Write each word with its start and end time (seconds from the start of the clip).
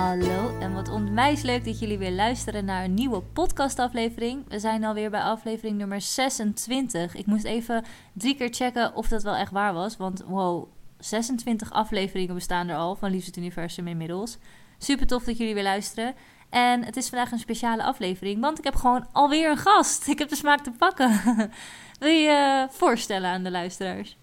Hallo 0.00 0.58
en 0.58 0.74
wat 0.74 0.88
onwijs 0.88 1.42
leuk 1.42 1.64
dat 1.64 1.78
jullie 1.78 1.98
weer 1.98 2.12
luisteren 2.12 2.64
naar 2.64 2.84
een 2.84 2.94
nieuwe 2.94 3.20
podcastaflevering. 3.20 4.48
We 4.48 4.58
zijn 4.58 4.84
alweer 4.84 5.10
bij 5.10 5.20
aflevering 5.20 5.78
nummer 5.78 6.00
26. 6.00 7.14
Ik 7.14 7.26
moest 7.26 7.44
even 7.44 7.84
drie 8.12 8.34
keer 8.34 8.48
checken 8.52 8.94
of 8.94 9.08
dat 9.08 9.22
wel 9.22 9.34
echt 9.34 9.52
waar 9.52 9.72
was, 9.72 9.96
want 9.96 10.22
wow, 10.26 10.68
26 10.98 11.72
afleveringen 11.72 12.34
bestaan 12.34 12.68
er 12.68 12.76
al 12.76 12.96
van 12.96 13.10
Liefst 13.10 13.26
het 13.26 13.36
Universum 13.36 13.88
inmiddels. 13.88 14.38
Super 14.78 15.06
tof 15.06 15.24
dat 15.24 15.38
jullie 15.38 15.54
weer 15.54 15.62
luisteren. 15.62 16.14
En 16.50 16.84
het 16.84 16.96
is 16.96 17.08
vandaag 17.08 17.32
een 17.32 17.38
speciale 17.38 17.82
aflevering, 17.82 18.40
want 18.40 18.58
ik 18.58 18.64
heb 18.64 18.74
gewoon 18.74 19.06
alweer 19.12 19.50
een 19.50 19.56
gast. 19.56 20.08
Ik 20.08 20.18
heb 20.18 20.28
de 20.28 20.36
smaak 20.36 20.60
te 20.60 20.70
pakken. 20.70 21.20
Wil 22.00 22.08
je 22.08 22.20
je 22.20 22.66
voorstellen 22.70 23.30
aan 23.30 23.42
de 23.42 23.50
luisteraars? 23.50 24.16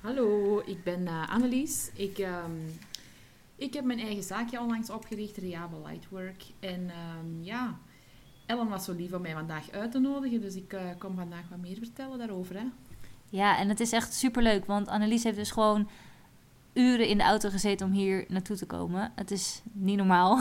Hallo, 0.00 0.62
ik 0.66 0.84
ben 0.84 1.00
uh, 1.00 1.28
Annelies. 1.30 1.90
Ik, 1.94 2.18
ehm, 2.18 2.50
ik 3.56 3.74
heb 3.74 3.84
mijn 3.84 4.00
eigen 4.00 4.22
zaakje 4.22 4.60
onlangs 4.60 4.90
opgericht, 4.90 5.36
Reliable 5.36 5.80
Lightwork. 5.86 6.44
En 6.60 6.80
um, 6.80 7.42
ja, 7.42 7.78
Ellen 8.46 8.68
was 8.68 8.84
zo 8.84 8.92
lief 8.92 9.12
om 9.12 9.22
mij 9.22 9.32
vandaag 9.32 9.70
uit 9.70 9.90
te 9.92 9.98
nodigen, 9.98 10.40
dus 10.40 10.54
ik 10.54 10.72
uh, 10.72 10.80
kom 10.98 11.14
vandaag 11.14 11.48
wat 11.48 11.58
meer 11.58 11.76
vertellen 11.78 12.18
daarover. 12.18 12.56
Hè. 12.56 12.64
Ja, 13.30 13.58
en 13.58 13.68
het 13.68 13.80
is 13.80 13.92
echt 13.92 14.14
super 14.14 14.42
leuk, 14.42 14.64
want 14.64 14.88
Annelies 14.88 15.24
heeft 15.24 15.36
dus 15.36 15.50
gewoon 15.50 15.88
uren 16.72 17.08
in 17.08 17.18
de 17.18 17.24
auto 17.24 17.50
gezeten 17.50 17.86
om 17.86 17.92
hier 17.92 18.24
naartoe 18.28 18.56
te 18.56 18.66
komen. 18.66 19.12
Het 19.14 19.30
is 19.30 19.62
niet 19.72 19.96
normaal. 19.96 20.38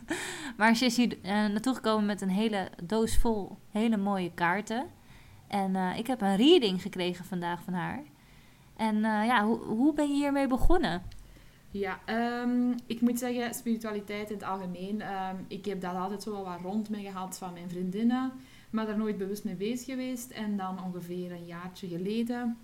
maar 0.58 0.76
ze 0.76 0.84
is 0.84 0.96
hier 0.96 1.16
uh, 1.16 1.30
naartoe 1.30 1.74
gekomen 1.74 2.06
met 2.06 2.20
een 2.20 2.30
hele 2.30 2.70
doos 2.82 3.16
vol 3.16 3.58
hele 3.70 3.96
mooie 3.96 4.32
kaarten. 4.34 4.86
En 5.48 5.74
uh, 5.74 5.98
ik 5.98 6.06
heb 6.06 6.20
een 6.20 6.36
reading 6.36 6.82
gekregen 6.82 7.24
vandaag 7.24 7.62
van 7.62 7.72
haar. 7.72 8.02
En 8.76 9.00
ja, 9.00 9.46
hoe 9.46 9.94
ben 9.94 10.08
je 10.08 10.14
hiermee 10.14 10.46
begonnen? 10.46 11.02
Ja, 11.72 12.00
um, 12.42 12.74
ik 12.86 13.00
moet 13.00 13.18
zeggen, 13.18 13.54
spiritualiteit 13.54 14.30
in 14.30 14.36
het 14.36 14.46
algemeen. 14.46 15.00
Um, 15.00 15.44
ik 15.48 15.64
heb 15.64 15.80
dat 15.80 15.94
altijd 15.94 16.22
zo 16.22 16.30
wel 16.30 16.44
wat 16.44 16.60
rond 16.62 16.90
me 16.90 17.00
gehad 17.00 17.38
van 17.38 17.52
mijn 17.52 17.70
vriendinnen. 17.70 18.32
Maar 18.70 18.86
daar 18.86 18.98
nooit 18.98 19.18
bewust 19.18 19.44
mee 19.44 19.54
bezig 19.54 19.86
geweest. 19.86 20.30
En 20.30 20.56
dan 20.56 20.84
ongeveer 20.84 21.32
een 21.32 21.46
jaartje 21.46 21.88
geleden... 21.88 22.56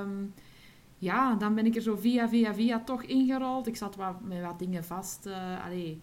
Um, 0.00 0.32
ja, 0.98 1.34
dan 1.34 1.54
ben 1.54 1.66
ik 1.66 1.76
er 1.76 1.82
zo 1.82 1.96
via, 1.96 2.28
via, 2.28 2.54
via 2.54 2.80
toch 2.80 3.02
ingerold. 3.02 3.66
Ik 3.66 3.76
zat 3.76 3.96
wat, 3.96 4.20
met 4.20 4.42
wat 4.42 4.58
dingen 4.58 4.84
vast. 4.84 5.26
Uh, 5.26 5.64
allee. 5.64 6.00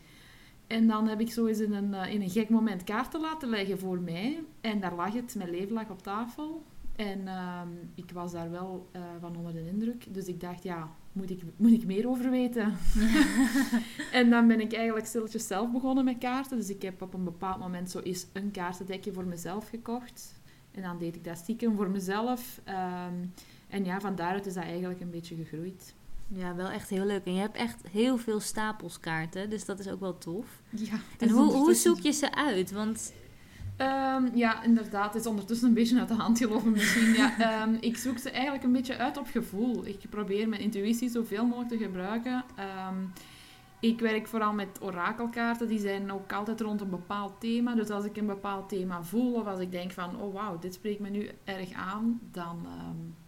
En 0.67 0.87
dan 0.87 1.07
heb 1.07 1.19
ik 1.19 1.31
zo 1.31 1.45
eens 1.45 1.59
in 1.59 1.73
een, 1.73 1.93
uh, 1.93 2.13
in 2.13 2.21
een 2.21 2.29
gek 2.29 2.49
moment 2.49 2.83
kaarten 2.83 3.21
laten 3.21 3.49
leggen 3.49 3.79
voor 3.79 3.99
mij. 3.99 4.43
En 4.61 4.79
daar 4.79 4.95
lag 4.95 5.13
het, 5.13 5.35
mijn 5.35 5.49
leven 5.49 5.73
lag 5.73 5.89
op 5.89 6.01
tafel. 6.01 6.63
En 6.95 7.27
ik 7.95 8.11
was 8.11 8.31
daar 8.31 8.51
wel 8.51 8.89
uh, 8.95 9.01
van 9.19 9.35
onder 9.35 9.53
de 9.53 9.67
indruk. 9.67 10.13
Dus 10.13 10.27
ik 10.27 10.39
dacht, 10.39 10.63
ja, 10.63 10.89
moet 11.17 11.29
ik, 11.29 11.41
moet 11.55 11.71
ik 11.71 11.85
meer 11.85 12.09
over 12.09 12.29
weten? 12.29 12.73
en 14.11 14.29
dan 14.29 14.47
ben 14.47 14.59
ik 14.59 14.73
eigenlijk 14.73 15.05
stilletjes 15.05 15.47
zelf 15.47 15.71
begonnen 15.71 16.05
met 16.05 16.17
kaarten. 16.17 16.57
Dus 16.57 16.69
ik 16.69 16.81
heb 16.81 17.01
op 17.01 17.13
een 17.13 17.23
bepaald 17.23 17.59
moment 17.59 17.91
zo 17.91 17.99
eens 17.99 18.25
een 18.33 18.51
kaartendekje 18.51 19.13
voor 19.13 19.25
mezelf 19.25 19.69
gekocht. 19.69 20.39
En 20.71 20.81
dan 20.81 20.97
deed 20.97 21.15
ik 21.15 21.23
dat 21.23 21.37
stiekem 21.37 21.75
voor 21.75 21.89
mezelf. 21.89 22.61
Um, 22.67 23.33
en 23.69 23.85
ja, 23.85 23.99
van 23.99 24.15
daaruit 24.15 24.45
is 24.45 24.53
dat 24.53 24.63
eigenlijk 24.63 25.01
een 25.01 25.09
beetje 25.09 25.35
gegroeid. 25.35 25.93
Ja, 26.27 26.55
wel 26.55 26.69
echt 26.69 26.89
heel 26.89 27.05
leuk. 27.05 27.25
En 27.25 27.33
je 27.33 27.39
hebt 27.39 27.55
echt 27.55 27.87
heel 27.91 28.17
veel 28.17 28.39
stapels 28.39 28.99
kaarten, 28.99 29.49
dus 29.49 29.65
dat 29.65 29.79
is 29.79 29.87
ook 29.87 29.99
wel 29.99 30.17
tof. 30.17 30.61
Ja, 30.69 30.99
en 31.17 31.29
hoe, 31.29 31.53
hoe 31.53 31.73
zoek 31.73 31.99
je 31.99 32.11
ze 32.11 32.35
uit? 32.35 32.71
Want... 32.71 33.13
Um, 33.81 34.35
ja, 34.35 34.63
inderdaad. 34.63 35.13
Het 35.13 35.21
is 35.21 35.29
ondertussen 35.29 35.67
een 35.67 35.73
beetje 35.73 35.99
uit 35.99 36.07
de 36.07 36.13
hand 36.13 36.37
gelopen 36.37 36.71
misschien. 36.71 37.13
Ja, 37.13 37.63
um, 37.63 37.77
ik 37.89 37.97
zoek 37.97 38.17
ze 38.17 38.31
eigenlijk 38.31 38.63
een 38.63 38.71
beetje 38.71 38.97
uit 38.97 39.17
op 39.17 39.27
gevoel. 39.27 39.85
Ik 39.85 40.09
probeer 40.09 40.49
mijn 40.49 40.61
intuïtie 40.61 41.09
zoveel 41.09 41.45
mogelijk 41.45 41.69
te 41.69 41.77
gebruiken. 41.77 42.43
Um, 42.89 43.13
ik 43.79 43.99
werk 43.99 44.27
vooral 44.27 44.53
met 44.53 44.81
orakelkaarten. 44.81 45.67
Die 45.67 45.79
zijn 45.79 46.11
ook 46.11 46.33
altijd 46.33 46.61
rond 46.61 46.81
een 46.81 46.89
bepaald 46.89 47.39
thema. 47.39 47.75
Dus 47.75 47.89
als 47.89 48.05
ik 48.05 48.17
een 48.17 48.25
bepaald 48.25 48.69
thema 48.69 49.03
voel 49.03 49.33
of 49.33 49.45
als 49.45 49.59
ik 49.59 49.71
denk 49.71 49.91
van... 49.91 50.21
Oh 50.21 50.33
wauw, 50.33 50.59
dit 50.59 50.73
spreekt 50.73 50.99
me 50.99 51.09
nu 51.09 51.29
erg 51.43 51.71
aan. 51.71 52.19
Dan, 52.31 52.67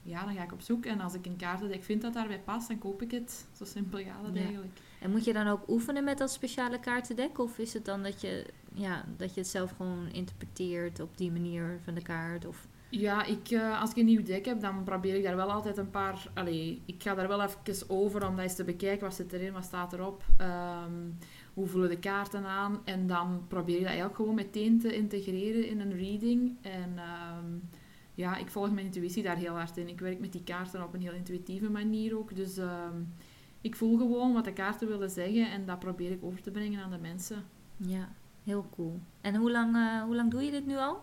ja, 0.02 0.26
dan 0.26 0.34
ga 0.34 0.44
ik 0.44 0.52
op 0.52 0.62
zoek. 0.62 0.86
En 0.86 1.00
als 1.00 1.14
ik 1.14 1.26
een 1.26 1.38
kaartendek 1.38 1.84
vind 1.84 2.02
dat 2.02 2.14
daarbij 2.14 2.40
past, 2.40 2.68
dan 2.68 2.78
koop 2.78 3.02
ik 3.02 3.12
het. 3.12 3.48
Zo 3.58 3.66
simpel 3.66 4.00
gaat 4.00 4.26
het 4.26 4.36
ja. 4.36 4.42
eigenlijk. 4.42 4.80
En 5.00 5.12
moet 5.12 5.26
je 5.26 5.34
dan 5.34 5.48
ook 5.48 5.70
oefenen 5.70 6.04
met 6.04 6.18
dat 6.18 6.32
speciale 6.32 6.80
kaartendek? 6.80 7.40
Of 7.40 7.58
is 7.58 7.74
het 7.74 7.86
dan 7.86 8.04
dat 8.04 8.22
je, 8.22 8.46
ja, 8.74 9.06
dat 9.18 9.34
je 9.34 9.40
het 9.40 9.50
zelf 9.50 9.72
gewoon 9.78 10.07
interpreteert 10.12 11.00
op 11.00 11.18
die 11.18 11.31
manier 11.31 11.80
van 11.84 11.94
de 11.94 12.02
kaart? 12.02 12.46
Of... 12.46 12.68
Ja, 12.90 13.25
ik, 13.25 13.52
uh, 13.52 13.81
als 13.81 13.90
ik 13.90 13.97
een 13.97 14.06
nieuw 14.06 14.24
dek 14.24 14.46
heb, 14.46 14.62
dan 14.62 14.84
probeer 14.84 15.16
ik 15.16 15.24
daar 15.24 15.35
wel 15.35 15.52
altijd 15.52 15.78
een 15.78 15.90
paar... 15.90 16.31
Allee, 16.34 16.81
ik 16.85 17.03
ga 17.03 17.16
daar 17.16 17.28
wel 17.28 17.41
even 17.41 17.90
over 17.90 18.28
om 18.28 18.35
dat 18.35 18.44
eens 18.44 18.56
te 18.56 18.63
bekijken. 18.63 19.08
Wat 19.08 19.16
zit 19.16 19.34
erin, 19.34 19.53
wat 19.53 19.63
staat 19.63 19.94
erop? 19.94 20.24
Um, 20.41 21.18
hoe 21.53 21.68
voelen 21.68 21.90
de 21.90 22.00
kaarten 22.00 22.46
aan? 22.46 22.81
En 22.85 23.08
dan 23.08 23.44
probeer 23.47 23.75
ik 23.75 23.79
dat 23.79 23.88
eigenlijk 23.88 24.16
gewoon 24.16 24.35
meteen 24.35 24.79
te 24.79 24.96
integreren 24.96 25.68
in 25.68 25.79
een 25.79 25.97
reading. 25.97 26.58
En 26.62 27.00
um, 27.38 27.69
ja, 28.13 28.38
ik 28.38 28.50
volg 28.50 28.72
mijn 28.72 28.85
intuïtie 28.85 29.24
daar 29.24 29.38
heel 29.38 29.53
hard 29.53 29.78
in. 29.78 29.88
Ik 29.88 30.00
werk 30.00 30.19
met 30.19 30.31
die 30.31 30.44
kaarten 30.44 30.84
op 30.84 30.94
een 30.94 31.02
heel 31.02 31.13
intuïtieve 31.13 31.69
manier 31.69 32.18
ook. 32.18 32.35
Dus 32.35 32.58
um, 32.58 33.13
ik 33.62 33.75
voel 33.75 33.97
gewoon 33.97 34.34
wat 34.34 34.46
de 34.46 34.53
kaarten 34.53 34.88
willen 34.88 35.09
zeggen. 35.09 35.52
En 35.52 35.66
dat 35.66 35.79
probeer 35.79 36.12
ik 36.12 36.24
over 36.24 36.41
te 36.41 36.52
brengen 36.52 36.84
aan 36.84 36.91
de 36.91 36.97
mensen. 36.97 37.44
Ja, 37.78 38.09
heel 38.50 38.68
cool. 38.76 39.00
En 39.22 39.36
hoe 39.36 39.52
lang, 39.52 39.76
uh, 39.76 40.04
hoe 40.04 40.16
lang 40.16 40.32
doe 40.32 40.44
je 40.44 40.52
dit 40.52 40.66
nu 40.66 40.78
al? 40.78 41.02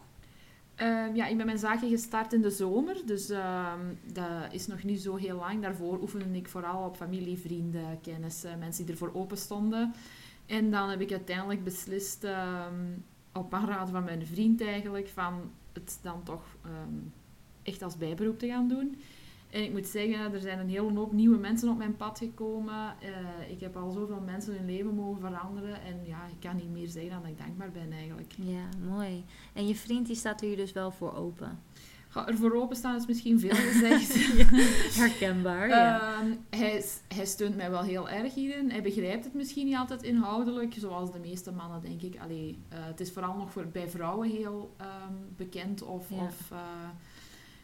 Uh, 0.80 1.14
ja, 1.14 1.26
ik 1.26 1.36
ben 1.36 1.46
mijn 1.46 1.58
zaakje 1.58 1.88
gestart 1.88 2.32
in 2.32 2.42
de 2.42 2.50
zomer, 2.50 2.96
dus 3.06 3.30
uh, 3.30 3.72
dat 4.12 4.52
is 4.52 4.66
nog 4.66 4.82
niet 4.82 5.00
zo 5.00 5.14
heel 5.16 5.36
lang. 5.36 5.62
Daarvoor 5.62 6.00
oefende 6.00 6.38
ik 6.38 6.48
vooral 6.48 6.86
op 6.86 6.96
familie, 6.96 7.38
vrienden, 7.38 8.00
kennis, 8.00 8.44
mensen 8.58 8.84
die 8.84 8.92
ervoor 8.92 9.14
open 9.14 9.36
stonden. 9.36 9.94
En 10.46 10.70
dan 10.70 10.88
heb 10.88 11.00
ik 11.00 11.10
uiteindelijk 11.10 11.64
beslist, 11.64 12.24
um, 12.24 13.04
op 13.32 13.54
aanraden 13.54 13.88
van 13.88 14.04
mijn 14.04 14.26
vriend 14.26 14.62
eigenlijk, 14.62 15.08
van 15.08 15.50
het 15.72 15.98
dan 16.02 16.22
toch 16.22 16.44
echt 17.62 17.82
als 17.82 17.96
bijberoep 17.96 18.38
te 18.38 18.46
gaan 18.46 18.68
doen. 18.68 18.96
En 19.50 19.62
ik 19.62 19.72
moet 19.72 19.86
zeggen, 19.86 20.32
er 20.32 20.40
zijn 20.40 20.58
een 20.58 20.68
hele 20.68 20.92
hoop 20.94 21.12
nieuwe 21.12 21.38
mensen 21.38 21.68
op 21.68 21.78
mijn 21.78 21.96
pad 21.96 22.18
gekomen. 22.18 22.94
Uh, 23.02 23.50
ik 23.50 23.60
heb 23.60 23.76
al 23.76 23.90
zoveel 23.90 24.20
mensen 24.20 24.56
hun 24.56 24.66
leven 24.66 24.94
mogen 24.94 25.20
veranderen. 25.20 25.82
En 25.82 26.00
ja, 26.06 26.26
ik 26.26 26.40
kan 26.40 26.56
niet 26.56 26.70
meer 26.70 26.88
zeggen 26.88 27.10
dan 27.10 27.20
dat 27.20 27.30
ik 27.30 27.38
dankbaar 27.38 27.70
ben 27.70 27.92
eigenlijk. 27.92 28.32
Ja, 28.36 28.68
mooi. 28.88 29.24
En 29.52 29.66
je 29.66 29.74
vriend 29.74 30.06
die 30.06 30.16
staat 30.16 30.40
er 30.40 30.46
hier 30.46 30.56
dus 30.56 30.72
wel 30.72 30.90
voor 30.90 31.14
open? 31.14 31.58
Er 32.26 32.36
voor 32.36 32.52
openstaan 32.54 32.96
is 32.96 33.06
misschien 33.06 33.40
veel 33.40 33.54
gezegd. 33.72 34.14
Herkenbaar, 34.96 35.68
ja. 35.68 36.22
Uh, 36.22 36.34
hij, 36.50 36.84
hij 37.14 37.26
steunt 37.26 37.56
mij 37.56 37.70
wel 37.70 37.82
heel 37.82 38.08
erg 38.08 38.34
hierin. 38.34 38.70
Hij 38.70 38.82
begrijpt 38.82 39.24
het 39.24 39.34
misschien 39.34 39.66
niet 39.66 39.76
altijd 39.76 40.02
inhoudelijk, 40.02 40.74
zoals 40.78 41.12
de 41.12 41.18
meeste 41.18 41.52
mannen, 41.52 41.82
denk 41.82 42.02
ik. 42.02 42.20
Allee, 42.20 42.58
uh, 42.72 42.78
het 42.84 43.00
is 43.00 43.12
vooral 43.12 43.36
nog 43.36 43.52
voor, 43.52 43.66
bij 43.66 43.88
vrouwen 43.88 44.28
heel 44.28 44.74
um, 44.80 45.34
bekend 45.36 45.82
of... 45.82 46.10
Ja. 46.10 46.16
of 46.16 46.50
uh, 46.52 46.58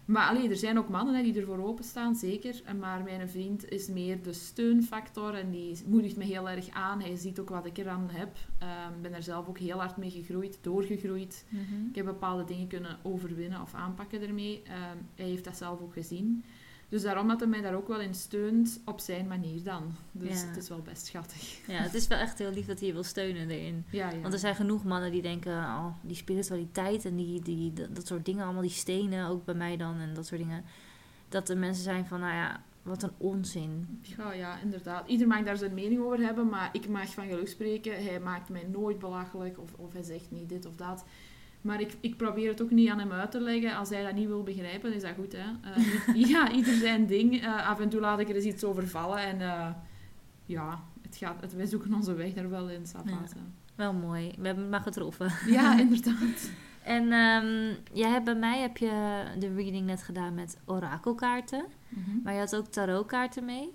maar 0.05 0.29
allee, 0.29 0.49
er 0.49 0.57
zijn 0.57 0.79
ook 0.79 0.89
mannen 0.89 1.15
hè, 1.15 1.23
die 1.23 1.41
ervoor 1.41 1.65
openstaan, 1.65 2.15
zeker. 2.15 2.63
Maar 2.81 3.03
mijn 3.03 3.29
vriend 3.29 3.69
is 3.71 3.89
meer 3.89 4.23
de 4.23 4.33
steunfactor 4.33 5.35
en 5.35 5.51
die 5.51 5.79
moedigt 5.87 6.17
me 6.17 6.25
heel 6.25 6.49
erg 6.49 6.71
aan. 6.71 7.01
Hij 7.01 7.17
ziet 7.17 7.39
ook 7.39 7.49
wat 7.49 7.67
ik 7.67 7.79
eraan 7.79 8.09
heb. 8.11 8.37
Ik 8.37 8.95
um, 8.95 9.03
ben 9.03 9.15
er 9.15 9.23
zelf 9.23 9.49
ook 9.49 9.59
heel 9.59 9.79
hard 9.79 9.97
mee 9.97 10.11
gegroeid, 10.11 10.59
doorgegroeid. 10.61 11.45
Mm-hmm. 11.49 11.89
Ik 11.89 11.95
heb 11.95 12.05
bepaalde 12.05 12.45
dingen 12.45 12.67
kunnen 12.67 12.99
overwinnen 13.03 13.61
of 13.61 13.75
aanpakken 13.75 14.23
ermee. 14.23 14.57
Um, 14.57 15.07
hij 15.15 15.27
heeft 15.27 15.45
dat 15.45 15.57
zelf 15.57 15.81
ook 15.81 15.93
gezien. 15.93 16.45
Dus 16.93 17.03
daarom 17.03 17.29
dat 17.29 17.41
hij 17.41 17.49
mij 17.49 17.61
daar 17.61 17.75
ook 17.75 17.89
wel 17.89 18.01
in 18.01 18.15
steunt, 18.15 18.81
op 18.85 19.01
zijn 19.01 19.27
manier 19.27 19.63
dan. 19.63 19.95
Dus 20.11 20.41
ja. 20.41 20.47
het 20.47 20.57
is 20.57 20.69
wel 20.69 20.83
best 20.83 21.07
schattig. 21.07 21.67
Ja, 21.67 21.83
het 21.83 21.95
is 21.95 22.07
wel 22.07 22.19
echt 22.19 22.39
heel 22.39 22.53
lief 22.53 22.67
dat 22.67 22.79
hij 22.79 22.89
je 22.89 22.95
wil 22.95 23.03
steunen 23.03 23.51
erin. 23.51 23.85
Ja, 23.91 24.11
ja. 24.11 24.21
Want 24.21 24.33
er 24.33 24.39
zijn 24.39 24.55
genoeg 24.55 24.85
mannen 24.85 25.11
die 25.11 25.23
denken, 25.23 25.53
oh, 25.53 25.87
die 26.01 26.17
spiritualiteit 26.17 27.05
en 27.05 27.17
die, 27.17 27.43
die, 27.43 27.73
dat, 27.73 27.95
dat 27.95 28.07
soort 28.07 28.25
dingen, 28.25 28.45
allemaal 28.45 28.63
die 28.63 28.71
stenen, 28.71 29.29
ook 29.29 29.45
bij 29.45 29.55
mij 29.55 29.77
dan 29.77 29.99
en 29.99 30.15
dat 30.15 30.27
soort 30.27 30.41
dingen. 30.41 30.65
Dat 31.29 31.49
er 31.49 31.59
mensen 31.59 31.83
zijn 31.83 32.07
van, 32.07 32.21
nou 32.21 32.35
ja, 32.35 32.63
wat 32.83 33.03
een 33.03 33.13
onzin. 33.17 34.01
Ja, 34.03 34.33
ja, 34.33 34.59
inderdaad. 34.59 35.09
Ieder 35.09 35.27
mag 35.27 35.43
daar 35.43 35.57
zijn 35.57 35.75
mening 35.75 36.01
over 36.01 36.19
hebben, 36.19 36.49
maar 36.49 36.69
ik 36.73 36.89
mag 36.89 37.15
van 37.15 37.27
geluk 37.27 37.49
spreken. 37.49 38.05
Hij 38.05 38.21
maakt 38.21 38.49
mij 38.49 38.67
nooit 38.71 38.99
belachelijk 38.99 39.59
of, 39.59 39.73
of 39.77 39.93
hij 39.93 40.03
zegt 40.03 40.31
niet 40.31 40.49
dit 40.49 40.67
of 40.67 40.77
dat. 40.77 41.05
Maar 41.63 41.81
ik, 41.81 41.97
ik 42.01 42.17
probeer 42.17 42.49
het 42.49 42.63
ook 42.63 42.71
niet 42.71 42.89
aan 42.89 42.99
hem 42.99 43.13
uit 43.13 43.31
te 43.31 43.41
leggen. 43.41 43.77
Als 43.77 43.89
hij 43.89 44.05
dat 44.05 44.15
niet 44.15 44.27
wil 44.27 44.43
begrijpen, 44.43 44.95
is 44.95 45.03
dat 45.03 45.15
goed. 45.17 45.33
Hè? 45.33 45.45
Uh, 46.15 46.29
ja, 46.29 46.53
ieder 46.53 46.75
zijn 46.75 47.07
ding. 47.07 47.43
Uh, 47.43 47.69
af 47.69 47.81
en 47.81 47.89
toe 47.89 48.01
laat 48.01 48.19
ik 48.19 48.29
er 48.29 48.35
eens 48.35 48.45
iets 48.45 48.65
over 48.65 48.89
vallen. 48.89 49.19
En 49.19 49.41
uh, 49.41 49.69
ja, 50.47 50.83
het 51.03 51.17
gaat, 51.17 51.41
het, 51.41 51.55
wij 51.55 51.67
zoeken 51.67 51.95
onze 51.95 52.15
weg 52.15 52.37
er 52.37 52.51
wel 52.51 52.71
in. 52.71 52.85
Ja, 53.05 53.23
wel 53.75 53.93
mooi. 53.93 54.35
We 54.39 54.47
hebben 54.47 54.63
het 54.63 54.73
maar 54.73 54.81
getroffen. 54.81 55.33
Ja, 55.47 55.79
inderdaad. 55.81 56.51
en 56.83 57.03
um, 57.13 57.77
jij 57.93 58.11
hebt, 58.11 58.25
bij 58.25 58.35
mij 58.35 58.61
heb 58.61 58.77
je 58.77 59.23
de 59.39 59.55
reading 59.55 59.87
net 59.87 60.03
gedaan 60.03 60.35
met 60.35 60.59
orakelkaarten. 60.65 61.65
Mm-hmm. 61.89 62.21
Maar 62.25 62.33
je 62.33 62.39
had 62.39 62.57
ook 62.57 62.67
tarotkaarten 62.67 63.45
mee. 63.45 63.73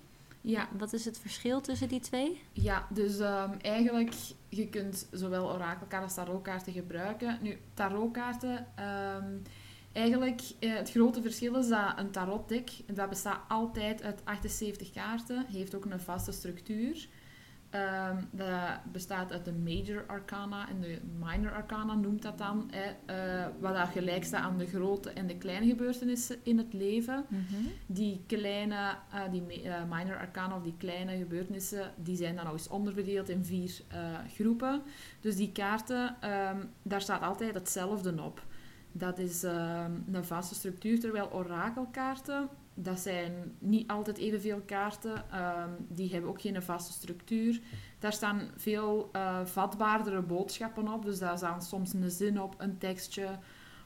Ja. 0.49 0.69
Wat 0.77 0.93
is 0.93 1.05
het 1.05 1.19
verschil 1.19 1.61
tussen 1.61 1.87
die 1.87 1.99
twee? 1.99 2.41
Ja, 2.51 2.87
dus 2.89 3.19
um, 3.19 3.51
eigenlijk, 3.61 4.13
je 4.49 4.67
kunt 4.67 5.07
zowel 5.11 5.51
orakelkaarten 5.51 6.01
als 6.01 6.13
tarotkaarten 6.13 6.73
gebruiken. 6.73 7.37
Nu, 7.41 7.57
tarotkaarten, 7.73 8.67
um, 8.79 9.41
eigenlijk, 9.91 10.41
eh, 10.59 10.73
het 10.73 10.91
grote 10.91 11.21
verschil 11.21 11.55
is 11.55 11.67
dat 11.67 11.93
een 11.95 12.11
tarotdek, 12.11 12.71
dat 12.93 13.09
bestaat 13.09 13.39
altijd 13.47 14.01
uit 14.01 14.21
78 14.23 14.91
kaarten, 14.91 15.45
heeft 15.45 15.75
ook 15.75 15.85
een 15.85 15.99
vaste 15.99 16.31
structuur. 16.31 17.07
Ehm, 17.77 18.15
dat 18.31 18.91
bestaat 18.91 19.31
uit 19.31 19.45
de 19.45 19.53
Major 19.53 20.03
Arcana 20.07 20.69
en 20.69 20.81
de 20.81 20.99
Minor 21.19 21.53
Arcana 21.53 21.93
noemt 21.93 22.21
dat 22.21 22.37
dan. 22.37 22.71
Hè, 22.71 22.95
eh, 23.05 23.47
wat 23.59 23.75
dat 23.75 23.87
gelijk 23.87 24.23
staat 24.23 24.43
aan 24.43 24.57
de 24.57 24.65
grote 24.65 25.09
en 25.09 25.27
de 25.27 25.37
kleine 25.37 25.65
gebeurtenissen 25.67 26.37
in 26.43 26.57
het 26.57 26.73
leven. 26.73 27.25
Mhm. 27.27 27.67
Die 27.85 28.23
kleine, 28.27 28.95
eh, 29.11 29.21
die 29.31 29.61
eh, 29.61 29.83
Minor 29.89 30.17
Arcana 30.17 30.55
of 30.55 30.63
die 30.63 30.77
kleine 30.77 31.17
gebeurtenissen, 31.17 31.93
die 31.95 32.15
zijn 32.15 32.35
dan 32.35 32.43
nog 32.43 32.53
eens 32.53 32.67
onderverdeeld 32.67 33.29
in 33.29 33.45
vier 33.45 33.81
groepen. 34.33 34.81
Dus 35.21 35.35
die 35.35 35.51
kaarten, 35.51 36.15
ehm, 36.21 36.57
daar 36.81 37.01
staat 37.01 37.21
altijd 37.21 37.53
hetzelfde 37.53 38.23
op. 38.23 38.45
Dat 38.91 39.19
is 39.19 39.43
ehm, 39.43 39.91
een 40.11 40.25
vaste 40.25 40.55
structuur, 40.55 40.99
terwijl 40.99 41.33
orakelkaarten, 41.33 42.49
dat 42.79 42.99
zijn 42.99 43.55
niet 43.59 43.87
altijd 43.91 44.17
evenveel 44.17 44.61
kaarten. 44.65 45.29
ehm, 45.31 45.69
die 45.87 46.11
hebben 46.11 46.29
ook 46.29 46.41
geen 46.41 46.61
vaste 46.61 46.91
structuur. 46.93 47.61
Daar 47.99 48.13
staan 48.13 48.41
veel 48.55 49.09
eh, 49.11 49.45
vatbaardere 49.45 50.21
boodschappen 50.21 50.87
op. 50.93 51.05
Dus 51.05 51.19
daar 51.19 51.37
staan 51.37 51.61
soms 51.61 51.93
een 51.93 52.11
zin 52.11 52.41
op, 52.41 52.55
een 52.57 52.77
tekstje 52.77 53.27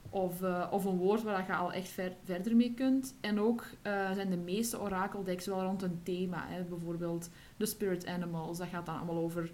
of, 0.09 0.41
eh, 0.41 0.67
of 0.71 0.85
een 0.85 0.97
woord 0.97 1.23
waar 1.23 1.45
je 1.47 1.55
al 1.55 1.73
echt 1.73 1.87
ver- 1.89 2.15
verder 2.23 2.55
mee 2.55 2.73
kunt. 2.73 3.15
En 3.21 3.39
ook 3.39 3.65
eh, 3.81 4.11
zijn 4.11 4.29
de 4.29 4.37
meeste 4.37 4.81
orakeldecks 4.81 5.45
wel 5.45 5.61
rond 5.63 5.81
een 5.81 5.99
thema. 6.03 6.45
Hè. 6.47 6.63
Bijvoorbeeld 6.63 7.29
de 7.57 7.65
spirit 7.65 8.07
animals. 8.07 8.57
Dat 8.57 8.67
gaat 8.67 8.85
dan 8.85 8.95
allemaal 8.97 9.23
over 9.23 9.51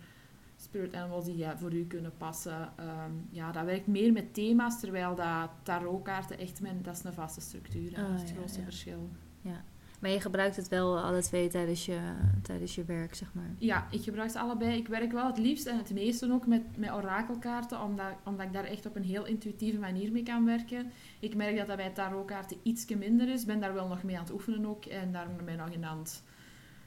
spirit 0.56 0.96
animals 0.96 1.26
die 1.26 1.38
ja, 1.38 1.58
voor 1.58 1.74
u 1.74 1.86
kunnen 1.86 2.14
passen. 2.18 2.72
Ehm, 2.76 3.12
ja, 3.30 3.52
dat 3.52 3.66
werkt 3.66 3.88
meer 3.88 4.12
met 4.12 4.34
thema's, 4.34 4.80
terwijl 4.80 5.16
dat 5.16 5.50
tarotkaarten 5.64 6.38
echt 6.38 6.62
met, 6.62 6.84
dat 6.84 6.96
is 6.96 7.04
een 7.04 7.14
vaste 7.14 7.42
structuur. 7.42 7.96
hè. 7.96 8.02
Oh, 8.02 8.08
dat 8.08 8.16
is 8.16 8.22
het 8.22 8.30
ja, 8.30 8.36
grootste 8.36 8.60
ja. 8.60 8.66
verschil. 8.66 9.10
Maar 10.00 10.10
je 10.10 10.22
gebruikt 10.22 10.56
het 10.56 10.68
wel 10.68 11.00
alle 11.00 11.22
twee 11.22 11.48
tijdens 11.48 11.86
je, 11.86 12.00
tijdens 12.42 12.76
je 12.76 12.84
werk, 12.84 13.16
zeg 13.16 13.34
maar. 13.34 13.52
Ja, 13.58 13.88
ik 13.92 14.04
gebruik 14.04 14.30
ze 14.30 14.40
allebei. 14.40 14.78
Ik 14.78 14.88
werk 14.88 15.12
wel 15.12 15.28
het 15.28 15.38
liefst 15.38 15.66
en 15.66 15.78
het 15.78 15.94
meeste 15.94 16.32
ook 16.32 16.48
met, 16.48 16.78
met 16.78 16.92
orakelkaarten, 16.92 17.82
omdat, 17.82 18.14
omdat 18.24 18.46
ik 18.46 18.54
daar 18.54 18.64
echt 18.64 18.86
op 18.86 18.96
een 18.96 19.04
heel 19.04 19.26
intuïtieve 19.26 19.80
manier 19.80 20.12
mee 20.12 20.24
kan 20.24 20.46
werken. 20.46 20.92
Ik 21.20 21.36
merk 21.36 21.58
dat 21.58 21.68
dat 21.68 21.76
bij 21.76 21.90
tarotkaarten 21.90 22.58
ietsje 22.64 22.98
minder 22.98 23.30
is. 23.30 23.42
Ik 23.42 23.48
ben 23.48 23.60
daar 23.60 23.74
wel 23.74 23.88
nog 23.88 24.04
mee 24.04 24.18
aan 24.18 24.24
het 24.24 24.34
oefenen 24.34 24.66
ook 24.66 24.86
en 24.86 25.12
daar 25.12 25.28
ben 25.46 25.54
ik 25.54 25.60
nog 25.60 25.70
in 25.70 25.86
aan 25.86 25.98
het 25.98 26.24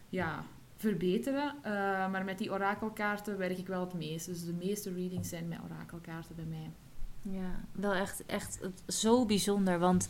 ja, 0.09 0.45
verbeteren. 0.77 1.55
Eh, 1.63 1.73
maar 2.11 2.25
met 2.25 2.39
die 2.39 2.53
orakelkaarten 2.53 3.39
werk 3.39 3.59
ik 3.59 3.67
wel 3.67 3.81
het 3.81 3.95
meest. 3.95 4.27
Dus 4.27 4.45
de 4.45 4.55
meeste 4.55 4.93
readings 4.93 5.29
zijn 5.29 5.49
met 5.49 5.59
orakelkaarten 5.71 6.37
bij 6.37 6.45
mij. 6.45 6.71
Ja, 7.23 7.61
wel 7.73 7.93
echt, 7.93 8.27
echt 8.27 8.61
zo 8.87 9.27
bijzonder. 9.27 9.79
Want 9.79 10.09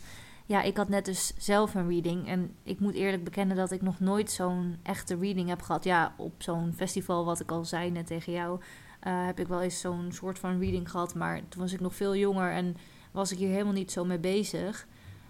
ja, 0.51 0.61
ik 0.61 0.77
had 0.77 0.89
net 0.89 1.05
dus 1.05 1.33
zelf 1.37 1.75
een 1.75 1.87
reading. 1.87 2.27
En 2.27 2.55
ik 2.63 2.79
moet 2.79 2.93
eerlijk 2.93 3.23
bekennen 3.23 3.57
dat 3.57 3.71
ik 3.71 3.81
nog 3.81 3.99
nooit 3.99 4.31
zo'n 4.31 4.77
echte 4.83 5.15
reading 5.15 5.49
heb 5.49 5.61
gehad. 5.61 5.83
Ja, 5.83 6.13
op 6.17 6.33
zo'n 6.37 6.73
festival, 6.75 7.25
wat 7.25 7.39
ik 7.39 7.51
al 7.51 7.65
zei 7.65 7.91
net 7.91 8.07
tegen 8.07 8.33
jou, 8.33 8.59
eh, 8.99 9.25
heb 9.25 9.39
ik 9.39 9.47
wel 9.47 9.61
eens 9.61 9.79
zo'n 9.79 10.11
soort 10.11 10.39
van 10.39 10.59
reading 10.59 10.91
gehad. 10.91 11.15
Maar 11.15 11.41
toen 11.49 11.61
was 11.61 11.73
ik 11.73 11.79
nog 11.79 11.95
veel 11.95 12.15
jonger 12.15 12.51
en 12.51 12.75
was 13.11 13.31
ik 13.31 13.37
hier 13.37 13.49
helemaal 13.49 13.73
niet 13.73 13.91
zo 13.91 14.05
mee 14.05 14.19
bezig. 14.19 14.87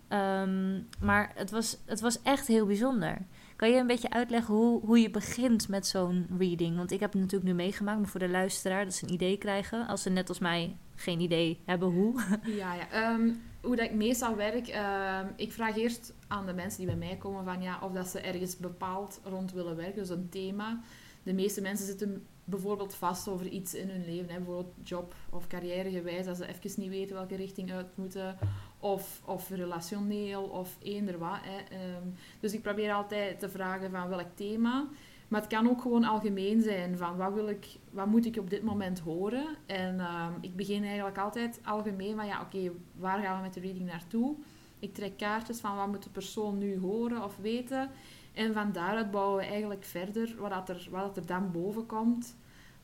Ehm, 0.08 0.80
maar 1.00 1.32
het 1.36 1.52
was, 1.52 1.78
het 1.86 2.00
was 2.02 2.22
echt 2.22 2.48
heel 2.48 2.66
bijzonder. 2.66 3.18
Kan 3.62 3.70
je 3.70 3.78
een 3.78 3.88
beetje 3.88 4.10
uitleggen 4.10 4.54
hoe, 4.54 4.86
hoe 4.86 5.00
je 5.00 5.10
begint 5.10 5.68
met 5.68 5.88
zo'n 5.88 6.28
reading? 6.38 6.76
Want 6.78 6.92
ik 6.92 7.00
heb 7.00 7.12
het 7.12 7.22
natuurlijk 7.22 7.52
nu 7.52 7.56
meegemaakt, 7.56 8.00
maar 8.00 8.08
voor 8.08 8.20
de 8.20 8.30
luisteraar 8.30 8.84
dat 8.84 8.94
ze 8.94 9.06
een 9.06 9.14
idee 9.14 9.38
krijgen. 9.38 9.88
Als 9.88 10.02
ze 10.02 10.10
net 10.10 10.30
als 10.30 10.40
mij 10.40 10.78
geen 10.96 11.20
idee 11.20 11.60
hebben 11.66 11.90
hoe. 11.90 12.22
Ja, 12.44 12.74
ja. 12.74 12.90
Ehm, 12.92 13.32
hoe 13.62 13.76
dat 13.76 13.86
ik 13.86 13.94
meestal 13.94 14.36
werk, 14.36 14.68
ehm, 14.68 15.26
ik 15.36 15.52
vraag 15.52 15.78
eerst 15.78 16.14
aan 16.28 16.46
de 16.46 16.54
mensen 16.54 16.78
die 16.78 16.96
bij 16.96 17.08
mij 17.08 17.18
komen 17.18 17.44
van 17.44 17.62
ja, 17.62 17.80
of 17.84 17.92
dat 17.92 18.08
ze 18.08 18.20
ergens 18.20 18.58
bepaald 18.58 19.20
rond 19.24 19.52
willen 19.52 19.76
werken, 19.76 20.02
dus 20.02 20.10
een 20.10 20.30
thema. 20.30 20.82
De 21.24 21.34
meeste 21.34 21.62
mensen 21.62 21.86
zitten 21.86 22.26
bijvoorbeeld 22.44 22.96
vast 22.96 23.28
over 23.28 23.48
iets 23.48 23.74
in 23.74 23.90
hun 23.90 24.06
leven, 24.06 24.30
hè, 24.30 24.38
bijvoorbeeld 24.38 24.74
job 24.84 25.16
of 25.30 25.48
carrièregewijs, 25.48 26.26
dat 26.26 26.38
ze 26.38 26.48
even 26.48 26.82
niet 26.82 26.90
weten 26.90 27.16
welke 27.16 27.36
richting 27.36 27.72
uit 27.72 27.98
moeten, 27.98 28.38
of, 28.82 29.22
of 29.26 29.50
relationeel, 29.50 30.44
of 30.44 30.78
eender 30.82 31.18
wat. 31.18 31.40
Hè. 31.42 31.78
Ehm, 31.78 32.08
dus 32.40 32.54
ik 32.54 32.62
probeer 32.62 32.94
altijd 32.94 33.40
te 33.40 33.50
vragen 33.50 33.92
van 33.92 34.10
welk 34.10 34.36
thema. 34.36 34.88
Maar 35.28 35.42
het 35.42 35.50
kan 35.50 35.70
ook 35.70 35.82
gewoon 35.82 36.04
algemeen 36.04 36.62
zijn 36.62 36.98
van 36.98 37.18
wat, 37.18 37.34
wil 37.34 37.48
ik, 37.48 37.68
wat 37.92 38.06
moet 38.06 38.26
ik 38.26 38.38
op 38.38 38.50
dit 38.50 38.64
moment 38.64 39.00
horen. 39.00 39.46
En 39.66 40.00
ehm, 40.00 40.32
ik 40.42 40.56
begin 40.56 40.84
eigenlijk 40.84 41.18
altijd 41.18 41.62
algemeen 41.64 42.16
van 42.16 42.26
ja, 42.26 42.42
oké, 42.42 42.72
waar 42.96 43.22
gaan 43.22 43.36
we 43.36 43.42
met 43.42 43.54
de 43.54 43.60
reading 43.60 43.86
naartoe? 43.86 44.36
Ik 44.80 44.94
trek 44.94 45.18
kaartjes 45.18 45.60
van 45.60 45.76
wat 45.76 45.88
moet 45.88 46.04
de 46.04 46.10
persoon 46.10 46.58
nu 46.58 46.80
horen 46.80 47.24
of 47.24 47.38
weten. 47.38 47.90
En 48.34 48.54
van 48.54 48.72
daaruit 48.72 49.12
bouwen 49.12 49.38
we 49.38 49.52
eigenlijk 49.52 49.84
verder 49.84 50.36
wat, 50.38 50.70
er, 50.70 50.88
wat 50.92 51.18
er 51.18 51.26
dan 51.26 51.52
boven 51.52 51.86
komt. 51.86 52.36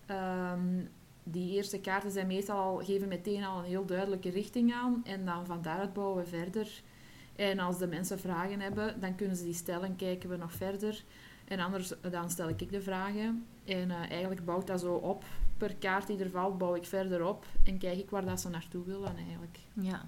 Ehm, 0.05 0.79
die 1.31 1.55
eerste 1.55 1.79
kaarten 1.79 2.11
zijn 2.11 2.27
meestal 2.27 2.57
al, 2.57 2.77
geven 2.77 3.07
meteen 3.07 3.43
al 3.43 3.59
een 3.59 3.65
heel 3.65 3.85
duidelijke 3.85 4.29
richting 4.29 4.73
aan. 4.73 5.01
En 5.03 5.25
dan 5.25 5.45
van 5.45 5.61
daaruit 5.61 5.93
bouwen 5.93 6.23
we 6.23 6.29
verder. 6.29 6.81
En 7.35 7.59
als 7.59 7.77
de 7.77 7.87
mensen 7.87 8.19
vragen 8.19 8.59
hebben, 8.59 8.99
dan 8.99 9.15
kunnen 9.15 9.35
ze 9.35 9.43
die 9.43 9.53
stellen, 9.53 9.95
kijken 9.95 10.29
we 10.29 10.37
nog 10.37 10.53
verder. 10.53 11.03
En 11.47 11.59
anders 11.59 11.93
dan 12.11 12.29
stel 12.29 12.49
ik 12.49 12.71
de 12.71 12.81
vragen. 12.81 13.45
En 13.65 13.91
eh, 13.91 14.09
eigenlijk 14.09 14.45
bouwt 14.45 14.67
dat 14.67 14.79
zo 14.79 14.93
op. 14.93 15.23
Per 15.57 15.75
kaart 15.75 16.07
die 16.07 16.17
er 16.17 16.29
valt, 16.29 16.57
bouw 16.57 16.75
ik 16.75 16.85
verder 16.85 17.25
op. 17.25 17.45
En 17.63 17.77
kijk 17.77 17.97
ik 17.97 18.09
waar 18.09 18.25
dat 18.25 18.41
ze 18.41 18.49
naartoe 18.49 18.83
willen 18.85 19.15
eigenlijk. 19.15 19.59
Ja. 19.73 20.05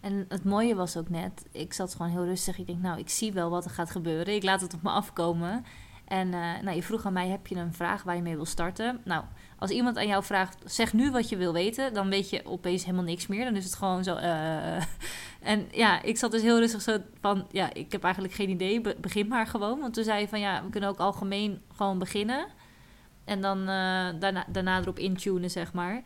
En 0.00 0.24
het 0.28 0.44
mooie 0.44 0.74
was 0.74 0.96
ook 0.96 1.08
net, 1.08 1.46
ik 1.52 1.72
zat 1.72 1.94
gewoon 1.94 2.10
heel 2.10 2.24
rustig. 2.24 2.58
Ik 2.58 2.66
denk, 2.66 2.82
nou, 2.82 2.98
ik 2.98 3.08
zie 3.08 3.32
wel 3.32 3.50
wat 3.50 3.64
er 3.64 3.70
gaat 3.70 3.90
gebeuren. 3.90 4.34
Ik 4.34 4.42
laat 4.42 4.60
het 4.60 4.74
op 4.74 4.82
me 4.82 4.90
afkomen. 4.90 5.64
En 6.08 6.34
eh, 6.34 6.40
nou, 6.62 6.76
je 6.76 6.82
vroeg 6.82 7.06
aan 7.06 7.12
mij, 7.12 7.28
heb 7.28 7.46
je 7.46 7.54
een 7.56 7.72
vraag 7.74 8.02
waar 8.02 8.16
je 8.16 8.22
mee 8.22 8.34
wil 8.36 8.44
starten? 8.44 9.00
Nou, 9.04 9.24
als 9.58 9.70
iemand 9.70 9.96
aan 9.96 10.06
jou 10.06 10.24
vraagt, 10.24 10.56
zeg 10.64 10.92
nu 10.92 11.10
wat 11.10 11.28
je 11.28 11.36
wil 11.36 11.52
weten, 11.52 11.94
dan 11.94 12.08
weet 12.08 12.30
je 12.30 12.46
opeens 12.46 12.84
helemaal 12.84 13.04
niks 13.04 13.26
meer. 13.26 13.44
Dan 13.44 13.56
is 13.56 13.64
het 13.64 13.74
gewoon 13.74 14.04
zo. 14.04 14.14
eh. 14.14 14.82
En 15.40 15.68
ja, 15.72 16.02
ik 16.02 16.16
zat 16.18 16.30
dus 16.30 16.42
heel 16.42 16.58
rustig 16.58 16.82
zo 16.82 16.96
van, 17.20 17.46
ja, 17.50 17.72
ik 17.74 17.92
heb 17.92 18.04
eigenlijk 18.04 18.34
geen 18.34 18.48
idee, 18.50 18.80
be- 18.80 18.96
begin 19.00 19.28
maar 19.28 19.46
gewoon. 19.46 19.80
Want 19.80 19.94
toen 19.94 20.04
zei 20.04 20.20
je 20.20 20.28
van, 20.28 20.40
ja, 20.40 20.62
we 20.64 20.70
kunnen 20.70 20.88
ook 20.90 20.98
algemeen 20.98 21.62
gewoon 21.76 21.98
beginnen. 21.98 22.46
En 23.24 23.40
dan 23.40 23.58
eh, 23.60 23.66
daarna, 24.20 24.44
daarna 24.48 24.78
erop 24.80 24.98
intunen, 24.98 25.50
zeg 25.50 25.72
maar. 25.72 26.02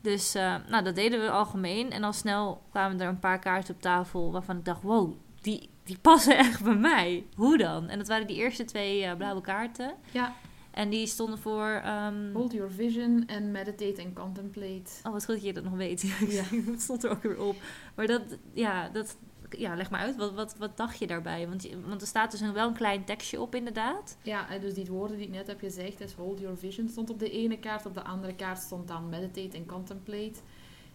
Dus 0.00 0.34
eh, 0.34 0.54
nou, 0.68 0.84
dat 0.84 0.94
deden 0.94 1.20
we 1.20 1.30
algemeen. 1.30 1.90
En 1.90 2.04
al 2.04 2.12
snel 2.12 2.62
kwamen 2.70 3.00
er 3.00 3.08
een 3.08 3.18
paar 3.18 3.38
kaarten 3.38 3.74
op 3.74 3.80
tafel 3.80 4.32
waarvan 4.32 4.56
ik 4.56 4.64
dacht, 4.64 4.82
wow, 4.82 5.12
die, 5.42 5.68
die 5.84 5.98
passen 5.98 6.36
echt 6.46 6.62
bij 6.64 6.74
mij. 6.76 7.24
Hoe 7.36 7.58
dan? 7.58 7.88
En 7.88 7.98
dat 7.98 8.08
waren 8.08 8.26
die 8.26 8.36
eerste 8.36 8.64
twee 8.64 9.04
eh, 9.04 9.16
blauwe 9.16 9.40
kaarten. 9.40 9.94
Ja, 10.12 10.34
En 10.70 10.90
die 10.90 11.06
stonden 11.06 11.38
voor... 11.38 11.80
ehm, 11.84 12.32
hold 12.32 12.52
your 12.52 12.70
vision 12.70 13.22
en 13.26 13.50
meditate 13.50 14.02
en 14.02 14.12
contemplate. 14.14 14.90
Oh, 15.02 15.12
wat 15.12 15.24
goed 15.24 15.34
dat 15.34 15.44
je 15.44 15.52
dat 15.52 15.64
nog 15.64 15.74
weet. 15.76 16.02
Ja. 16.28 16.44
dat 16.66 16.80
stond 16.80 17.04
er 17.04 17.10
ook 17.10 17.22
weer 17.22 17.40
op. 17.42 17.56
Maar 17.94 18.06
dat, 18.06 18.22
ja, 18.52 18.88
dat, 18.88 19.16
ja 19.50 19.74
leg 19.74 19.90
maar 19.90 20.00
uit. 20.00 20.16
Wat, 20.16 20.32
wat, 20.34 20.56
wat 20.58 20.76
dacht 20.76 20.98
je 20.98 21.06
daarbij? 21.06 21.48
Want, 21.48 21.62
je- 21.62 21.80
want 21.86 22.00
er 22.00 22.06
staat 22.06 22.30
dus 22.30 22.40
een, 22.40 22.52
wel 22.52 22.68
een 22.68 22.74
klein 22.74 23.04
tekstje 23.04 23.40
op, 23.40 23.54
inderdaad. 23.54 24.16
Ja, 24.22 24.58
dus 24.58 24.74
die 24.74 24.86
woorden 24.86 25.16
die 25.16 25.26
ik 25.26 25.32
net 25.32 25.46
heb 25.46 25.58
gezegd, 25.58 26.00
is 26.00 26.12
hold 26.12 26.40
your 26.40 26.56
vision, 26.58 26.88
stond 26.88 27.10
op 27.10 27.18
de 27.18 27.30
ene 27.30 27.58
kaart. 27.58 27.86
Op 27.86 27.94
de 27.94 28.02
andere 28.04 28.34
kaart 28.34 28.58
stond 28.58 28.88
dan 28.88 29.08
meditate 29.08 29.56
en 29.56 29.66
contemplate. 29.66 30.40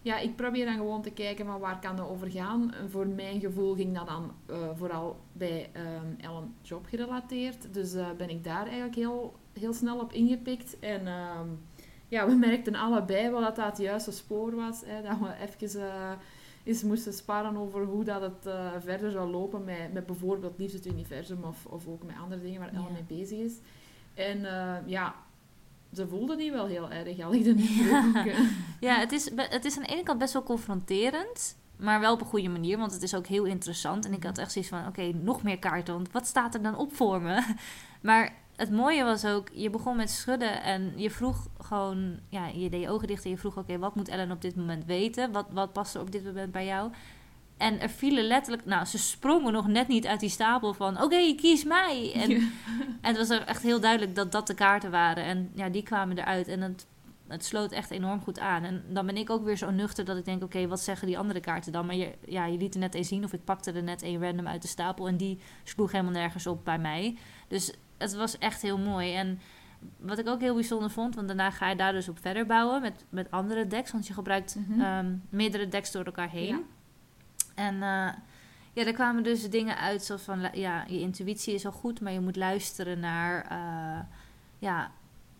Ja, 0.04 0.18
ik 0.18 0.36
probeer 0.36 0.64
dan 0.64 0.74
gewoon 0.74 1.02
te 1.02 1.10
kijken 1.10 1.46
van 1.46 1.60
waar 1.60 1.78
kan 1.78 1.96
dat 1.96 2.08
over 2.08 2.30
gaan. 2.30 2.74
En 2.74 2.90
voor 2.90 3.06
mijn 3.06 3.40
gevoel 3.40 3.74
ging 3.74 3.94
dat 3.94 4.06
dan 4.06 4.32
eh, 4.46 4.56
vooral 4.74 5.20
bij 5.32 5.70
ehm 5.72 6.06
Ellen 6.18 6.54
Job 6.62 6.86
gerelateerd. 6.86 7.74
Dus 7.74 7.94
eh, 7.94 8.06
ben 8.16 8.30
ik 8.30 8.44
daar 8.44 8.64
eigenlijk 8.64 8.94
heel, 8.94 9.34
heel 9.52 9.72
snel 9.72 10.00
op 10.00 10.12
ingepikt. 10.12 10.78
En 10.78 11.06
ehm, 11.06 11.48
ja, 12.08 12.26
we 12.26 12.34
merkten 12.34 12.74
allebei 12.74 13.30
wel 13.30 13.40
dat 13.40 13.56
dat 13.56 13.66
het 13.66 13.78
juiste 13.78 14.12
spoor 14.12 14.54
was. 14.54 14.82
Hè, 14.86 15.02
dat 15.02 15.18
we 15.18 15.34
even 15.46 15.80
eh, 15.80 16.12
eens 16.64 16.82
moesten 16.82 17.12
sparren 17.12 17.56
over 17.56 17.84
hoe 17.84 18.04
dat 18.04 18.20
het 18.20 18.54
verder 18.78 19.10
zou 19.10 19.30
lopen 19.30 19.64
met, 19.64 19.92
met 19.92 20.06
bijvoorbeeld 20.06 20.58
Liefde 20.58 20.76
het 20.76 20.86
Universum 20.86 21.44
of, 21.44 21.66
of 21.66 21.88
ook 21.88 22.02
met 22.02 22.16
andere 22.22 22.40
dingen 22.42 22.60
waar 22.60 22.72
Ellen 22.72 22.82
Ja. 22.82 22.92
mee 22.92 23.18
bezig 23.18 23.38
is. 23.38 23.54
En 24.14 24.40
ja, 24.86 25.14
ze 25.94 26.08
voelde 26.08 26.36
die 26.36 26.52
wel 26.52 26.66
heel 26.66 26.90
erg, 26.90 27.20
al 27.20 27.34
ik 27.34 27.44
de 27.44 27.54
Ja, 28.80 28.98
het 28.98 29.12
is, 29.12 29.30
het 29.36 29.64
is 29.64 29.76
aan 29.76 29.82
de 29.82 29.88
ene 29.88 30.02
kant 30.02 30.18
best 30.18 30.32
wel 30.32 30.42
confronterend. 30.42 31.56
Maar 31.76 32.00
wel 32.00 32.12
op 32.12 32.20
een 32.20 32.26
goede 32.26 32.48
manier, 32.48 32.78
want 32.78 32.92
het 32.92 33.02
is 33.02 33.14
ook 33.14 33.26
heel 33.26 33.44
interessant. 33.44 34.06
En 34.06 34.12
ik 34.12 34.24
had 34.24 34.38
echt 34.38 34.52
zoiets 34.52 34.70
van, 34.70 34.86
oké, 34.86 35.12
nog 35.12 35.42
meer 35.42 35.58
kaarten. 35.58 35.94
Want 35.94 36.12
wat 36.12 36.26
staat 36.26 36.54
er 36.54 36.62
dan 36.62 36.76
op 36.76 36.94
voor 36.94 37.20
me? 37.22 37.42
Maar 38.02 38.34
het 38.56 38.70
mooie 38.70 39.04
was 39.04 39.24
ook, 39.24 39.48
je 39.52 39.70
begon 39.70 39.96
met 39.96 40.10
schudden. 40.10 40.62
En 40.62 40.92
je 40.96 41.10
vroeg 41.10 41.48
gewoon, 41.58 42.18
ja, 42.28 42.46
je 42.46 42.70
deed 42.70 42.80
je 42.80 42.90
ogen 42.90 43.06
dicht. 43.06 43.24
En 43.24 43.30
je 43.30 43.38
vroeg, 43.38 43.56
oké, 43.56 43.78
wat 43.78 43.94
moet 43.94 44.08
Ellen 44.08 44.30
op 44.30 44.42
dit 44.42 44.56
moment 44.56 44.84
weten? 44.84 45.32
Wat, 45.32 45.46
wat 45.50 45.72
past 45.72 45.94
er 45.94 46.00
op 46.00 46.10
dit 46.10 46.24
moment 46.24 46.52
bij 46.52 46.66
jou? 46.66 46.90
En 47.56 47.80
er 47.80 47.90
vielen 47.90 48.24
letterlijk, 48.24 48.64
nou, 48.64 48.84
ze 48.84 48.98
sprongen 48.98 49.52
nog 49.52 49.66
net 49.66 49.88
niet 49.88 50.06
uit 50.06 50.20
die 50.20 50.28
stapel 50.28 50.74
van, 50.74 51.02
oké, 51.02 51.34
kies 51.34 51.64
mij. 51.64 52.12
En, 52.14 52.30
en 53.00 53.14
het 53.14 53.16
was 53.16 53.30
er 53.30 53.42
echt 53.42 53.62
heel 53.62 53.80
duidelijk 53.80 54.14
dat 54.14 54.32
dat 54.32 54.46
de 54.46 54.54
kaarten 54.54 54.90
waren. 54.90 55.24
En 55.24 55.50
ja, 55.54 55.68
die 55.68 55.82
kwamen 55.82 56.18
eruit. 56.18 56.48
En 56.48 56.60
het, 56.60 56.86
het 57.28 57.44
sloot 57.44 57.72
echt 57.72 57.90
enorm 57.90 58.20
goed 58.20 58.38
aan. 58.38 58.64
En 58.64 58.84
dan 58.88 59.06
ben 59.06 59.16
ik 59.16 59.30
ook 59.30 59.44
weer 59.44 59.56
zo 59.56 59.70
nuchter 59.70 60.04
dat 60.04 60.16
ik 60.16 60.24
denk... 60.24 60.42
oké, 60.42 60.66
wat 60.66 60.80
zeggen 60.80 61.06
die 61.06 61.18
andere 61.18 61.40
kaarten 61.40 61.72
dan? 61.72 61.86
Maar 61.86 61.94
je, 61.94 62.12
ja, 62.26 62.46
je 62.46 62.58
liet 62.58 62.74
er 62.74 62.80
net 62.80 62.94
één 62.94 63.04
zien 63.04 63.24
of 63.24 63.32
ik 63.32 63.44
pakte 63.44 63.72
er 63.72 63.82
net 63.82 64.02
één 64.02 64.22
random 64.22 64.46
uit 64.46 64.62
de 64.62 64.68
stapel... 64.68 65.08
en 65.08 65.16
die 65.16 65.38
sloeg 65.64 65.92
helemaal 65.92 66.12
nergens 66.12 66.46
op 66.46 66.64
bij 66.64 66.78
mij. 66.78 67.16
Dus 67.48 67.72
het 67.98 68.14
was 68.14 68.38
echt 68.38 68.62
heel 68.62 68.78
mooi. 68.78 69.14
En 69.14 69.40
wat 69.96 70.18
ik 70.18 70.28
ook 70.28 70.40
heel 70.40 70.54
bijzonder 70.54 70.90
vond, 70.90 71.14
want 71.14 71.26
daarna 71.26 71.50
ga 71.50 71.68
je 71.68 71.76
daar 71.76 71.92
dus 71.92 72.08
op 72.08 72.18
verder 72.20 72.46
bouwen 72.46 72.80
met, 72.80 73.04
met 73.08 73.30
andere 73.30 73.66
decks. 73.66 73.92
Want 73.92 74.06
je 74.06 74.12
gebruikt 74.12 74.56
Mhm. 74.68 74.80
ehm, 74.80 75.14
meerdere 75.28 75.68
decks 75.68 75.92
door 75.92 76.04
elkaar 76.04 76.30
heen. 76.30 76.46
Ja. 76.46 76.60
En 77.54 77.74
eh, 77.74 78.08
ja, 78.74 78.84
daar 78.84 78.92
kwamen 78.92 79.22
dus 79.22 79.50
dingen 79.50 79.78
uit 79.78 80.04
zoals 80.04 80.22
van, 80.22 80.48
ja, 80.52 80.84
je 80.88 81.00
intuïtie 81.00 81.54
is 81.54 81.66
al 81.66 81.72
goed, 81.72 82.00
maar 82.00 82.12
je 82.12 82.20
moet 82.20 82.36
luisteren 82.36 83.00
naar, 83.00 83.46
eh, 83.50 84.06
ja, 84.58 84.90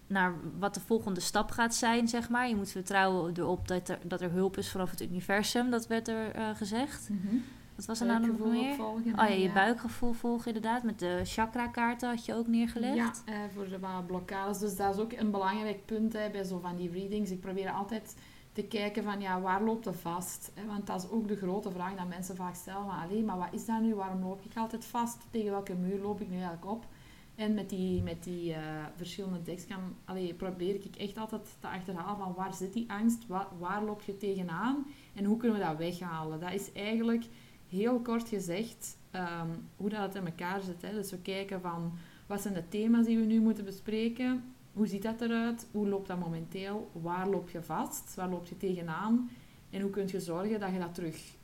naar 0.07 0.35
wat 0.59 0.75
de 0.75 0.81
volgende 0.81 1.21
stap 1.21 1.51
gaat 1.51 1.75
zijn, 1.75 2.09
zeg 2.09 2.29
maar. 2.29 2.49
Je 2.49 2.57
moet 2.57 2.71
vertrouwen 2.71 3.35
erop 3.37 3.69
dat 3.69 3.89
er, 3.89 3.99
dat 4.03 4.21
er 4.21 4.31
hulp 4.31 4.59
is 4.59 4.71
vanaf 4.71 4.91
het 4.91 5.03
universum, 5.03 5.71
dat 5.71 5.87
werd 5.87 6.09
er 6.09 6.31
eh, 6.31 6.49
gezegd. 6.55 7.09
Mhm. 7.09 7.37
Wat 7.75 7.85
was 7.85 8.01
er 8.01 8.07
nou 8.07 8.19
nog 8.19 8.29
Buikgevoel 8.29 8.61
meer? 8.61 8.71
opvolgen, 8.71 9.13
Oh 9.13 9.29
ja, 9.29 9.35
je 9.35 9.43
ja. 9.43 9.53
buikgevoel 9.53 10.13
volgen 10.13 10.47
inderdaad. 10.47 10.83
Met 10.83 10.99
de 10.99 11.21
chakra-kaarten 11.25 12.09
had 12.09 12.25
je 12.25 12.35
ook 12.35 12.47
neergelegd. 12.47 12.97
Ja, 12.97 13.13
eh, 13.25 13.39
voor 13.55 13.69
de 13.69 13.79
blokkades. 14.07 14.59
Dus 14.59 14.77
dat 14.77 14.95
is 14.95 15.01
ook 15.01 15.13
een 15.13 15.31
belangrijk 15.31 15.87
punt 15.87 16.13
hè, 16.13 16.31
bij 16.31 16.45
zo 16.45 16.59
van 16.59 16.77
die 16.77 16.91
readings. 16.91 17.31
Ik 17.31 17.41
probeer 17.41 17.71
altijd 17.71 18.15
te 18.55 18.63
kijken 18.63 19.03
van, 19.03 19.21
ja, 19.21 19.41
waar 19.41 19.63
loopt 19.63 19.85
het 19.85 19.97
vast? 19.97 20.53
Want 20.67 20.87
dat 20.87 21.03
is 21.03 21.11
ook 21.11 21.29
de 21.29 21.37
grote 21.37 21.71
vraag 21.71 21.95
dat 21.95 22.09
mensen 22.09 22.37
vaak 22.37 22.55
stellen. 22.55 22.91
Allee, 22.91 23.23
maar 23.23 23.39
wat 23.39 23.53
is 23.53 23.67
dat 23.67 23.81
nu? 23.81 23.95
Waarom 23.95 24.23
loop 24.23 24.45
ik 24.45 24.57
altijd 24.57 24.85
vast? 24.85 25.19
Tegen 25.31 25.51
welke 25.51 25.75
muur 25.75 26.01
loop 26.01 26.21
ik 26.21 26.29
nu 26.29 26.35
eigenlijk 26.35 26.67
op? 26.67 26.87
En 27.35 27.55
met 27.55 27.69
die, 27.69 28.03
met 28.03 28.25
die 28.25 28.53
eh, 28.53 28.61
verschillende 28.97 29.43
decks 29.43 29.67
kan, 29.67 29.81
allee, 30.05 30.35
probeer 30.35 30.75
ik 30.75 30.97
echt 30.97 31.19
altijd 31.19 31.57
te 31.61 31.69
achterhalen 31.69 32.19
van 32.19 32.35
waar 32.35 32.55
zit 32.55 32.73
die 32.73 32.91
angst? 32.91 33.27
Waar, 33.27 33.47
waar 33.59 33.85
loop 33.85 34.03
je 34.03 34.17
tegenaan? 34.17 34.87
En 35.15 35.25
hoe 35.25 35.37
kunnen 35.37 35.59
we 35.59 35.65
dat 35.65 35.77
weghalen? 35.77 36.41
Dat 36.41 36.53
is 36.53 36.73
eigenlijk 36.73 37.25
heel 37.69 38.01
kort 38.01 38.29
gezegd 38.29 38.97
ehm, 39.11 39.49
hoe 39.77 39.89
dat 39.89 40.15
in 40.15 40.27
elkaar 40.27 40.63
zit. 40.63 40.83
Hè? 40.83 40.93
Dus 40.93 41.11
we 41.11 41.19
kijken 41.19 41.61
van 41.61 41.93
wat 42.27 42.41
zijn 42.41 42.55
de 42.55 42.69
thema's 42.69 43.07
die 43.07 43.19
we 43.19 43.25
nu 43.25 43.41
moeten 43.41 43.65
bespreken? 43.65 44.54
Hoe 44.75 44.87
ziet 44.87 45.03
dat 45.03 45.21
eruit? 45.21 45.67
Hoe 45.71 45.89
loopt 45.89 46.09
dat 46.09 46.19
momenteel? 46.19 46.91
Waar 46.93 47.29
loop 47.29 47.51
je 47.51 47.63
vast? 47.63 48.15
Waar 48.15 48.29
loop 48.29 48.47
je 48.47 48.57
tegenaan? 48.57 49.31
En 49.71 49.81
hoe 49.81 49.91
kun 49.91 50.09
je 50.09 50.21
zorgen 50.21 50.61
dat 50.61 50.73
je 50.73 50.79
dat 50.79 50.95
terug, 50.95 51.35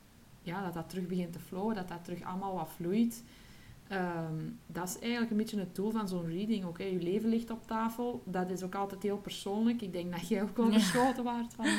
ja, 0.41 0.63
dat 0.63 0.73
dat 0.73 0.89
terug 0.89 1.07
begint 1.07 1.33
te 1.33 1.39
flowen, 1.39 1.75
dat 1.75 1.87
dat 1.87 2.03
terug 2.03 2.23
allemaal 2.23 2.55
wat 2.55 2.69
vloeit? 2.75 3.23
Ehm, 3.87 4.35
dat 4.67 4.87
is 4.87 4.99
eigenlijk 4.99 5.31
een 5.31 5.37
beetje 5.37 5.59
het 5.59 5.75
doel 5.75 5.91
van 5.91 6.07
zo'n 6.07 6.27
reading. 6.27 6.77
Hè. 6.77 6.83
Je 6.83 7.01
leven 7.01 7.29
ligt 7.29 7.49
op 7.49 7.67
tafel. 7.67 8.21
Dat 8.25 8.49
is 8.49 8.63
ook 8.63 8.75
altijd 8.75 9.03
heel 9.03 9.17
persoonlijk. 9.17 9.81
Ik 9.81 9.93
denk 9.93 10.11
dat 10.11 10.27
jij 10.27 10.41
ook 10.41 10.57
wel 10.57 10.65
Ja. 10.65 10.71
verschoten 10.79 11.23
waard 11.23 11.53
van... 11.53 11.65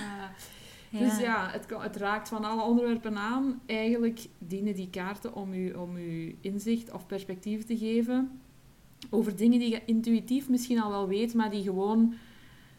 eh, 0.92 0.98
dus 0.98 1.18
ja, 1.18 1.50
het, 1.50 1.66
het 1.78 1.96
raakt 1.96 2.28
van 2.28 2.44
alle 2.44 2.62
onderwerpen 2.62 3.16
aan. 3.18 3.60
Eigenlijk 3.66 4.26
dienen 4.38 4.74
die 4.74 4.90
kaarten 4.90 5.34
om 5.34 5.52
u, 5.52 5.72
om 5.72 5.96
u 5.96 6.36
inzicht 6.40 6.92
of 6.92 7.06
perspectief 7.06 7.64
te 7.64 7.78
geven 7.78 8.40
over 9.10 9.36
dingen 9.36 9.58
die 9.58 9.70
je 9.70 9.84
intuïtief 9.84 10.48
misschien 10.48 10.80
al 10.80 10.90
wel 10.90 11.08
weet, 11.08 11.34
maar 11.34 11.50
die 11.50 11.62
gewoon, 11.62 12.14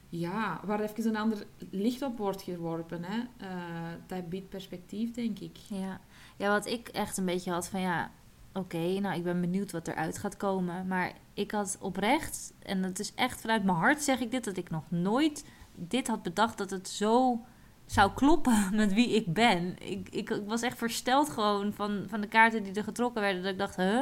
ja, 0.09 0.61
waar 0.65 0.79
even 0.79 1.07
een 1.07 1.15
ander 1.15 1.45
licht 1.69 2.01
op 2.01 2.17
wordt 2.17 2.41
geworpen. 2.41 3.03
Hè. 3.03 3.19
Eh, 3.37 3.91
dat 4.07 4.29
biedt 4.29 4.49
perspectief, 4.49 5.11
denk 5.11 5.39
ik. 5.39 5.57
Ja. 5.57 5.99
ja, 6.37 6.49
wat 6.49 6.65
ik 6.65 6.87
echt 6.87 7.17
een 7.17 7.25
beetje 7.25 7.51
had 7.51 7.67
van 7.67 7.81
ja, 7.81 8.11
oké, 8.53 8.99
nou 8.99 9.15
ik 9.15 9.23
ben 9.23 9.41
benieuwd 9.41 9.71
wat 9.71 9.87
eruit 9.87 10.17
gaat 10.17 10.37
komen. 10.37 10.87
Maar 10.87 11.13
ik 11.33 11.51
had 11.51 11.77
oprecht, 11.79 12.53
en 12.59 12.83
het 12.83 12.99
is 12.99 13.13
echt 13.15 13.41
vanuit 13.41 13.63
mijn 13.63 13.77
hart 13.77 14.01
zeg 14.01 14.19
ik 14.19 14.31
dit, 14.31 14.43
dat 14.43 14.57
ik 14.57 14.69
nog 14.69 14.83
nooit 14.89 15.45
dit 15.75 16.07
had 16.07 16.23
bedacht 16.23 16.57
dat 16.57 16.69
het 16.69 16.87
zo 16.87 17.41
zou 17.85 18.11
kloppen 18.11 18.69
met 18.75 18.93
wie 18.93 19.09
ik 19.15 19.33
ben. 19.33 19.75
Ik, 19.79 20.09
ik, 20.09 20.41
was 20.47 20.61
echt 20.61 20.77
versteld 20.77 21.29
gewoon 21.29 21.73
van, 21.73 22.05
van 22.07 22.21
de 22.21 22.27
kaarten 22.27 22.63
die 22.63 22.73
er 22.73 22.83
getrokken 22.83 23.21
werden. 23.21 23.43
Dat 23.43 23.51
ik 23.51 23.57
dacht, 23.57 23.75
huh? 23.75 24.01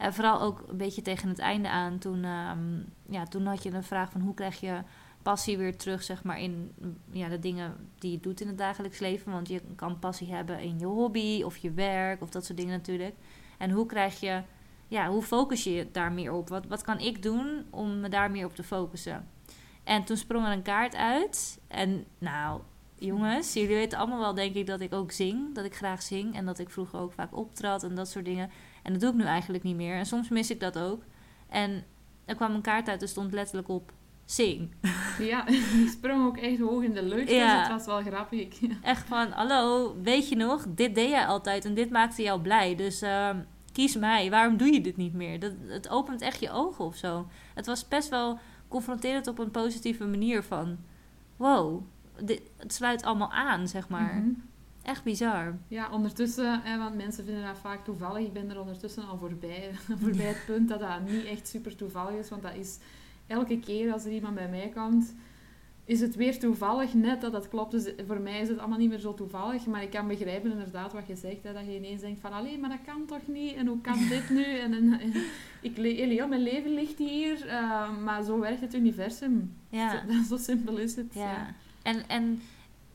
En 0.00 0.14
vooral 0.14 0.40
ook 0.40 0.64
een 0.68 0.76
beetje 0.76 1.02
tegen 1.02 1.28
het 1.28 1.38
einde 1.38 1.68
aan. 1.68 1.98
Toen, 1.98 2.24
ehm, 2.24 2.78
ja, 3.08 3.24
toen 3.24 3.46
had 3.46 3.62
je 3.62 3.70
een 3.70 3.84
vraag 3.84 4.10
van 4.10 4.20
hoe 4.20 4.34
krijg 4.34 4.60
je 4.60 4.82
passie 5.22 5.58
weer 5.58 5.76
terug, 5.76 6.02
zeg 6.02 6.22
maar, 6.22 6.40
in 6.40 6.72
ja, 7.10 7.28
de 7.28 7.38
dingen 7.38 7.90
die 7.98 8.10
je 8.10 8.20
doet 8.20 8.40
in 8.40 8.46
het 8.46 8.58
dagelijks 8.58 8.98
leven. 8.98 9.32
Want 9.32 9.48
je 9.48 9.60
kan 9.76 9.98
passie 9.98 10.34
hebben 10.34 10.60
in 10.60 10.78
je 10.78 10.86
hobby 10.86 11.42
of 11.42 11.56
je 11.56 11.70
werk 11.70 12.22
of 12.22 12.30
dat 12.30 12.44
soort 12.44 12.58
dingen 12.58 12.76
natuurlijk. 12.76 13.14
En 13.58 13.70
hoe 13.70 13.86
krijg 13.86 14.20
je, 14.20 14.42
ja, 14.88 15.08
hoe 15.08 15.22
focus 15.22 15.64
je 15.64 15.72
je 15.72 15.90
daar 15.90 16.12
meer 16.12 16.32
op? 16.32 16.48
Wat, 16.48 16.66
wat 16.66 16.82
kan 16.82 16.98
ik 16.98 17.22
doen 17.22 17.64
om 17.70 18.00
me 18.00 18.08
daar 18.08 18.30
meer 18.30 18.46
op 18.46 18.54
te 18.54 18.62
focussen? 18.62 19.28
En 19.84 20.04
toen 20.04 20.16
sprong 20.16 20.46
er 20.46 20.52
een 20.52 20.62
kaart 20.62 20.96
uit. 20.96 21.60
En 21.68 22.04
nou, 22.18 22.60
jongens, 22.98 23.52
jullie 23.52 23.74
weten 23.74 23.98
allemaal 23.98 24.20
wel, 24.20 24.34
denk 24.34 24.54
ik, 24.54 24.66
dat 24.66 24.80
ik 24.80 24.94
ook 24.94 25.12
zing. 25.12 25.54
Dat 25.54 25.64
ik 25.64 25.76
graag 25.76 26.02
zing 26.02 26.34
en 26.34 26.44
dat 26.44 26.58
ik 26.58 26.70
vroeger 26.70 26.98
ook 26.98 27.12
vaak 27.12 27.36
optrad 27.36 27.82
en 27.82 27.94
dat 27.94 28.08
soort 28.08 28.24
dingen. 28.24 28.50
En 28.82 28.92
dat 28.92 29.00
doe 29.00 29.10
ik 29.10 29.16
nu 29.16 29.24
eigenlijk 29.24 29.62
niet 29.64 29.76
meer. 29.76 29.96
En 29.96 30.06
soms 30.06 30.28
mis 30.28 30.50
ik 30.50 30.60
dat 30.60 30.78
ook. 30.78 31.02
En 31.48 31.84
er 32.24 32.34
kwam 32.34 32.54
een 32.54 32.60
kaart 32.60 32.88
uit, 32.88 33.02
er 33.02 33.08
stond 33.08 33.32
letterlijk 33.32 33.68
op 33.68 33.92
zing. 34.24 34.70
Ja, 35.18 35.44
die 35.44 35.88
sprong 35.88 36.26
ook 36.26 36.36
echt 36.36 36.58
hoog 36.58 36.82
in 36.82 36.92
de 36.94 37.02
lucht, 37.02 37.30
Ja. 37.30 37.52
dus 37.58 37.68
het 37.68 37.76
was 37.76 37.86
wel 37.86 38.12
grappig. 38.12 38.48
Echt 38.82 39.06
van, 39.08 39.30
hallo, 39.30 39.94
weet 40.02 40.28
je 40.28 40.36
nog, 40.36 40.64
dit 40.68 40.94
deed 40.94 41.08
jij 41.10 41.26
altijd 41.26 41.64
en 41.64 41.74
dit 41.74 41.90
maakte 41.90 42.22
jou 42.22 42.40
blij. 42.40 42.74
Dus 42.74 43.02
ehm, 43.02 43.38
kies 43.72 43.96
mij, 43.96 44.30
waarom 44.30 44.56
doe 44.56 44.72
je 44.72 44.80
dit 44.80 44.96
niet 44.96 45.14
meer? 45.14 45.40
Dat, 45.40 45.52
het 45.66 45.88
opent 45.88 46.20
echt 46.20 46.40
je 46.40 46.50
ogen 46.50 46.84
of 46.84 46.96
zo. 46.96 47.26
Het 47.54 47.66
was 47.66 47.88
best 47.88 48.08
wel 48.08 48.38
confronterend 48.68 49.26
op 49.26 49.38
een 49.38 49.50
positieve 49.50 50.06
manier 50.06 50.42
van... 50.42 50.78
Wow, 51.36 51.82
dit, 52.22 52.42
het 52.56 52.74
sluit 52.74 53.02
allemaal 53.04 53.30
aan, 53.32 53.68
zeg 53.68 53.88
maar. 53.88 54.14
Mhm. 54.14 54.30
Echt 54.82 55.04
bizar. 55.04 55.58
Ja, 55.68 55.90
ondertussen, 55.92 56.60
hè, 56.62 56.78
want 56.78 56.94
mensen 56.96 57.24
vinden 57.24 57.44
dat 57.44 57.58
vaak 57.58 57.84
toevallig. 57.84 58.26
Ik 58.26 58.32
ben 58.32 58.50
er 58.50 58.60
ondertussen 58.60 59.08
al 59.08 59.18
voorbij, 59.18 59.70
voorbij 60.02 60.26
het 60.26 60.42
punt 60.46 60.68
dat 60.68 60.80
dat 60.80 61.08
niet 61.08 61.24
echt 61.24 61.48
super 61.48 61.76
toevallig 61.76 62.18
is. 62.18 62.28
Want 62.28 62.42
dat 62.42 62.54
is 62.54 62.78
elke 63.26 63.58
keer 63.60 63.92
als 63.92 64.04
er 64.04 64.12
iemand 64.12 64.34
bij 64.34 64.48
mij 64.48 64.72
komt, 64.74 65.14
is 65.84 66.00
het 66.00 66.14
weer 66.16 66.38
toevallig 66.38 66.94
net 66.94 67.20
dat 67.20 67.32
dat 67.32 67.48
klopt. 67.48 67.70
Dus 67.70 67.92
voor 68.06 68.20
mij 68.20 68.40
is 68.40 68.48
het 68.48 68.58
allemaal 68.58 68.78
niet 68.78 68.88
meer 68.88 68.98
zo 68.98 69.14
toevallig. 69.14 69.66
Maar 69.66 69.82
ik 69.82 69.90
kan 69.90 70.08
begrijpen 70.08 70.50
inderdaad 70.50 70.92
wat 70.92 71.06
je 71.06 71.16
zegt. 71.16 71.42
Hè, 71.42 71.52
dat 71.52 71.64
je 71.66 71.76
ineens 71.76 72.00
denkt 72.00 72.20
van, 72.20 72.32
allee, 72.32 72.58
maar 72.58 72.70
dat 72.70 72.84
kan 72.86 73.06
toch 73.06 73.26
niet? 73.26 73.54
En 73.54 73.66
hoe 73.66 73.80
kan 73.80 73.98
dit 74.08 74.30
nu? 74.30 74.44
En, 74.44 74.72
en, 74.74 75.00
en 75.00 75.12
ik, 75.60 75.76
heel 75.76 76.28
mijn 76.28 76.42
leven 76.42 76.74
ligt 76.74 76.98
hier. 76.98 77.46
eh, 77.46 77.98
maar 77.98 78.22
zo 78.22 78.38
werkt 78.38 78.60
het 78.60 78.74
universum. 78.74 79.56
Ja, 79.68 79.90
Zo, 80.08 80.22
zo 80.36 80.42
simpel 80.42 80.76
is 80.76 80.96
het. 80.96 81.14
ja. 81.14 81.54
En, 81.82 82.08
en 82.08 82.40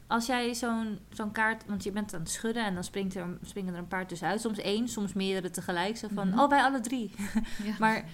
als 0.08 0.26
jij 0.26 0.54
zo'n 0.54 1.00
zo'n 1.10 1.32
kaart... 1.32 1.66
Want 1.68 1.84
je 1.84 1.92
bent 1.92 2.14
aan 2.14 2.20
het 2.20 2.30
schudden 2.30 2.66
en 2.66 2.74
dan 2.74 2.84
springt 2.84 3.16
er, 3.16 3.38
springen 3.42 3.74
er 3.74 3.80
een 3.80 3.88
paar 3.88 4.08
tussenuit. 4.08 4.42
Soms 4.42 4.58
één, 4.60 4.88
soms 4.88 5.14
meerdere 5.14 5.50
tegelijk. 5.50 5.98
Zo 5.98 6.08
van, 6.14 6.28
Mhm. 6.30 6.40
oh, 6.40 6.50
bij 6.50 6.62
alle 6.62 6.80
drie. 6.80 7.12
Ja. 7.64 7.76
Maar 7.80 8.06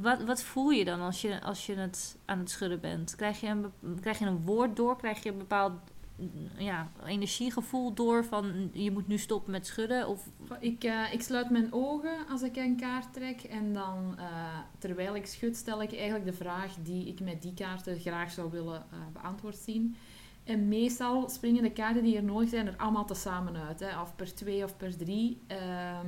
wat, 0.00 0.22
wat 0.22 0.42
voel 0.42 0.70
je 0.70 0.84
dan 0.84 1.00
als 1.00 1.20
je, 1.20 1.40
als 1.42 1.66
je 1.66 1.74
het 1.74 2.16
aan 2.24 2.38
het 2.38 2.50
schudden 2.50 2.80
bent? 2.80 3.14
Krijg 3.16 3.40
je, 3.40 3.46
een, 3.46 3.72
krijg 4.00 4.18
je 4.18 4.26
een 4.26 4.44
woord 4.44 4.76
door? 4.76 4.96
Krijg 4.96 5.22
je 5.22 5.30
een 5.30 5.38
bepaald 5.38 5.72
mm, 6.16 6.28
ja, 6.56 6.90
energiegevoel 7.06 7.94
door 7.94 8.24
van 8.24 8.70
je 8.72 8.90
moet 8.90 9.08
nu 9.08 9.18
stoppen 9.18 9.50
met 9.52 9.66
schudden? 9.66 10.08
Of, 10.08 10.28
Ik, 10.60 10.84
eh, 10.84 11.12
ik 11.12 11.22
sluit 11.22 11.50
mijn 11.50 11.72
ogen 11.72 12.26
als 12.30 12.42
ik 12.42 12.56
een 12.56 12.76
kaart 12.76 13.12
trek. 13.12 13.42
En 13.42 13.72
dan, 13.72 14.14
eh, 14.18 14.58
terwijl 14.78 15.16
ik 15.16 15.26
schud, 15.26 15.56
stel 15.56 15.82
ik 15.82 15.92
eigenlijk 15.94 16.24
de 16.24 16.32
vraag 16.32 16.74
die 16.82 17.06
ik 17.08 17.20
met 17.20 17.42
die 17.42 17.54
kaarten 17.54 18.00
graag 18.00 18.30
zou 18.30 18.50
willen 18.50 18.84
eh, 18.90 18.98
beantwoord 19.12 19.56
zien. 19.56 19.96
En 20.44 20.68
meestal 20.68 21.28
springen 21.28 21.62
de 21.62 21.72
kaarten 21.72 22.02
die 22.02 22.16
er 22.16 22.22
nodig 22.22 22.48
zijn 22.48 22.66
er 22.66 22.76
allemaal 22.76 23.06
tezamen 23.06 23.56
uit. 23.56 23.80
Hè, 23.80 24.00
of 24.00 24.16
per 24.16 24.34
twee 24.34 24.64
of 24.64 24.76
per 24.76 24.96
drie. 24.96 25.38
Ehm, 25.46 26.06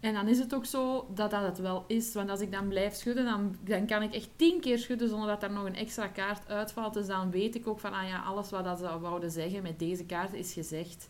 en 0.00 0.14
dan 0.14 0.28
is 0.28 0.38
het 0.38 0.54
ook 0.54 0.64
zo 0.64 1.10
dat 1.14 1.30
dat 1.30 1.42
het 1.42 1.58
wel 1.58 1.84
is. 1.86 2.14
Want 2.14 2.30
als 2.30 2.40
ik 2.40 2.52
dan 2.52 2.68
blijf 2.68 2.94
schudden, 2.94 3.24
dan, 3.24 3.56
dan 3.64 3.86
kan 3.86 4.02
ik 4.02 4.14
echt 4.14 4.28
tien 4.36 4.60
keer 4.60 4.78
schudden 4.78 5.08
zonder 5.08 5.28
dat 5.28 5.42
er 5.42 5.52
nog 5.52 5.64
een 5.64 5.76
extra 5.76 6.06
kaart 6.06 6.48
uitvalt. 6.48 6.94
Dus 6.94 7.06
dan 7.06 7.30
weet 7.30 7.54
ik 7.54 7.66
ook 7.66 7.80
van, 7.80 7.92
ah 7.92 8.08
ja, 8.08 8.22
alles 8.22 8.50
wat 8.50 8.64
dat 8.64 8.78
ze 8.78 8.98
wouden 8.98 9.30
zeggen 9.30 9.62
met 9.62 9.78
deze 9.78 10.04
kaarten 10.04 10.38
is 10.38 10.52
gezegd. 10.52 11.08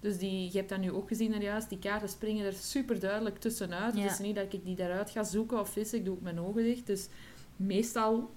Dus 0.00 0.18
die, 0.18 0.44
je 0.52 0.56
hebt 0.56 0.68
dat 0.68 0.78
nu 0.78 0.92
ook 0.92 1.08
gezien 1.08 1.34
er 1.34 1.42
juist, 1.42 1.68
die 1.68 1.78
kaarten 1.78 2.08
springen 2.08 2.46
er 2.46 2.52
super 2.52 3.00
duidelijk 3.00 3.38
tussenuit. 3.38 3.94
Ja. 3.94 4.02
Het 4.02 4.12
is 4.12 4.18
niet 4.18 4.34
dat 4.34 4.52
ik 4.52 4.64
die 4.64 4.76
daaruit 4.76 5.10
ga 5.10 5.24
zoeken 5.24 5.60
of 5.60 5.68
vissen, 5.68 5.98
ik 5.98 6.04
doe 6.04 6.14
ook 6.14 6.22
mijn 6.22 6.40
ogen 6.40 6.62
dicht. 6.62 6.86
Dus 6.86 7.08
meestal, 7.56 8.30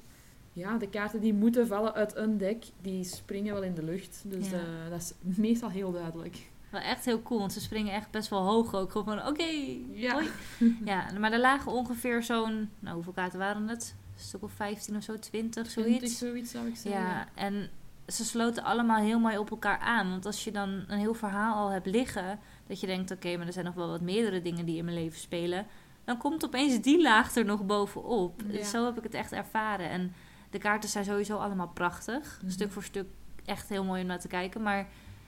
ja, 0.54 0.78
de 0.78 0.90
kaarten 0.90 1.20
die 1.20 1.34
moeten 1.34 1.68
vallen 1.68 1.94
uit 1.94 2.16
een 2.16 2.38
dek, 2.38 2.66
die 2.82 3.04
springen 3.04 3.54
wel 3.54 3.64
in 3.64 3.74
de 3.74 3.84
lucht. 3.84 4.22
Dus 4.26 4.50
Ja. 4.50 4.58
eh, 4.58 4.90
dat 4.90 5.00
is 5.00 5.14
meestal 5.38 5.70
heel 5.70 5.92
duidelijk. 5.92 6.50
wel 6.70 6.82
echt 6.82 7.06
heel 7.06 7.22
cool, 7.22 7.40
want 7.40 7.54
ze 7.54 7.62
springen 7.62 7.94
echt 7.94 8.12
best 8.12 8.30
wel 8.30 8.42
hoog 8.46 8.74
ook. 8.76 8.92
Gewoon 8.92 9.06
van, 9.20 9.28
oké, 9.28 9.44
Ja. 9.92 10.14
hoi. 10.14 10.28
Ja, 10.86 11.06
maar 11.20 11.32
er 11.32 11.40
lagen 11.40 11.72
ongeveer 11.72 12.24
zo'n, 12.24 12.70
nou 12.80 12.96
hoeveel 12.96 13.14
kaarten 13.14 13.40
waren 13.40 13.68
het? 13.68 13.96
Een 14.16 14.22
stuk 14.24 14.44
of 14.44 14.52
15 14.52 14.96
of 14.96 15.04
zo, 15.04 15.20
20, 15.20 15.68
20, 15.68 15.72
zoiets. 16.00 16.18
zoiets 16.18 16.52
zou 16.52 16.68
ik 16.68 16.76
zeggen. 16.76 17.02
Ja, 17.02 17.28
en 17.36 17.70
ze 18.08 18.26
sloten 18.26 18.64
allemaal 18.64 19.02
heel 19.02 19.20
mooi 19.20 19.38
op 19.38 19.52
elkaar 19.52 19.80
aan. 19.80 20.10
Want 20.10 20.26
als 20.26 20.44
je 20.44 20.52
dan 20.52 20.84
een 20.88 21.00
heel 21.00 21.14
verhaal 21.14 21.56
al 21.56 21.70
hebt 21.70 21.86
liggen, 21.86 22.40
dat 22.68 22.80
je 22.80 22.88
denkt, 22.88 23.12
oké, 23.12 23.38
maar 23.38 23.48
er 23.48 23.54
zijn 23.54 23.66
nog 23.66 23.74
wel 23.74 23.88
wat 23.90 24.02
meerdere 24.02 24.42
dingen 24.42 24.66
die 24.66 24.78
in 24.78 24.86
mijn 24.86 24.98
leven 24.98 25.20
spelen. 25.20 25.66
Dan 26.04 26.18
komt 26.18 26.46
opeens 26.46 26.82
die 26.82 27.02
laag 27.02 27.36
er 27.36 27.46
nog 27.46 27.66
bovenop. 27.66 28.42
Ja. 28.48 28.64
Zo 28.64 28.86
heb 28.86 28.98
ik 28.98 29.04
het 29.04 29.14
echt 29.14 29.32
ervaren. 29.32 29.90
En 29.90 30.14
de 30.52 30.58
kaarten 30.58 30.90
zijn 30.90 31.06
sowieso 31.06 31.38
allemaal 31.38 31.68
prachtig. 31.68 32.40
Mhm. 32.42 32.52
Stuk 32.52 32.72
voor 32.72 32.84
stuk 32.84 33.08
echt 33.46 33.70
heel 33.70 33.84
mooi 33.84 34.02
om 34.02 34.08
naar 34.08 34.20
te 34.20 34.28
kijken. 34.28 34.62
Maar 34.62 34.88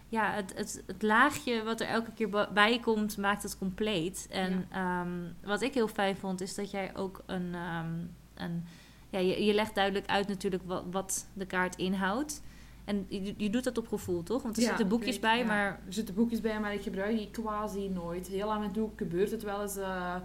ja, 0.09 0.31
het, 0.31 0.53
het, 0.55 0.83
het 0.87 1.01
laagje 1.01 1.63
wat 1.63 1.81
er 1.81 1.87
elke 1.87 2.11
keer 2.11 2.47
bij 2.53 2.79
komt, 2.79 3.17
maakt 3.17 3.43
het 3.43 3.57
compleet. 3.57 4.27
En 4.29 4.67
ehm, 4.71 5.09
wat 5.43 5.61
ik 5.61 5.73
heel 5.73 5.87
fijn 5.87 6.15
vond, 6.15 6.41
is 6.41 6.55
dat 6.55 6.71
jij 6.71 6.95
ook 6.95 7.23
een, 7.25 7.55
ehm, 7.55 7.93
een 8.33 8.65
ja, 9.09 9.19
je, 9.19 9.45
je 9.45 9.53
legt 9.53 9.75
duidelijk 9.75 10.07
uit 10.07 10.27
natuurlijk 10.27 10.63
wat, 10.65 10.83
wat 10.91 11.27
de 11.33 11.45
kaart 11.45 11.75
inhoudt. 11.75 12.41
En 12.85 13.05
je, 13.09 13.33
je 13.37 13.49
doet 13.49 13.63
dat 13.63 13.77
op 13.77 13.87
gevoel, 13.87 14.23
toch? 14.23 14.41
Want 14.41 14.55
er 14.55 14.61
Ja, 14.61 14.67
zitten 14.67 14.87
boekjes 14.87 15.19
bij, 15.19 15.37
ja. 15.37 15.45
maar 15.45 15.65
Er 15.85 15.93
zitten 15.93 16.15
boekjes 16.15 16.41
bij, 16.41 16.59
maar 16.59 16.73
ik 16.73 16.81
gebruik 16.81 17.17
die 17.17 17.31
quasi 17.31 17.89
nooit. 17.89 18.27
Heel 18.27 18.53
af 18.53 18.63
en 18.63 18.71
toe 18.71 18.89
gebeurt 18.95 19.31
het 19.31 19.43
wel 19.43 19.61
eens 19.61 19.77
eh, 19.77 20.15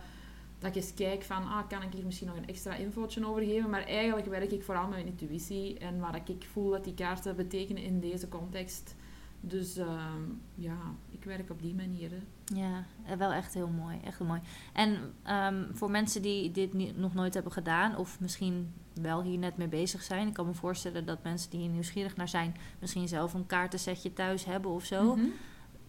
dat 0.59 0.71
ik 0.71 0.77
eens 0.77 0.95
kijk 0.95 1.23
van, 1.23 1.43
ah, 1.43 1.69
kan 1.69 1.83
ik 1.83 1.93
hier 1.93 2.05
misschien 2.05 2.27
nog 2.27 2.37
een 2.37 2.47
extra 2.49 2.75
infootje 2.75 3.27
over 3.27 3.43
geven? 3.43 3.71
Maar 3.71 3.83
eigenlijk 3.83 4.27
werk 4.29 4.51
ik 4.51 4.63
vooral 4.63 4.87
met 4.87 4.95
mijn 4.95 5.07
intuïtie 5.07 5.79
en 5.79 5.99
wat 6.01 6.15
ik 6.15 6.47
voel 6.53 6.71
dat 6.71 6.85
die 6.85 6.95
kaarten 6.95 7.37
betekenen 7.37 7.83
in 7.83 8.01
deze 8.01 8.29
context. 8.29 8.95
Dus 9.41 9.77
ehm, 9.77 10.23
ja, 10.55 10.77
ik 11.11 11.25
werk 11.25 11.51
op 11.51 11.63
die 11.63 11.75
manier. 11.75 12.11
hè. 12.11 12.21
Ja, 12.55 12.85
eh, 13.07 13.17
wel 13.17 13.33
echt 13.33 13.55
heel 13.55 13.69
mooi. 13.69 13.99
Echt 14.05 14.19
heel 14.19 14.27
mooi. 14.27 14.41
En 14.73 15.15
ehm, 15.23 15.65
voor 15.73 15.91
mensen 15.91 16.23
die 16.23 16.51
dit 16.51 16.97
nog 16.97 17.15
nooit 17.15 17.35
hebben 17.35 17.53
gedaan, 17.53 17.97
of 17.97 18.21
misschien 18.21 18.73
wel 18.95 19.23
hier 19.23 19.39
net 19.39 19.57
mee 19.57 19.69
bezig 19.69 20.03
zijn. 20.03 20.29
Ik 20.29 20.35
kan 20.35 20.47
me 20.47 20.55
voorstellen 20.55 21.07
dat 21.07 21.23
mensen 21.23 21.51
die 21.51 21.61
hier 21.61 21.69
nieuwsgierig 21.69 22.17
naar 22.17 22.29
zijn, 22.29 22.57
misschien 22.79 23.09
zelf 23.09 23.35
een 23.35 23.47
kaartensetje 23.47 24.13
thuis 24.13 24.45
hebben 24.45 24.71
of 24.71 24.85
zo. 24.85 25.17
Mhm. 25.17 25.27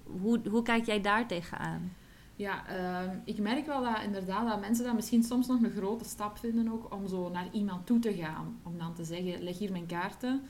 Hoe, 0.03 0.41
hoe 0.49 0.63
kijk 0.63 0.85
jij 0.85 1.01
daar 1.01 1.27
tegenaan? 1.27 1.93
Ja, 2.39 2.67
ehm, 2.67 3.17
ik 3.23 3.39
merk 3.39 3.65
wel 3.65 3.83
dat 3.83 4.03
inderdaad 4.03 4.47
dat 4.47 4.59
mensen 4.59 4.85
dat 4.85 4.93
misschien 4.93 5.23
soms 5.23 5.47
nog 5.47 5.61
een 5.61 5.71
grote 5.71 6.05
stap 6.05 6.37
vinden 6.37 6.71
ook 6.71 6.93
om 6.93 7.07
zo 7.07 7.29
naar 7.29 7.47
iemand 7.51 7.85
toe 7.85 7.99
te 7.99 8.13
gaan. 8.13 8.59
Om 8.63 8.77
dan 8.77 8.93
te 8.93 9.03
zeggen, 9.03 9.43
leg 9.43 9.57
hier 9.57 9.71
mijn 9.71 9.85
kaarten. 9.85 10.41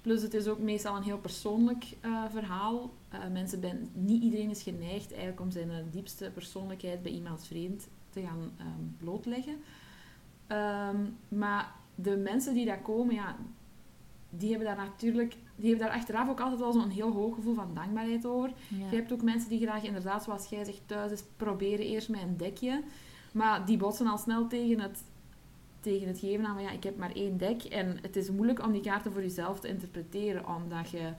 Plus 0.00 0.22
het 0.22 0.34
is 0.34 0.46
ook 0.46 0.58
meestal 0.58 0.96
een 0.96 1.02
heel 1.02 1.18
persoonlijk 1.18 1.96
eh, 2.00 2.24
verhaal. 2.30 2.90
Eh, 3.08 3.20
mensen 3.32 3.90
niet 3.92 4.22
iedereen 4.22 4.50
is 4.50 4.62
geneigd 4.62 5.10
eigenlijk 5.10 5.40
om 5.40 5.50
zijn 5.50 5.70
diepste 5.90 6.30
persoonlijkheid 6.34 7.02
bij 7.02 7.12
iemand 7.12 7.46
vreemd 7.46 7.88
te 8.10 8.20
gaan 8.20 8.52
ehm, 8.58 8.84
blootleggen. 8.98 9.56
Ehm, 10.46 11.00
maar 11.28 11.72
de 11.94 12.16
mensen 12.16 12.54
die 12.54 12.66
daar 12.66 12.82
komen, 12.82 13.14
ja, 13.14 13.36
die 14.38 14.48
hebben 14.48 14.66
daar 14.66 14.76
natuurlijk, 14.86 15.36
die 15.56 15.68
hebben 15.68 15.86
daar 15.86 15.96
achteraf 15.96 16.28
ook 16.28 16.40
altijd 16.40 16.60
wel 16.60 16.72
zo'n 16.72 16.90
heel 16.90 17.12
hoog 17.12 17.34
gevoel 17.34 17.54
van 17.54 17.74
dankbaarheid 17.74 18.26
over. 18.26 18.52
Ja. 18.68 18.90
Je 18.90 18.96
hebt 18.96 19.12
ook 19.12 19.22
mensen 19.22 19.48
die 19.48 19.60
graag, 19.60 19.82
inderdaad, 19.82 20.22
zoals 20.22 20.48
jij 20.48 20.64
zegt, 20.64 20.82
thuis 20.86 21.12
is 21.12 21.24
proberen 21.36 21.86
eerst 21.86 22.08
met 22.08 22.20
een 22.20 22.36
dekje. 22.36 22.82
Maar 23.32 23.66
die 23.66 23.76
botsen 23.76 24.06
al 24.06 24.18
snel 24.18 24.46
tegen 24.46 24.80
het, 24.80 25.02
tegen 25.80 26.08
het 26.08 26.18
geven 26.18 26.46
aan 26.46 26.54
van 26.54 26.62
ja, 26.62 26.70
ik 26.70 26.82
heb 26.82 26.96
maar 26.96 27.12
één 27.12 27.38
dek. 27.38 27.62
En 27.62 27.98
het 28.02 28.16
is 28.16 28.30
moeilijk 28.30 28.64
om 28.64 28.72
die 28.72 28.82
kaarten 28.82 29.12
voor 29.12 29.22
jezelf 29.22 29.60
te 29.60 29.68
interpreteren, 29.68 30.46
omdat 30.56 30.90
je 30.90 31.12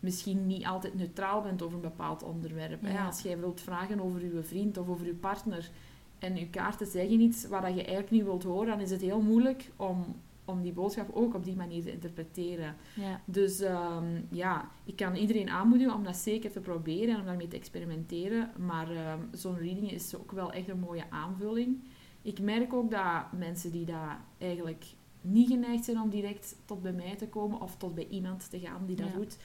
misschien 0.00 0.46
niet 0.46 0.66
altijd 0.66 0.94
neutraal 0.94 1.42
bent 1.42 1.62
over 1.62 1.74
een 1.74 1.80
bepaald 1.80 2.22
onderwerp. 2.22 2.82
hè. 2.82 2.92
Ja. 2.92 3.06
Als 3.06 3.20
jij 3.20 3.38
wilt 3.38 3.60
vragen 3.60 4.00
over 4.00 4.24
je 4.34 4.42
vriend 4.42 4.78
of 4.78 4.88
over 4.88 5.06
je 5.06 5.14
partner 5.14 5.70
en 6.18 6.36
je 6.36 6.48
kaarten 6.48 6.86
zeggen 6.86 7.20
iets 7.20 7.46
wat 7.46 7.62
je 7.62 7.74
eigenlijk 7.74 8.10
niet 8.10 8.24
wilt 8.24 8.42
horen, 8.42 8.66
dan 8.66 8.80
is 8.80 8.90
het 8.90 9.00
heel 9.00 9.20
moeilijk 9.20 9.70
om, 9.76 10.04
om 10.46 10.62
die 10.62 10.72
boodschap 10.72 11.08
ook 11.12 11.34
op 11.34 11.44
die 11.44 11.56
manier 11.56 11.82
te 11.82 11.92
interpreteren. 11.92 12.76
Ja. 12.94 13.20
Dus 13.24 13.60
ehm, 13.60 14.20
ja, 14.30 14.68
ik 14.84 14.96
kan 14.96 15.14
iedereen 15.14 15.50
aanmoedigen 15.50 15.94
om 15.94 16.04
dat 16.04 16.16
zeker 16.16 16.50
te 16.52 16.60
proberen 16.60 17.14
en 17.14 17.20
om 17.20 17.26
daarmee 17.26 17.48
te 17.48 17.56
experimenteren. 17.56 18.50
Maar 18.58 18.90
ehm, 18.90 19.18
zo'n 19.32 19.58
reading 19.58 19.90
is 19.92 20.16
ook 20.16 20.32
wel 20.32 20.52
echt 20.52 20.68
een 20.68 20.78
mooie 20.78 21.04
aanvulling. 21.10 21.78
Ik 22.22 22.40
merk 22.40 22.72
ook 22.72 22.90
dat 22.90 23.32
mensen 23.38 23.70
die 23.70 23.84
daar 23.84 24.20
eigenlijk 24.38 24.84
niet 25.20 25.48
geneigd 25.48 25.84
zijn 25.84 26.00
om 26.00 26.10
direct 26.10 26.56
tot 26.64 26.82
bij 26.82 26.92
mij 26.92 27.16
te 27.16 27.28
komen 27.28 27.60
of 27.60 27.76
tot 27.76 27.94
bij 27.94 28.06
iemand 28.10 28.50
te 28.50 28.58
gaan 28.58 28.86
die 28.86 28.96
dat 28.96 29.08
Ja. 29.08 29.14
doet, 29.14 29.38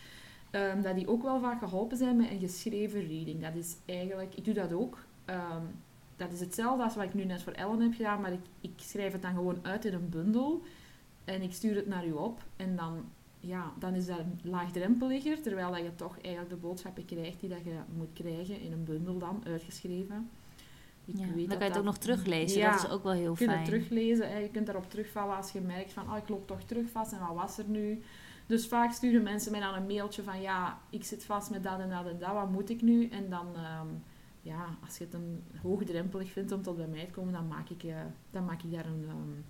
ehm, 0.52 0.82
dat 0.82 0.96
die 0.96 1.08
ook 1.08 1.24
wel 1.24 1.40
vaak 1.40 1.60
geholpen 1.60 1.98
zijn 1.98 2.18
met 2.18 2.30
een 2.32 2.40
geschreven 2.40 3.08
reading. 3.08 3.42
Dat 3.42 3.56
is 3.56 3.76
eigenlijk, 3.86 4.36
ik 4.36 4.46
doe 4.46 4.54
dat 4.54 4.74
ook. 4.74 4.98
Dat 6.16 6.32
is 6.32 6.40
hetzelfde 6.40 6.84
als 6.84 6.96
wat 6.96 7.04
ik 7.04 7.14
nu 7.14 7.24
net 7.26 7.42
voor 7.44 7.54
Ellen 7.54 7.80
heb 7.80 7.94
gedaan, 7.94 8.22
maar 8.22 8.32
ik, 8.34 8.40
ik 8.62 8.72
schrijf 8.76 9.12
het 9.12 9.22
dan 9.22 9.34
gewoon 9.34 9.60
uit 9.62 9.86
in 9.86 9.94
een 9.94 10.10
bundel. 10.10 10.62
En 11.26 11.42
ik 11.42 11.54
stuur 11.54 11.76
het 11.76 11.88
naar 11.88 12.08
u 12.08 12.12
op. 12.12 12.44
En 12.56 12.76
dan, 12.76 13.06
ja, 13.40 13.74
dan 13.80 13.94
is 13.94 14.06
dat 14.06 14.22
laagdrempeliger, 14.42 15.42
terwijl 15.42 15.72
dat 15.72 15.82
je 15.82 15.96
toch 15.96 16.20
eigenlijk 16.22 16.50
de 16.54 16.60
boodschappen 16.68 17.06
krijgt 17.06 17.40
die 17.40 17.50
dat 17.50 17.64
je 17.64 17.76
moet 17.98 18.14
krijgen 18.14 18.62
in 18.62 18.72
een 18.72 18.84
bundel 18.84 19.18
dan, 19.18 19.44
uitgeschreven. 19.46 20.30
Ik 21.06 21.18
Ja, 21.18 21.26
weet 21.26 21.36
Dan 21.36 21.48
dat 21.48 21.58
kan 21.58 21.66
je 21.68 21.72
het 21.72 21.78
ook 21.78 21.84
nog 21.84 21.98
teruglezen. 21.98 22.60
Ja, 22.60 22.72
Dat 22.72 22.84
is 22.84 22.90
ook 22.90 23.04
wel 23.04 23.12
heel 23.14 23.32
je 23.32 23.38
kunt 23.38 23.50
fijn. 23.50 23.62
het 23.62 23.70
teruglezen 23.70 24.30
en 24.30 24.42
je 24.42 24.50
kunt 24.50 24.66
daarop 24.66 24.90
terugvallen 24.90 25.36
als 25.36 25.52
je 25.52 25.62
merkt 25.62 25.94
van, 25.94 26.12
oh, 26.12 26.18
ik 26.18 26.30
loop 26.30 26.48
toch 26.48 26.64
terug 26.64 26.90
vast 26.90 27.12
en 27.14 27.20
wat 27.20 27.36
was 27.36 27.58
er 27.58 27.66
nu? 27.68 28.02
Dus 28.46 28.68
vaak 28.68 28.92
sturen 28.92 29.24
mensen 29.24 29.52
mij 29.52 29.60
dan 29.62 29.74
een 29.74 29.86
mailtje 29.86 30.24
van, 30.24 30.42
ja, 30.42 30.80
ik 30.90 31.04
zit 31.04 31.26
vast 31.26 31.52
met 31.52 31.64
dat 31.64 31.80
en 31.80 31.90
dat 31.90 32.08
en 32.08 32.20
dat, 32.20 32.34
wat 32.34 32.52
moet 32.52 32.70
ik 32.70 32.82
nu? 32.82 33.08
En 33.08 33.30
dan, 33.30 33.56
ehm, 33.56 33.88
ja, 34.42 34.66
als 34.86 34.98
je 34.98 35.04
het 35.04 35.14
een 35.14 35.44
hoogdrempelig 35.62 36.32
vindt 36.32 36.52
om 36.52 36.62
tot 36.62 36.78
bij 36.78 36.88
mij 36.88 37.06
te 37.06 37.12
komen, 37.12 37.34
dan 37.34 37.48
maak 37.48 37.70
ik, 37.70 37.84
eh, 37.84 37.96
dan 38.30 38.46
maak 38.46 38.62
ik 38.64 38.72
daar 38.72 38.86
een, 38.86 39.06
ehm, 39.08 39.42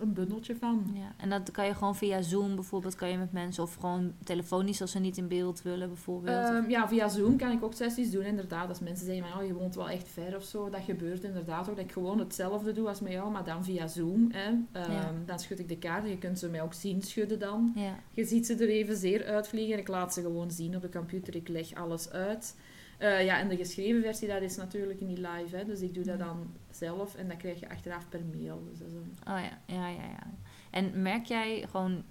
een 0.00 0.12
bundeltje 0.12 0.56
van. 0.56 0.90
Ja, 0.94 1.12
en 1.16 1.30
dat 1.30 1.50
kan 1.50 1.66
je 1.66 1.74
gewoon 1.74 1.96
via 1.96 2.22
Zoom 2.22 2.54
bijvoorbeeld, 2.54 2.94
kan 2.94 3.08
je 3.08 3.18
met 3.18 3.32
mensen, 3.32 3.62
of 3.62 3.74
gewoon 3.74 4.12
telefonisch 4.24 4.80
als 4.80 4.90
ze 4.90 4.98
niet 4.98 5.16
in 5.16 5.28
beeld 5.28 5.62
willen 5.62 5.88
bijvoorbeeld. 5.88 6.48
Ehm, 6.48 6.70
ja, 6.70 6.88
via 6.88 7.08
Zoom 7.08 7.36
kan 7.36 7.50
ik 7.50 7.62
ook 7.64 7.74
sessies 7.74 8.10
doen, 8.10 8.22
inderdaad. 8.24 8.68
Als 8.68 8.80
mensen 8.80 9.06
zeggen, 9.06 9.24
van, 9.28 9.40
oh, 9.40 9.46
je 9.46 9.54
woont 9.54 9.74
wel 9.74 9.88
echt 9.88 10.08
ver 10.08 10.36
of 10.36 10.44
zo, 10.44 10.70
dat 10.70 10.80
gebeurt 10.84 11.24
inderdaad 11.24 11.68
ook. 11.68 11.76
Dat 11.76 11.84
ik 11.84 11.92
gewoon 11.92 12.18
hetzelfde 12.18 12.72
doe 12.72 12.88
als 12.88 13.00
met 13.00 13.12
jou, 13.12 13.30
maar 13.30 13.44
dan 13.44 13.64
via 13.64 13.86
Zoom. 13.86 14.28
Hè. 14.32 14.48
Ehm, 14.80 14.92
Ja. 14.92 15.12
Dan 15.26 15.38
schud 15.38 15.58
ik 15.58 15.68
de 15.68 15.78
kaarten, 15.78 16.10
je 16.10 16.18
kunt 16.18 16.38
ze 16.38 16.48
mij 16.48 16.62
ook 16.62 16.74
zien 16.74 17.02
schudden 17.02 17.38
dan. 17.38 17.72
ja. 17.74 17.94
Je 18.14 18.24
ziet 18.24 18.46
ze 18.46 18.54
er 18.54 18.68
evenzeer 18.68 19.24
uitvliegen. 19.24 19.78
Ik 19.78 19.88
laat 19.88 20.14
ze 20.14 20.20
gewoon 20.20 20.50
zien 20.50 20.76
op 20.76 20.82
de 20.82 20.88
computer. 20.88 21.36
Ik 21.36 21.48
leg 21.48 21.74
alles 21.74 22.10
uit. 22.10 22.56
Eh, 23.00 23.24
ja, 23.24 23.38
en 23.38 23.48
de 23.48 23.56
geschreven 23.56 24.02
versie, 24.02 24.28
dat 24.28 24.42
is 24.42 24.56
natuurlijk 24.56 25.00
niet 25.00 25.18
live. 25.18 25.56
Hè, 25.56 25.64
dus 25.64 25.80
ik 25.80 25.94
doe 25.94 26.04
dat 26.04 26.18
Ja. 26.18 26.24
dan 26.24 26.50
zelf 26.70 27.14
en 27.14 27.28
dat 27.28 27.36
krijg 27.36 27.60
je 27.60 27.68
achteraf 27.70 28.08
per 28.08 28.20
mail. 28.36 28.62
Dus 28.70 28.78
dat 28.78 28.88
is 28.88 28.94
een... 28.94 29.16
Oh 29.32 29.40
ja, 29.40 29.74
ja, 29.74 29.88
ja, 29.88 30.02
ja. 30.02 30.30
En 30.70 31.02
merk 31.02 31.24
jij 31.26 31.66
gewoon 31.70 32.02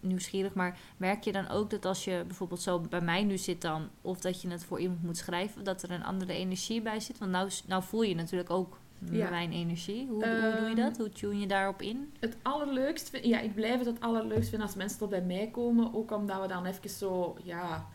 nieuwsgierig, 0.00 0.54
maar 0.54 0.78
merk 0.96 1.24
je 1.24 1.32
dan 1.32 1.48
ook 1.48 1.70
dat 1.70 1.84
als 1.84 2.04
je 2.04 2.22
bijvoorbeeld 2.26 2.60
zo 2.62 2.80
bij 2.80 3.00
mij 3.00 3.24
nu 3.24 3.38
zit 3.38 3.60
dan, 3.60 3.88
of 4.02 4.20
dat 4.20 4.42
je 4.42 4.48
het 4.48 4.64
voor 4.64 4.80
iemand 4.80 5.02
moet 5.02 5.16
schrijven, 5.16 5.64
dat 5.64 5.82
er 5.82 5.90
een 5.90 6.04
andere 6.04 6.32
energie 6.32 6.82
bij 6.82 7.00
zit? 7.00 7.18
Want 7.18 7.30
nou, 7.30 7.50
nou 7.66 7.82
voel 7.82 8.02
je 8.02 8.14
natuurlijk 8.14 8.50
ook 8.50 8.78
Ja. 9.10 9.30
mijn 9.30 9.52
energie. 9.52 10.06
Hoe, 10.06 10.24
hoe 10.26 10.40
doe 10.40 10.60
je 10.60 10.66
Ehm, 10.66 10.74
dat? 10.76 10.96
Hoe 10.96 11.10
tune 11.10 11.38
je 11.40 11.46
daarop 11.46 11.82
in? 11.82 12.12
Het 12.20 12.36
allerleukst, 12.42 13.10
vind- 13.10 13.24
ja, 13.24 13.40
ik 13.40 13.54
blijf 13.54 13.78
het 13.78 13.86
het 13.86 14.00
allerleukst 14.00 14.48
vinden 14.48 14.66
als 14.66 14.76
mensen 14.76 14.98
tot 14.98 15.08
bij 15.10 15.22
mij 15.22 15.48
komen. 15.52 15.94
Ook 15.94 16.10
omdat 16.12 16.40
we 16.40 16.48
dan 16.48 16.66
even 16.66 16.90
zo, 16.90 17.36
ja, 17.42 17.86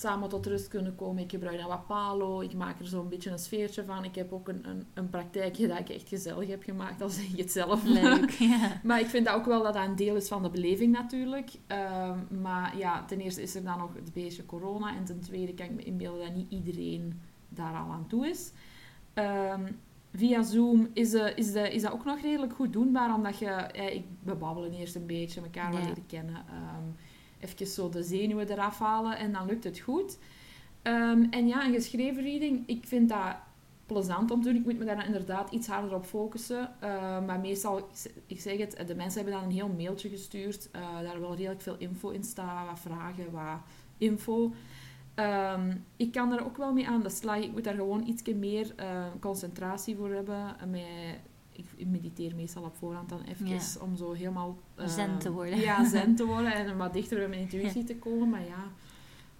samen 0.00 0.28
tot 0.28 0.46
rust 0.46 0.68
kunnen 0.68 0.94
komen. 0.96 1.22
Ik 1.22 1.30
gebruik 1.30 1.58
dan 1.58 1.68
wat 1.68 1.86
palo, 1.86 2.40
ik 2.40 2.54
maak 2.54 2.80
er 2.80 2.86
zo'n 2.86 3.08
beetje 3.08 3.30
een 3.30 3.38
sfeertje 3.38 3.84
van. 3.84 4.04
Ik 4.04 4.14
heb 4.14 4.32
ook 4.32 4.48
een, 4.48 4.68
een, 4.68 4.86
een 4.94 5.08
praktijkje 5.08 5.68
dat 5.68 5.78
ik 5.78 5.88
echt 5.88 6.08
gezellig 6.08 6.48
heb 6.48 6.62
gemaakt, 6.62 7.02
al 7.02 7.08
zeg 7.08 7.32
ik 7.32 7.38
het 7.38 7.52
zelf. 7.52 7.84
Leuk, 7.84 8.30
ja. 8.30 8.80
Maar 8.84 9.00
ik 9.00 9.06
vind 9.06 9.26
dat 9.26 9.34
ook 9.34 9.44
wel 9.44 9.62
dat 9.62 9.74
dat 9.74 9.84
een 9.86 9.96
deel 9.96 10.16
is 10.16 10.28
van 10.28 10.42
de 10.42 10.50
beleving 10.50 10.92
natuurlijk. 10.92 11.50
Ehm, 11.66 12.18
maar 12.40 12.78
ja, 12.78 13.04
ten 13.04 13.20
eerste 13.20 13.42
is 13.42 13.54
er 13.54 13.64
dan 13.64 13.78
nog 13.78 13.94
het 13.94 14.12
beestje 14.12 14.46
corona. 14.46 14.96
En 14.96 15.04
ten 15.04 15.20
tweede 15.20 15.54
kan 15.54 15.66
ik 15.66 15.72
me 15.72 15.82
inbeelden 15.82 16.24
dat 16.26 16.34
niet 16.34 16.50
iedereen 16.50 17.20
daar 17.48 17.74
al 17.74 17.90
aan 17.92 18.06
toe 18.08 18.28
is. 18.28 18.52
Ehm, 19.14 19.72
via 20.14 20.42
Zoom 20.42 20.88
is, 20.92 21.14
eh, 21.14 21.36
is, 21.36 21.52
de, 21.52 21.74
is 21.74 21.82
dat 21.82 21.92
ook 21.92 22.04
nog 22.04 22.20
redelijk 22.20 22.52
goed 22.52 22.72
doenbaar. 22.72 23.14
Omdat 23.14 23.38
je... 23.38 23.46
eh, 23.50 23.94
ik, 23.94 24.04
we 24.22 24.34
babbelen 24.34 24.72
eerst 24.72 24.94
een 24.94 25.06
beetje, 25.06 25.40
elkaar 25.40 25.70
wel 25.70 25.80
Ja. 25.80 25.86
leren 25.86 26.06
kennen. 26.06 26.34
Ehm 26.36 26.88
even 27.40 27.66
zo 27.66 27.88
de 27.88 28.02
zenuwen 28.02 28.50
eraf 28.50 28.78
halen 28.78 29.16
en 29.16 29.32
dan 29.32 29.46
lukt 29.46 29.64
het 29.64 29.78
goed. 29.78 30.18
Ehm, 30.82 31.24
en 31.30 31.46
ja, 31.46 31.64
een 31.64 31.74
geschreven 31.74 32.22
reading, 32.22 32.62
ik 32.66 32.86
vind 32.86 33.08
dat 33.08 33.36
plezant 33.86 34.30
om 34.30 34.42
te 34.42 34.48
doen. 34.48 34.58
Ik 34.58 34.64
moet 34.64 34.78
me 34.78 34.84
daar 34.84 35.06
inderdaad 35.06 35.50
iets 35.50 35.66
harder 35.66 35.94
op 35.94 36.04
focussen. 36.04 36.70
Eh, 36.80 37.24
maar 37.26 37.40
meestal, 37.40 37.88
ik 38.26 38.40
zeg 38.40 38.58
het, 38.58 38.86
de 38.86 38.94
mensen 38.94 39.20
hebben 39.22 39.40
dan 39.40 39.48
een 39.48 39.56
heel 39.56 39.68
mailtje 39.68 40.08
gestuurd. 40.08 40.70
eh, 40.70 41.00
daar 41.02 41.20
wel 41.20 41.34
redelijk 41.34 41.60
veel 41.60 41.76
info 41.78 42.08
in 42.08 42.24
staat, 42.24 42.66
wat 42.66 42.78
vragen, 42.80 43.30
wat 43.30 43.60
info. 43.98 44.52
Ehm, 45.14 45.76
ik 45.96 46.12
kan 46.12 46.32
er 46.32 46.44
ook 46.44 46.56
wel 46.56 46.72
mee 46.72 46.88
aan 46.88 47.02
de 47.02 47.10
slag. 47.10 47.36
Ik 47.36 47.52
moet 47.52 47.64
daar 47.64 47.74
gewoon 47.74 48.06
iets 48.06 48.22
meer 48.34 48.72
eh, 48.76 49.06
concentratie 49.20 49.96
voor 49.96 50.10
hebben. 50.10 50.58
En 50.60 50.70
mij, 50.70 51.20
ik 51.52 51.86
mediteer 51.86 52.34
meestal 52.34 52.62
op 52.62 52.76
voorhand 52.76 53.08
dan 53.08 53.20
even 53.22 53.46
Ja. 53.46 53.58
om 53.80 53.96
zo 53.96 54.12
helemaal... 54.12 54.58
Zen 54.84 55.18
te 55.18 55.32
worden. 55.32 55.58
Ja, 55.58 55.88
zen 55.88 56.14
te 56.14 56.24
worden 56.32 56.52
en 56.52 56.76
wat 56.76 56.92
dichter 56.92 57.18
bij 57.18 57.28
mijn 57.28 57.40
intuïtie 57.40 57.84
te 57.84 57.96
komen. 57.96 58.28
Maar 58.30 58.44
ja, 58.44 58.64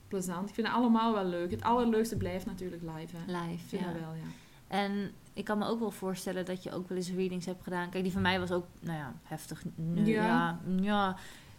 plezant. 0.08 0.48
Ik 0.48 0.54
vind 0.54 0.66
het 0.66 0.76
allemaal 0.76 1.12
wel 1.14 1.24
leuk. 1.24 1.50
Het 1.50 1.62
allerleukste 1.62 2.16
blijft 2.16 2.46
natuurlijk 2.46 2.82
live. 2.82 3.16
Hè. 3.16 3.40
Live, 3.42 3.64
vind 3.66 3.82
ja. 3.82 3.92
wel, 3.92 4.14
ja. 4.14 4.28
En 4.68 5.10
ik 5.32 5.44
kan 5.44 5.58
me 5.58 5.66
ook 5.66 5.78
wel 5.80 5.90
voorstellen 5.90 6.44
dat 6.44 6.62
je 6.62 6.72
ook 6.72 6.88
wel 6.88 6.98
eens 6.98 7.10
readings 7.10 7.46
hebt 7.46 7.62
gedaan. 7.62 7.90
Kijk, 7.90 8.02
die 8.02 8.12
van 8.12 8.22
mij 8.22 8.40
was 8.40 8.50
ook, 8.50 8.66
nou 8.80 8.98
ja, 8.98 9.14
heftig. 9.22 9.62
Nu, 9.74 10.06
Ja. 10.06 10.24
ja. 10.26 10.60
ja, 10.80 11.16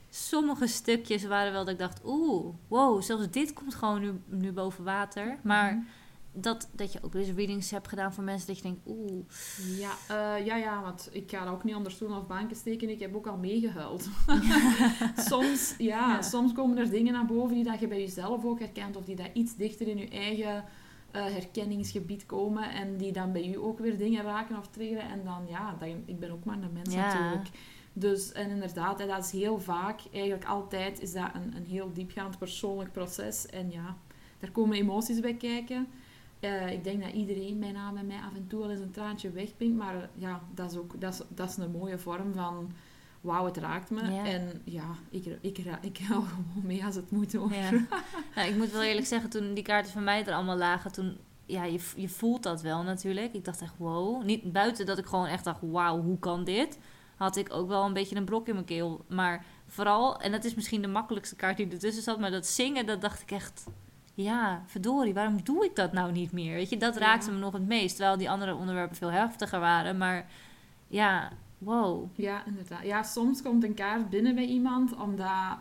Sommige 0.10 0.68
stukjes 0.68 1.24
waren 1.26 1.52
wel 1.52 1.64
dat 1.66 1.74
ik 1.74 1.80
dacht, 1.80 2.02
oeh, 2.06 2.54
wow, 2.68 3.02
zelfs 3.02 3.30
dit 3.30 3.54
komt 3.54 3.76
gewoon 3.76 4.02
nu, 4.02 4.12
nu 4.26 4.52
boven 4.52 4.84
water. 4.84 5.38
Maar 5.44 5.74
Mhm. 5.74 5.82
Dat, 6.34 6.70
dat 6.72 6.94
je 6.94 7.00
ook 7.04 7.16
eens 7.16 7.30
readings 7.30 7.72
hebt 7.72 7.88
gedaan 7.88 8.14
voor 8.14 8.24
mensen 8.24 8.48
dat 8.48 8.58
je 8.58 8.64
denkt, 8.64 8.80
oeh, 8.88 9.24
Ja, 9.78 9.92
eh, 10.08 10.46
ja, 10.46 10.56
ja, 10.56 10.82
want 10.82 11.10
ik 11.12 11.30
ga 11.32 11.46
dat 11.46 11.54
ook 11.54 11.64
niet 11.64 11.76
onder 11.76 11.92
stoel 11.92 12.18
of 12.18 12.28
banken 12.28 12.56
steken. 12.56 12.90
Ik 12.90 13.00
heb 13.00 13.16
ook 13.16 13.28
al 13.28 13.38
meegehuild. 13.38 14.10
soms, 15.30 15.76
ja, 15.78 16.10
Ja. 16.10 16.22
soms 16.22 16.54
komen 16.54 16.78
er 16.78 16.90
dingen 16.90 17.14
naar 17.14 17.26
boven 17.26 17.56
die 17.56 17.64
dat 17.64 17.80
je 17.80 17.88
bij 17.88 18.00
jezelf 18.00 18.46
ook 18.46 18.60
herkent. 18.60 18.96
Of 18.96 19.06
die 19.06 19.16
dat 19.16 19.30
iets 19.34 19.56
dichter 19.56 19.88
in 19.88 19.98
je 19.98 20.08
eigen 20.10 20.64
eh, 21.12 21.24
herkenningsgebied 21.24 22.26
komen. 22.26 22.72
En 22.74 22.98
die 22.98 23.12
dan 23.12 23.32
bij 23.32 23.48
u 23.48 23.58
ook 23.58 23.80
weer 23.80 23.98
dingen 23.98 24.24
raken 24.24 24.58
of 24.58 24.68
triggeren. 24.68 25.10
En 25.10 25.24
dan, 25.24 25.46
ja, 25.50 25.76
dan, 25.80 26.04
ik 26.06 26.20
ben 26.20 26.32
ook 26.32 26.44
maar 26.46 26.58
een 26.62 26.74
mens 26.74 26.94
Ja. 26.94 27.14
natuurlijk. 27.14 27.50
Dus, 27.94 28.32
en 28.32 28.50
inderdaad, 28.50 29.00
hè, 29.00 29.08
dat 29.08 29.24
is 29.26 29.32
heel 29.32 29.60
vaak, 29.60 30.00
eigenlijk 30.14 30.46
altijd, 30.46 31.02
is 31.02 31.14
dat 31.14 31.30
een, 31.34 31.56
een 31.56 31.66
heel 31.66 31.94
diepgaand 31.94 32.38
persoonlijk 32.38 32.92
proces. 32.92 33.46
En 33.46 33.72
ja, 33.72 33.98
daar 34.40 34.52
komen 34.52 34.78
emoties 34.78 35.20
bij 35.20 35.36
kijken. 35.36 35.88
Eh, 36.42 36.72
ik 36.72 36.84
denk 36.84 37.04
dat 37.04 37.12
iedereen 37.12 37.60
bijna 37.60 37.92
bij 37.92 38.04
mij 38.04 38.18
af 38.18 38.36
en 38.36 38.48
toe 38.48 38.60
wel 38.60 38.70
eens 38.70 38.80
een 38.80 38.92
traantje 38.92 39.32
wegpinkt. 39.32 39.78
Maar 39.78 39.96
eh, 39.96 40.02
ja, 40.14 40.42
dat 40.54 40.72
is 40.72 40.78
ook 40.78 41.02
dat 41.02 41.14
is, 41.14 41.22
dat 41.28 41.50
is 41.50 41.58
een 41.58 41.72
mooie 41.72 41.98
vorm 41.98 42.34
van... 42.34 42.72
Wauw, 43.22 43.46
het 43.46 43.58
raakt 43.58 43.90
me. 43.90 44.12
Ja. 44.12 44.26
En 44.26 44.62
ja, 44.64 44.96
ik, 45.10 45.26
ik, 45.42 45.58
ik 45.82 45.98
hou 45.98 46.24
gewoon 46.28 46.66
mee 46.66 46.86
als 46.86 46.96
het 46.96 47.12
moet 47.12 47.34
hoor. 47.34 47.54
Ja. 47.54 47.72
Nou, 48.36 48.50
ik 48.50 48.56
moet 48.56 48.72
wel 48.72 48.84
eerlijk 48.84 49.08
zeggen, 49.08 49.30
toen 49.30 49.54
die 49.54 49.64
kaarten 49.64 49.92
van 49.92 50.04
mij 50.04 50.26
er 50.26 50.34
allemaal 50.34 50.58
lagen, 50.58 50.92
toen, 50.92 51.18
ja, 51.46 51.64
je, 51.64 51.80
je 51.96 52.10
voelt 52.10 52.44
dat 52.44 52.62
wel 52.62 52.84
natuurlijk. 52.84 53.34
Ik 53.34 53.46
dacht 53.46 53.62
echt, 53.62 53.74
wow. 53.78 54.24
Niet 54.24 54.52
buiten 54.52 54.86
dat 54.86 54.98
ik 54.98 55.06
gewoon 55.06 55.26
echt 55.26 55.44
dacht, 55.44 55.60
wauw, 55.62 56.02
hoe 56.02 56.20
kan 56.20 56.44
dit? 56.44 56.80
Had 57.16 57.36
ik 57.36 57.54
ook 57.54 57.68
wel 57.68 57.86
een 57.86 57.94
beetje 57.94 58.16
een 58.16 58.26
brok 58.26 58.48
in 58.48 58.54
mijn 58.54 58.66
keel. 58.66 59.06
Maar 59.08 59.46
vooral, 59.68 60.20
en 60.22 60.32
dat 60.32 60.44
is 60.44 60.56
misschien 60.56 60.82
de 60.82 60.88
makkelijkste 60.88 61.36
kaart 61.36 61.58
die 61.58 61.70
ertussen 61.70 62.04
zat, 62.04 62.20
maar 62.20 62.32
dat 62.32 62.48
zingen, 62.48 62.86
dat 62.86 63.02
dacht 63.02 63.22
ik 63.22 63.32
echt, 63.32 63.66
ja, 64.22 64.64
verdorie, 64.66 65.14
waarom 65.14 65.44
doe 65.44 65.66
ik 65.66 65.76
dat 65.76 65.92
nou 65.94 66.12
niet 66.12 66.32
meer? 66.32 66.54
Weet 66.54 66.70
je, 66.70 66.78
dat 66.78 66.94
Ja. 66.94 67.00
raakte 67.00 67.32
me 67.32 67.38
nog 67.38 67.54
het 67.54 67.68
meest. 67.68 67.96
Terwijl 67.96 68.18
die 68.18 68.30
andere 68.30 68.56
onderwerpen 68.56 68.96
veel 68.96 69.12
heftiger 69.12 69.60
waren. 69.60 69.98
Maar 69.98 70.26
ja, 70.88 71.32
wow. 71.58 72.10
Ja, 72.16 72.46
inderdaad. 72.46 72.84
Ja, 72.84 73.04
soms 73.04 73.42
komt 73.42 73.64
een 73.64 73.74
kaart 73.74 74.10
binnen 74.10 74.36
bij 74.36 74.46
iemand 74.46 74.96
omdat, 74.96 75.58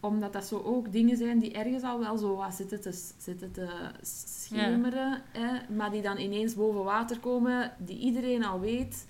omdat 0.00 0.32
dat 0.32 0.44
zo 0.44 0.58
ook 0.64 0.92
dingen 0.92 1.16
zijn 1.16 1.38
die 1.38 1.52
ergens 1.52 1.82
al 1.82 1.98
wel 1.98 2.16
zo 2.18 2.36
wat 2.36 2.54
zitten 2.54 2.80
te, 2.80 3.12
zitten 3.18 3.52
te 3.52 3.68
schemeren, 4.02 5.22
hè, 5.32 5.74
maar 5.74 5.90
die 5.90 6.02
dan 6.02 6.18
ineens 6.18 6.54
boven 6.54 6.84
water 6.84 7.18
komen, 7.18 7.72
die 7.78 7.98
iedereen 7.98 8.44
al 8.44 8.60
weet. 8.60 9.06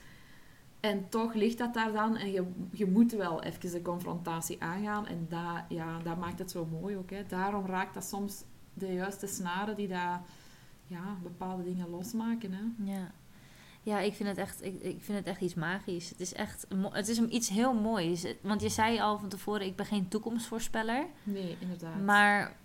En 0.81 1.09
toch 1.09 1.35
ligt 1.35 1.59
dat 1.59 1.75
daar 1.75 1.93
dan 1.93 2.17
en 2.17 2.33
je, 2.33 2.51
je 2.73 2.87
moet 2.87 3.13
wel 3.13 3.43
even 3.43 3.71
de 3.73 3.83
confrontatie 3.83 4.63
aangaan. 4.63 5.07
En 5.07 5.27
dat, 5.29 5.63
ja, 5.69 5.99
dat 6.05 6.19
maakt 6.19 6.39
het 6.39 6.51
zo 6.51 6.67
mooi 6.81 6.97
ook. 6.97 7.11
Hè. 7.11 7.23
Daarom 7.29 7.67
raakt 7.67 7.95
dat 7.95 8.05
soms 8.05 8.45
de 8.75 8.93
juiste 8.93 9.27
snaren 9.27 9.77
die 9.77 9.89
dat, 9.89 10.21
ja, 10.87 11.17
bepaalde 11.23 11.63
dingen 11.63 11.91
losmaken. 11.91 12.53
Hè. 12.53 12.93
Ja. 12.93 13.11
Ja, 13.85 13.99
ik 13.99 14.15
vind 14.15 14.29
het 14.29 14.39
echt, 14.39 14.65
ik, 14.65 14.81
ik 14.81 15.03
vind 15.03 15.19
het 15.19 15.27
echt 15.27 15.41
iets 15.41 15.55
magisch. 15.55 16.09
Het 16.09 16.21
is 16.21 16.33
echt, 16.33 16.67
het 16.91 17.09
is 17.09 17.21
iets 17.21 17.49
heel 17.49 17.75
moois. 17.75 18.27
Want 18.41 18.63
je 18.63 18.69
zei 18.69 19.01
al 19.01 19.19
van 19.19 19.29
tevoren, 19.29 19.67
ik 19.67 19.77
ben 19.77 19.87
geen 19.87 20.09
toekomstvoorspeller. 20.09 21.07
Nee, 21.23 21.57
inderdaad. 21.59 22.01
Maar 22.01 22.57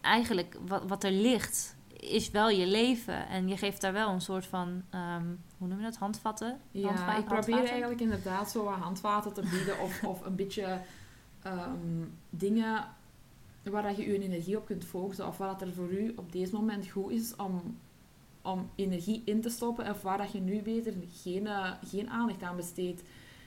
eigenlijk, 0.00 0.58
wat, 0.66 0.82
wat 0.86 1.04
er 1.04 1.10
ligt, 1.10 1.76
is 1.96 2.30
wel 2.30 2.50
je 2.50 2.66
leven. 2.66 3.28
En 3.28 3.48
je 3.48 3.56
geeft 3.56 3.80
daar 3.80 3.92
wel 3.92 4.10
een 4.10 4.20
soort 4.20 4.46
van, 4.46 4.82
ehm, 4.90 5.26
hoe 5.58 5.68
noem 5.68 5.78
je 5.78 5.84
dat, 5.84 5.96
handvatten? 5.96 6.60
Ja, 6.70 6.90
ik 6.90 7.24
probeer 7.24 7.34
handvaten? 7.34 7.68
eigenlijk 7.68 8.00
inderdaad 8.00 8.50
zo 8.50 8.64
wat 8.64 8.74
handvaten 8.74 9.32
te 9.32 9.42
bieden 9.50 9.80
of, 9.80 10.04
of 10.04 10.24
een 10.24 10.36
beetje 10.36 10.80
ehm, 11.42 12.04
dingen 12.30 12.84
waar 13.70 13.96
je 13.96 14.06
je 14.06 14.22
energie 14.22 14.56
op 14.56 14.66
kunt 14.66 14.84
focussen 14.84 15.26
of 15.26 15.38
wat 15.38 15.62
er 15.62 15.72
voor 15.72 15.92
u 15.92 16.12
op 16.16 16.32
deze 16.32 16.54
moment 16.54 16.88
goed 16.88 17.10
is 17.10 17.36
om, 17.36 17.78
om 18.42 18.70
energie 18.74 19.22
in 19.24 19.40
te 19.40 19.48
stoppen 19.48 19.90
of 19.90 20.02
waar 20.02 20.18
dat 20.18 20.32
je 20.32 20.40
nu 20.40 20.62
beter 20.62 20.94
geen, 21.12 21.46
eh, 21.46 21.70
geen 21.84 22.10
aandacht 22.10 22.42
aan 22.42 22.56
besteedt. 22.56 23.02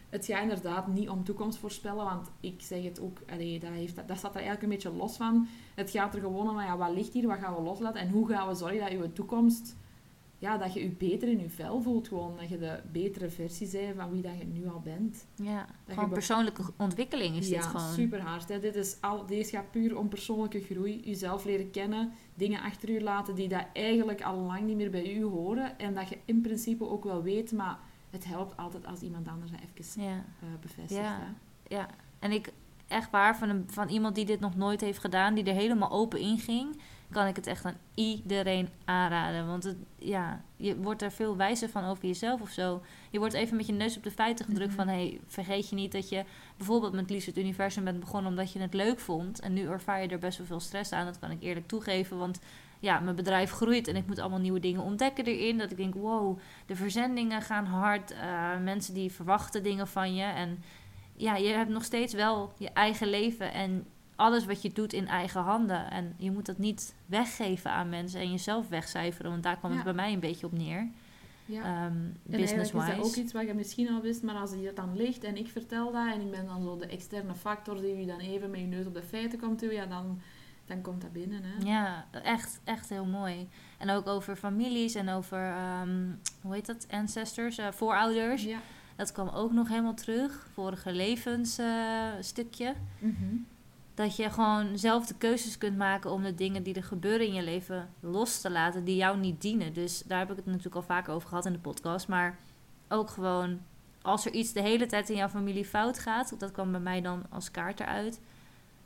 Het 0.10 0.26
gaat 0.26 0.42
inderdaad 0.42 0.88
niet 0.88 1.10
om 1.10 1.24
toekomst 1.24 1.58
voorspellen, 1.58 2.06
want 2.06 2.32
ik 2.40 2.62
zeg 2.62 2.84
het 2.84 3.00
ook, 3.00 3.18
allee, 3.30 3.60
dat, 3.60 3.70
heeft, 3.70 3.96
dat 3.96 4.18
staat 4.18 4.36
er 4.36 4.42
eigenlijk 4.42 4.64
een 4.64 4.70
beetje 4.70 4.92
los 4.92 5.18
van. 5.18 5.48
Het 5.76 5.90
gaat 5.90 6.14
er 6.16 6.22
gewoon 6.22 6.50
om, 6.50 6.60
ja, 6.60 6.78
wat 6.78 6.94
ligt 6.94 7.14
hier, 7.14 7.28
wat 7.28 7.40
gaan 7.40 7.56
we 7.56 7.62
loslaten 7.62 8.02
en 8.02 8.10
hoe 8.10 8.28
gaan 8.28 8.48
we 8.48 8.56
zorgen 8.56 8.80
dat 8.80 8.92
je 8.92 9.14
toekomst 9.14 9.76
ja, 10.40 10.58
dat 10.58 10.74
je 10.74 10.84
je 10.84 10.90
beter 10.90 11.28
in 11.28 11.40
je 11.40 11.50
vel 11.50 11.82
voelt. 11.82 12.08
Gewoon 12.08 12.36
dat 12.36 12.50
je 12.50 12.58
de 12.58 12.80
betere 12.92 13.30
versie 13.30 13.70
bent 13.72 13.96
van 13.96 14.12
wie 14.12 14.22
dat 14.22 14.38
je 14.38 14.46
nu 14.46 14.68
al 14.68 14.80
bent. 14.80 15.26
Ja, 15.36 15.68
je 15.86 15.94
gewoon 15.94 16.10
persoonlijke 16.10 16.64
ontwikkeling 16.78 17.36
is 17.36 17.48
ja, 17.48 17.56
dit 17.56 17.66
gewoon. 17.66 17.94
super 17.94 18.22
hard. 18.22 18.50
Hè. 18.50 18.60
Dit 18.60 18.76
is 18.76 18.98
al, 19.02 19.26
deze 19.26 19.56
gaat 19.56 19.72
puur 19.72 19.98
om 19.98 20.10
persoonlijke 20.10 20.62
groei. 20.62 21.02
Jezelf 21.04 21.46
leren 21.46 21.72
kennen. 21.72 22.12
Dingen 22.34 22.62
achter 22.62 22.92
je 22.92 23.02
laten 23.02 23.36
die 23.36 23.48
dat 23.48 23.66
eigenlijk 23.74 24.22
al 24.22 24.38
lang 24.38 24.62
niet 24.62 24.76
meer 24.76 24.92
bij 24.92 25.16
u 25.16 25.24
horen. 25.24 25.80
En 25.80 25.94
dat 25.94 26.10
je 26.10 26.18
in 26.26 26.42
principe 26.42 26.90
ook 26.90 27.04
wel 27.04 27.24
weet, 27.24 27.52
maar 27.52 27.80
het 28.10 28.26
helpt 28.26 28.58
altijd 28.58 28.86
als 28.86 29.02
iemand 29.02 29.28
anders 29.28 29.52
dat 29.52 29.60
even 29.60 30.04
Ja, 30.04 30.26
eh, 30.42 30.48
bevestigt. 30.62 31.02
Ja. 31.02 31.20
Hè. 31.20 31.76
ja. 31.76 31.88
En 32.20 32.32
ik, 32.32 32.52
echt 32.88 33.10
waar, 33.10 33.38
van, 33.38 33.50
een, 33.50 33.64
van 33.68 33.90
iemand 33.90 34.16
die 34.16 34.26
dit 34.26 34.40
nog 34.40 34.56
nooit 34.56 34.82
heeft 34.82 35.00
gedaan, 35.00 35.34
die 35.34 35.44
er 35.44 35.54
helemaal 35.54 35.92
open 35.92 36.20
in 36.20 36.38
ging, 36.38 36.80
kan 37.12 37.28
ik 37.28 37.36
het 37.36 37.48
echt 37.48 37.66
aan 37.66 37.78
iedereen 37.94 38.70
aanraden. 38.86 39.48
Want 39.48 39.64
het, 39.64 39.78
ja, 39.96 40.42
je 40.56 40.78
wordt 40.78 41.02
er 41.02 41.12
veel 41.12 41.38
wijzer 41.38 41.70
van 41.70 41.84
over 41.84 42.06
jezelf 42.06 42.42
of 42.42 42.50
zo. 42.50 42.82
Je 43.12 43.20
wordt 43.20 43.34
even 43.34 43.58
met 43.58 43.66
je 43.66 43.74
neus 43.74 43.98
op 43.98 44.04
de 44.04 44.12
feiten 44.12 44.46
gedrukt 44.46 44.76
Mhm. 44.76 44.78
van... 44.78 44.88
hey, 44.88 45.20
vergeet 45.28 45.70
je 45.70 45.76
niet 45.76 45.92
dat 45.92 46.10
je 46.10 46.24
bijvoorbeeld 46.58 46.94
met 46.94 47.10
Lies 47.10 47.26
het 47.26 47.38
Universum 47.38 47.84
bent 47.84 48.00
begonnen... 48.00 48.30
omdat 48.30 48.52
je 48.52 48.60
het 48.60 48.74
leuk 48.74 49.00
vond. 49.00 49.40
En 49.40 49.54
nu 49.54 49.68
ervaar 49.68 50.02
je 50.02 50.08
er 50.08 50.20
best 50.20 50.38
wel 50.38 50.48
veel 50.48 50.60
stress 50.60 50.92
aan. 50.92 51.06
Dat 51.06 51.20
kan 51.20 51.32
ik 51.32 51.42
eerlijk 51.44 51.68
toegeven, 51.68 52.18
want... 52.18 52.40
Ja, 52.80 53.00
mijn 53.00 53.16
bedrijf 53.16 53.52
groeit 53.52 53.88
en 53.88 53.96
ik 53.96 54.08
moet 54.08 54.20
allemaal 54.20 54.40
nieuwe 54.40 54.60
dingen 54.60 54.82
ontdekken 54.82 55.26
erin. 55.26 55.58
Dat 55.58 55.72
ik 55.72 55.78
denk, 55.78 55.94
wow, 55.94 56.40
de 56.66 56.76
verzendingen 56.76 57.42
gaan 57.42 57.66
hard. 57.66 58.12
eh, 58.12 58.58
mensen 58.64 58.94
die 58.94 59.12
verwachten 59.12 59.64
dingen 59.64 59.88
van 59.88 60.16
je. 60.16 60.24
En 60.24 60.64
ja, 61.16 61.36
je 61.36 61.48
hebt 61.48 61.70
nog 61.70 61.84
steeds 61.84 62.14
wel 62.14 62.54
je 62.58 62.70
eigen 62.70 63.08
leven 63.08 63.54
en 63.54 63.86
alles 64.18 64.46
wat 64.46 64.62
je 64.62 64.72
doet 64.74 64.94
in 64.94 65.08
eigen 65.08 65.42
handen. 65.42 65.92
En 65.92 66.14
je 66.18 66.32
moet 66.32 66.46
dat 66.46 66.58
niet 66.58 66.96
weggeven 67.06 67.72
aan 67.72 67.90
mensen 67.90 68.20
en 68.20 68.32
jezelf 68.32 68.68
wegcijferen, 68.68 69.32
want 69.32 69.44
daar 69.44 69.58
kwam 69.58 69.72
het 69.72 69.84
bij 69.84 69.94
mij 69.94 70.14
een 70.14 70.20
beetje 70.20 70.46
op 70.46 70.52
neer. 70.52 70.90
Ja. 71.46 71.60
Ehm 71.60 71.96
En 72.30 72.38
eigenlijk 72.40 72.74
is 72.74 72.96
dat 72.96 73.06
ook 73.06 73.16
iets 73.16 73.34
wat 73.34 73.48
je 73.48 73.54
misschien 73.54 73.90
al 73.90 74.02
wist, 74.02 74.24
maar 74.24 74.36
als 74.36 74.52
je 74.52 74.64
dat 74.64 74.76
dan 74.76 74.96
ligt 74.96 75.24
en 75.24 75.38
ik 75.38 75.48
vertel 75.48 75.92
dat 75.92 76.14
en 76.14 76.22
ik 76.22 76.32
ben 76.32 76.46
dan 76.46 76.64
zo 76.64 76.78
de 76.78 76.88
externe 76.88 77.36
factor 77.36 77.82
die 77.82 77.98
je 77.98 78.06
dan 78.06 78.20
even 78.20 78.50
met 78.50 78.60
je 78.60 78.66
neus 78.66 78.86
op 78.86 78.94
de 78.94 79.04
feiten 79.04 79.40
komt 79.40 79.60
doen, 79.60 79.72
ja, 79.74 79.86
dan, 79.86 80.22
dan 80.66 80.82
komt 80.82 81.02
dat 81.02 81.14
binnen. 81.14 81.42
Hè. 81.44 81.70
Ja, 81.70 82.06
echt, 82.24 82.60
echt 82.64 82.90
heel 82.90 83.06
mooi. 83.06 83.48
En 83.78 83.90
ook 83.90 84.08
over 84.08 84.36
families 84.36 84.96
en 84.96 85.10
over, 85.10 85.52
ehm, 85.52 86.06
hoe 86.42 86.54
heet 86.54 86.66
dat, 86.66 86.88
ancestors, 86.90 87.58
eh, 87.58 87.72
voorouders. 87.72 88.44
Ja. 88.44 88.60
Dat 88.96 89.12
kwam 89.12 89.30
ook 89.30 89.52
nog 89.52 89.68
helemaal 89.68 89.94
terug, 89.94 90.48
vorige 90.54 90.92
levensstukje. 90.92 92.74
Mhm. 93.00 93.36
Dat 93.98 94.16
je 94.16 94.30
gewoon 94.30 94.78
zelf 94.78 95.06
de 95.06 95.14
keuzes 95.18 95.58
kunt 95.58 95.78
maken 95.78 96.12
om 96.12 96.24
de 96.24 96.36
dingen 96.36 96.64
die 96.64 96.74
er 96.74 96.84
gebeuren 96.84 97.28
in 97.28 97.34
je 97.34 97.44
leven 97.44 97.90
los 98.00 98.42
te 98.42 98.50
laten, 98.52 98.84
die 98.84 98.96
jou 98.96 99.18
niet 99.18 99.42
dienen. 99.42 99.74
Dus 99.74 100.04
daar 100.06 100.20
heb 100.20 100.30
ik 100.30 100.36
het 100.36 100.46
natuurlijk 100.46 100.76
al 100.76 100.82
vaker 100.82 101.14
over 101.14 101.28
gehad 101.30 101.46
in 101.46 101.54
de 101.54 101.60
podcast. 101.60 102.08
Maar 102.08 102.38
ook 102.88 103.10
gewoon, 103.10 103.60
als 104.02 104.26
er 104.26 104.32
iets 104.34 104.54
de 104.54 104.62
hele 104.62 104.86
tijd 104.86 105.10
in 105.10 105.16
jouw 105.16 105.28
familie 105.30 105.66
fout 105.66 106.00
gaat, 106.00 106.40
dat 106.40 106.52
kwam 106.52 106.72
bij 106.72 106.80
mij 106.80 107.02
dan 107.02 107.24
als 107.30 107.52
kaart 107.52 107.80
eruit. 107.80 108.20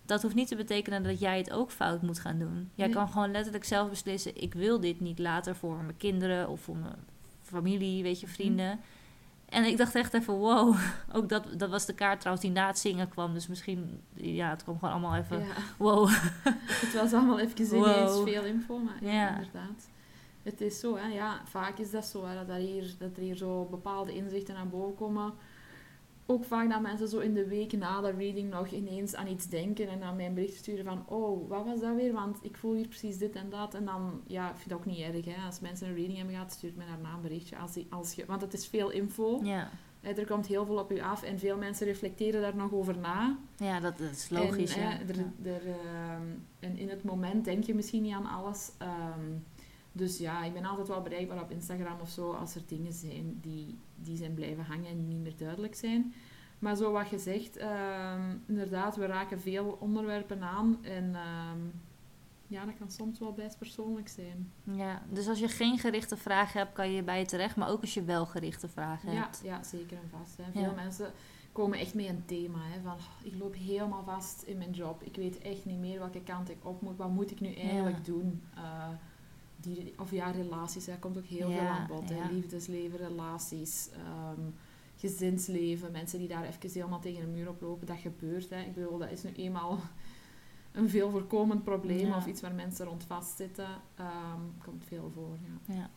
Dat 0.06 0.21
hoeft 0.21 0.36
niet 0.36 0.47
te 0.47 0.56
betekenen 0.56 1.04
dat 1.04 1.19
jij 1.19 1.38
het 1.38 1.52
ook 1.52 1.71
fout 1.71 2.02
moet 2.02 2.19
gaan 2.19 2.39
doen. 2.39 2.69
Jij 2.76 2.86
Nee. 2.86 2.95
kan 2.95 3.10
gewoon 3.10 3.32
letterlijk 3.32 3.63
zelf 3.63 3.89
beslissen: 3.89 4.41
ik 4.41 4.54
wil 4.54 4.80
dit 4.80 5.00
niet 5.00 5.19
later 5.19 5.56
voor 5.56 5.76
mijn 5.76 5.97
kinderen 5.97 6.50
of 6.50 6.62
voor 6.62 6.78
mijn 6.78 6.95
familie, 7.41 8.04
weet 8.04 8.19
je, 8.19 8.28
vrienden. 8.28 8.80
En 9.52 9.64
ik 9.64 9.78
dacht 9.78 9.96
echt 9.96 10.14
even, 10.14 10.34
wow. 10.34 10.76
Ook 11.16 11.30
dat, 11.30 11.48
dat 11.58 11.70
was 11.70 11.86
de 11.86 11.94
kaart 11.94 12.20
trouwens 12.20 12.46
die 12.48 12.56
na 12.56 12.68
het 12.68 12.80
zingen 12.80 13.10
kwam. 13.10 13.34
Dus 13.34 13.48
misschien, 13.48 14.02
ja, 14.14 14.50
het 14.50 14.64
kwam 14.64 14.80
gewoon 14.80 14.94
allemaal 14.94 15.16
even, 15.16 15.40
Ja. 15.40 15.46
wow. 15.78 16.10
Het 16.84 16.94
was 16.94 17.14
allemaal 17.14 17.40
even 17.40 17.68
Wow. 17.70 17.88
ineens 17.88 18.22
veel 18.24 18.44
info, 18.44 18.78
maar 18.78 18.98
ja, 19.02 19.12
Ja. 19.12 19.30
inderdaad. 19.36 19.90
Het 20.44 20.62
is 20.62 20.80
zo, 20.80 20.98
hè. 20.98 21.08
Ja, 21.08 21.42
vaak 21.46 21.78
is 21.78 21.92
dat 21.92 22.06
zo, 22.06 22.26
hè, 22.26 22.36
dat, 22.36 22.50
er 22.50 22.56
hier, 22.62 22.94
dat 23.00 23.10
er 23.16 23.22
hier 23.22 23.36
zo 23.36 23.66
bepaalde 23.72 24.14
inzichten 24.14 24.54
naar 24.56 24.68
boven 24.68 24.96
komen. 24.96 25.34
Ook 26.32 26.44
vaak 26.44 26.70
dat 26.70 26.82
mensen 26.82 27.08
zo 27.08 27.20
in 27.20 27.34
de 27.34 27.48
week 27.48 27.72
na 27.72 28.02
de 28.02 28.12
reading 28.12 28.50
nog 28.50 28.67
ineens 28.67 29.15
aan 29.15 29.28
iets 29.28 29.48
denken 29.48 29.89
en 29.89 30.04
aan 30.04 30.15
mij 30.15 30.26
een 30.26 30.34
bericht 30.34 30.56
sturen 30.56 30.86
van 30.86 31.04
oh, 31.08 31.50
wat 31.50 31.65
was 31.65 31.80
dat 31.80 31.96
weer? 31.96 32.13
Want 32.13 32.38
ik 32.41 32.58
voel 32.58 32.74
hier 32.74 32.88
precies 32.88 33.17
dit 33.17 33.36
en 33.36 33.50
dat. 33.50 33.74
En 33.74 33.86
dan, 33.86 34.22
ja, 34.28 34.50
ik 34.50 34.56
vind 34.56 34.70
dat 34.70 34.78
ook 34.78 34.86
niet 34.86 35.00
erg, 35.00 35.26
hè. 35.26 35.46
Als 35.46 35.60
mensen 35.60 35.88
een 35.88 35.96
reading 35.96 36.17
hebben 36.17 36.36
gehad, 36.36 36.52
stuurt 36.52 36.76
mij 36.76 36.86
daarna 36.86 37.13
een 37.13 37.22
berichtje. 37.22 37.58
Als, 37.58 37.74
die, 37.74 37.88
als 37.89 38.13
je, 38.13 38.26
want 38.26 38.41
het 38.41 38.54
is 38.54 38.67
veel 38.67 38.89
info. 38.89 39.39
Ja, 39.44 39.70
Hè, 40.02 40.12
Er 40.12 40.26
komt 40.26 40.48
heel 40.48 40.65
veel 40.65 40.78
op 40.78 40.91
u 40.91 41.00
af 41.00 41.24
en 41.24 41.39
veel 41.39 41.58
mensen 41.58 41.88
reflecteren 41.88 42.41
daar 42.41 42.56
nog 42.56 42.72
over 42.72 42.98
na. 42.98 43.38
ja 43.58 43.80
dat, 43.80 44.00
is 44.00 44.30
logisch. 44.30 44.76
En, 44.76 44.82
ja. 44.82 45.00
er, 45.44 45.67
ehm, 45.67 46.26
en 46.60 46.78
in 46.78 46.89
het 46.89 47.04
moment 47.04 47.46
denk 47.46 47.63
je 47.63 47.76
misschien 47.76 48.02
niet 48.02 48.13
aan 48.13 48.26
alles. 48.30 48.72
ehm, 48.78 49.32
dus 49.91 50.17
ja, 50.17 50.44
ik 50.44 50.54
ben 50.54 50.65
altijd 50.65 50.88
wel 50.88 51.02
bereikbaar 51.02 51.41
op 51.41 51.52
Instagram 51.52 52.00
of 52.02 52.10
zo 52.10 52.32
als 52.32 52.56
er 52.56 52.62
dingen 52.67 52.94
zijn 52.94 53.39
die, 53.41 53.78
die 54.04 54.18
zijn 54.18 54.34
blijven 54.34 54.64
hangen 54.64 54.88
en 54.88 55.22
meer 55.22 55.34
duidelijk 55.38 55.76
zijn. 55.76 56.14
Maar 56.60 56.76
zo 56.76 56.92
wat 56.92 57.10
je 57.10 57.20
zegt, 57.20 57.58
ehm, 57.58 58.36
inderdaad, 58.48 58.96
we 58.96 59.06
raken 59.06 59.42
veel 59.42 59.78
onderwerpen 59.80 60.42
aan. 60.44 60.78
En 60.82 61.16
ehm, 61.16 61.60
ja, 62.48 62.66
dat 62.66 62.78
kan 62.78 62.92
soms 62.92 63.20
wel 63.20 63.34
best 63.34 63.58
persoonlijk 63.58 64.08
zijn. 64.08 64.52
Ja, 64.64 65.02
dus 65.10 65.28
als 65.28 65.40
je 65.40 65.48
geen 65.48 65.78
gerichte 65.80 66.18
vragen 66.18 66.60
hebt, 66.60 66.74
kan 66.74 66.92
je 66.92 67.04
bij 67.04 67.20
je 67.20 67.26
terecht. 67.26 67.56
Maar 67.56 67.70
ook 67.70 67.82
als 67.82 67.94
je 67.94 68.04
wel 68.04 68.26
gerichte 68.26 68.68
vragen 68.70 69.12
Ja, 69.12 69.22
hebt. 69.22 69.42
ja, 69.44 69.64
zeker 69.64 69.98
en 69.98 70.10
vast. 70.20 70.38
Hè. 70.38 70.44
Veel 70.52 70.62
Ja. 70.62 70.72
mensen 70.72 71.12
komen 71.52 71.80
echt 71.80 71.94
met 71.94 72.06
een 72.08 72.26
thema. 72.26 72.60
Hè, 72.62 72.82
van, 72.84 72.92
"Oh, 72.94 73.34
ik 73.34 73.40
loop 73.40 73.56
helemaal 73.56 74.04
vast 74.04 74.42
in 74.44 74.58
mijn 74.58 74.72
job. 74.72 75.04
Ik 75.04 75.16
weet 75.16 75.38
echt 75.42 75.66
niet 75.66 75.80
meer 75.80 76.00
welke 76.00 76.22
kant 76.24 76.50
ik 76.50 76.58
op 76.66 76.82
moet. 76.82 76.98
Wat 76.98 77.10
moet 77.10 77.32
ik 77.32 77.40
nu 77.40 77.54
eigenlijk 77.54 77.98
Ja. 77.98 78.04
doen? 78.04 78.42
Eh, 78.56 78.88
die, 79.62 79.93
of 80.00 80.12
ja, 80.12 80.32
relaties. 80.32 80.86
Daar 80.86 80.97
komt 80.97 81.17
ook 81.17 81.26
heel 81.26 81.50
Ja, 81.50 81.58
veel 81.58 81.67
aan 81.67 81.88
bod. 81.88 82.10
ja. 82.10 82.30
Liefdesleven, 82.32 82.97
relaties. 82.97 83.89
ehm, 83.93 84.41
gezinsleven, 84.97 85.91
mensen 85.91 86.19
die 86.19 86.28
daar 86.28 86.43
even 86.45 86.69
helemaal 86.74 87.00
tegen 87.00 87.24
een 87.24 87.32
muur 87.32 87.50
oplopen, 87.50 87.88
dat 87.88 87.97
gebeurt. 87.97 88.50
Hè. 88.50 88.60
Ik 88.62 88.74
bedoel, 88.74 88.97
dat 88.97 89.12
is 89.12 89.24
nu 89.24 89.32
eenmaal 89.32 89.80
een 90.71 90.89
veel 90.89 91.10
voorkomend 91.10 91.63
probleem 91.63 92.08
Ja. 92.08 92.17
of 92.17 92.26
iets 92.26 92.41
waar 92.41 92.54
mensen 92.54 92.86
rond 92.86 93.04
vastzitten. 93.04 93.67
Ehm 93.95 94.39
komt 94.63 94.84
veel 94.88 95.12
voor, 95.13 95.38
ja. 95.67 95.74
Ja. 95.76 95.89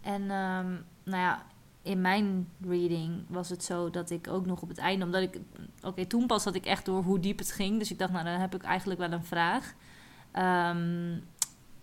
En 0.00 0.20
ehm, 0.22 0.70
nou 1.04 1.22
ja, 1.22 1.46
in 1.82 2.00
mijn 2.00 2.48
reading 2.60 3.24
was 3.28 3.48
het 3.48 3.64
zo 3.64 3.90
dat 3.90 4.10
ik 4.10 4.28
ook 4.28 4.46
nog 4.46 4.62
op 4.62 4.68
het 4.68 4.78
einde, 4.78 5.04
omdat 5.04 5.22
ik, 5.22 5.38
oké, 5.82 6.06
toen 6.06 6.26
pas 6.26 6.44
had 6.44 6.54
ik 6.54 6.66
echt 6.66 6.84
door 6.84 7.02
hoe 7.02 7.20
diep 7.20 7.38
het 7.38 7.52
ging. 7.52 7.78
Dus 7.78 7.90
ik 7.90 7.98
dacht, 7.98 8.12
nou, 8.12 8.24
dan 8.24 8.40
heb 8.40 8.54
ik 8.54 8.62
eigenlijk 8.62 9.00
wel 9.00 9.12
een 9.12 9.24
vraag. 9.24 9.74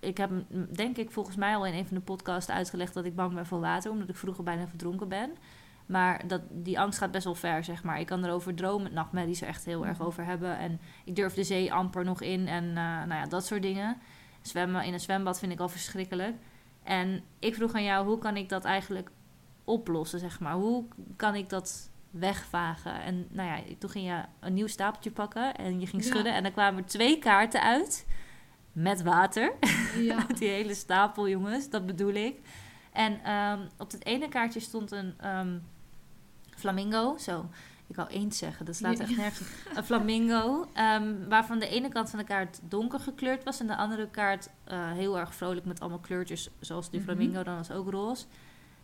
Ik 0.06 0.18
heb, 0.18 0.32
denk 0.76 0.98
ik, 0.98 1.12
volgens 1.12 1.36
mij 1.36 1.56
al 1.56 1.66
in 1.66 1.74
een 1.74 1.88
van 1.88 1.98
de 1.98 2.04
podcasts 2.04 2.52
uitgelegd 2.52 2.94
dat 2.94 3.06
ik 3.06 3.16
bang 3.16 3.34
ben 3.34 3.46
voor 3.46 3.60
water, 3.60 3.92
omdat 3.92 4.10
ik 4.10 4.16
vroeger 4.16 4.44
bijna 4.44 4.68
verdronken 4.68 5.08
ben. 5.08 5.32
Maar 5.86 6.28
dat, 6.28 6.42
die 6.52 6.80
angst 6.80 7.00
gaat 7.00 7.12
best 7.12 7.24
wel 7.24 7.36
ver, 7.36 7.64
zeg 7.64 7.84
maar. 7.84 8.00
Ik 8.00 8.06
kan 8.06 8.26
erover 8.26 8.56
dromen, 8.56 8.94
nachtmerries 8.94 9.42
er 9.42 9.48
echt 9.48 9.66
heel 9.66 9.86
erg 9.86 9.98
Mhm. 9.98 10.08
over 10.08 10.26
hebben. 10.26 10.58
En 10.58 10.80
ik 11.06 11.16
durf 11.16 11.34
de 11.34 11.44
zee 11.44 11.74
amper 11.74 12.04
nog 12.06 12.22
in 12.22 12.48
en 12.48 12.64
eh, 12.68 12.74
nou 12.84 13.14
ja, 13.14 13.26
dat 13.26 13.46
soort 13.46 13.62
dingen. 13.62 13.98
Zwemmen 14.42 14.84
in 14.84 14.94
een 14.94 15.00
zwembad 15.00 15.40
vind 15.40 15.52
ik 15.52 15.60
al 15.60 15.70
verschrikkelijk. 15.70 16.36
En 16.84 17.24
ik 17.40 17.56
vroeg 17.56 17.74
aan 17.74 17.84
jou, 17.84 18.08
hoe 18.08 18.18
kan 18.18 18.38
ik 18.38 18.50
dat 18.50 18.64
eigenlijk 18.66 19.10
oplossen, 19.64 20.20
zeg 20.20 20.40
maar? 20.40 20.54
Hoe 20.54 20.86
kan 21.16 21.36
ik 21.36 21.50
dat 21.50 21.90
wegvagen? 22.12 23.02
En 23.02 23.28
nou 23.32 23.50
ja, 23.50 23.60
toen 23.80 23.90
ging 23.90 24.06
je 24.06 24.22
een 24.40 24.54
nieuw 24.54 24.68
stapeltje 24.68 25.12
pakken 25.12 25.56
en 25.56 25.80
je 25.80 25.88
ging 25.88 26.04
Ja. 26.04 26.10
schudden. 26.10 26.34
En 26.34 26.46
er 26.46 26.52
kwamen 26.52 26.84
er 26.84 26.90
twee 26.90 27.20
kaarten 27.20 27.62
uit 27.62 28.08
met 28.76 29.02
water. 29.02 29.54
Ja, 29.98 30.26
Die 30.38 30.50
hele 30.50 30.74
stapel, 30.74 31.30
jongens, 31.30 31.70
dat 31.70 31.86
bedoel 31.86 32.14
ik. 32.14 32.40
En 32.92 33.24
ehm, 33.24 33.60
op 33.78 33.92
het 33.92 34.06
ene 34.06 34.30
kaartje 34.30 34.60
stond 34.60 34.92
een 34.92 35.14
ehm, 35.20 35.58
flamingo. 36.58 37.18
Zo, 37.18 37.50
ik 37.88 37.96
wou 37.96 38.10
eend 38.10 38.36
zeggen, 38.36 38.66
dat 38.66 38.76
slaat 38.76 39.00
echt 39.00 39.16
nergens. 39.18 39.48
Een 39.76 39.84
flamingo, 39.84 40.68
ehm, 40.74 41.14
waarvan 41.30 41.60
de 41.60 41.68
ene 41.68 41.90
kant 41.90 42.10
van 42.10 42.20
de 42.20 42.26
kaart 42.26 42.60
donker 42.64 43.00
gekleurd 43.00 43.44
was... 43.44 43.60
en 43.60 43.68
de 43.68 43.76
andere 43.76 44.10
kaart 44.10 44.50
eh, 44.64 44.92
heel 44.92 45.20
erg 45.20 45.36
vrolijk 45.36 45.66
met 45.66 45.80
allemaal 45.80 46.00
kleurtjes... 46.00 46.50
zoals 46.60 46.90
die 46.90 47.00
Mhm. 47.00 47.10
flamingo, 47.10 47.44
dan 47.44 47.56
was 47.56 47.72
ook 47.72 47.90
roze. 47.92 48.26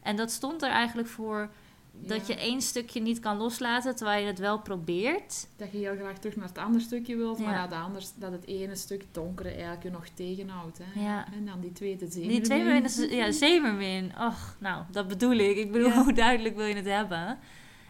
En 0.02 0.16
dat 0.16 0.32
stond 0.32 0.62
er 0.62 0.70
eigenlijk 0.70 1.08
voor 1.08 1.50
dat 1.92 2.28
Ja. 2.28 2.34
je 2.34 2.40
één 2.42 2.62
stukje 2.62 3.02
niet 3.02 3.20
kan 3.20 3.38
loslaten... 3.38 3.96
terwijl 3.96 4.22
je 4.22 4.28
het 4.28 4.40
wel 4.40 4.60
probeert. 4.60 5.48
dat 5.56 5.72
je 5.72 5.78
heel 5.78 5.96
graag 5.96 6.18
terug 6.18 6.36
naar 6.36 6.48
het 6.48 6.58
andere 6.58 6.84
stukje 6.84 7.16
wilt, 7.16 7.40
maar 7.40 7.54
Ja. 7.54 7.62
dat, 7.62 7.70
de 7.70 7.76
anders, 7.76 8.12
dat 8.16 8.32
het 8.32 8.46
ene 8.48 8.76
stuk 8.76 9.06
donkere 9.12 9.50
eigenlijk 9.50 9.84
je 9.84 9.90
nog 9.90 10.08
tegenhoudt. 10.08 10.80
Hè? 10.84 11.02
Ja. 11.02 11.26
En 11.34 11.46
dan 11.46 11.60
die 11.60 11.72
tweede 11.72 12.08
zin. 12.12 12.28
Die 12.28 12.42
twee 12.42 12.60
erbij. 12.60 12.82
is 12.82 13.06
ja, 13.10 13.32
zeemermin. 13.46 14.12
Och, 14.20 14.56
nou, 14.60 14.84
dat 14.92 15.08
bedoel 15.08 15.34
ik. 15.36 15.58
Ik 15.58 15.72
bedoel, 15.72 15.92
hoe 15.92 16.14
duidelijk 16.14 16.56
wil 16.56 16.66
je 16.66 16.76
het 16.76 16.86
hebben? 16.86 17.40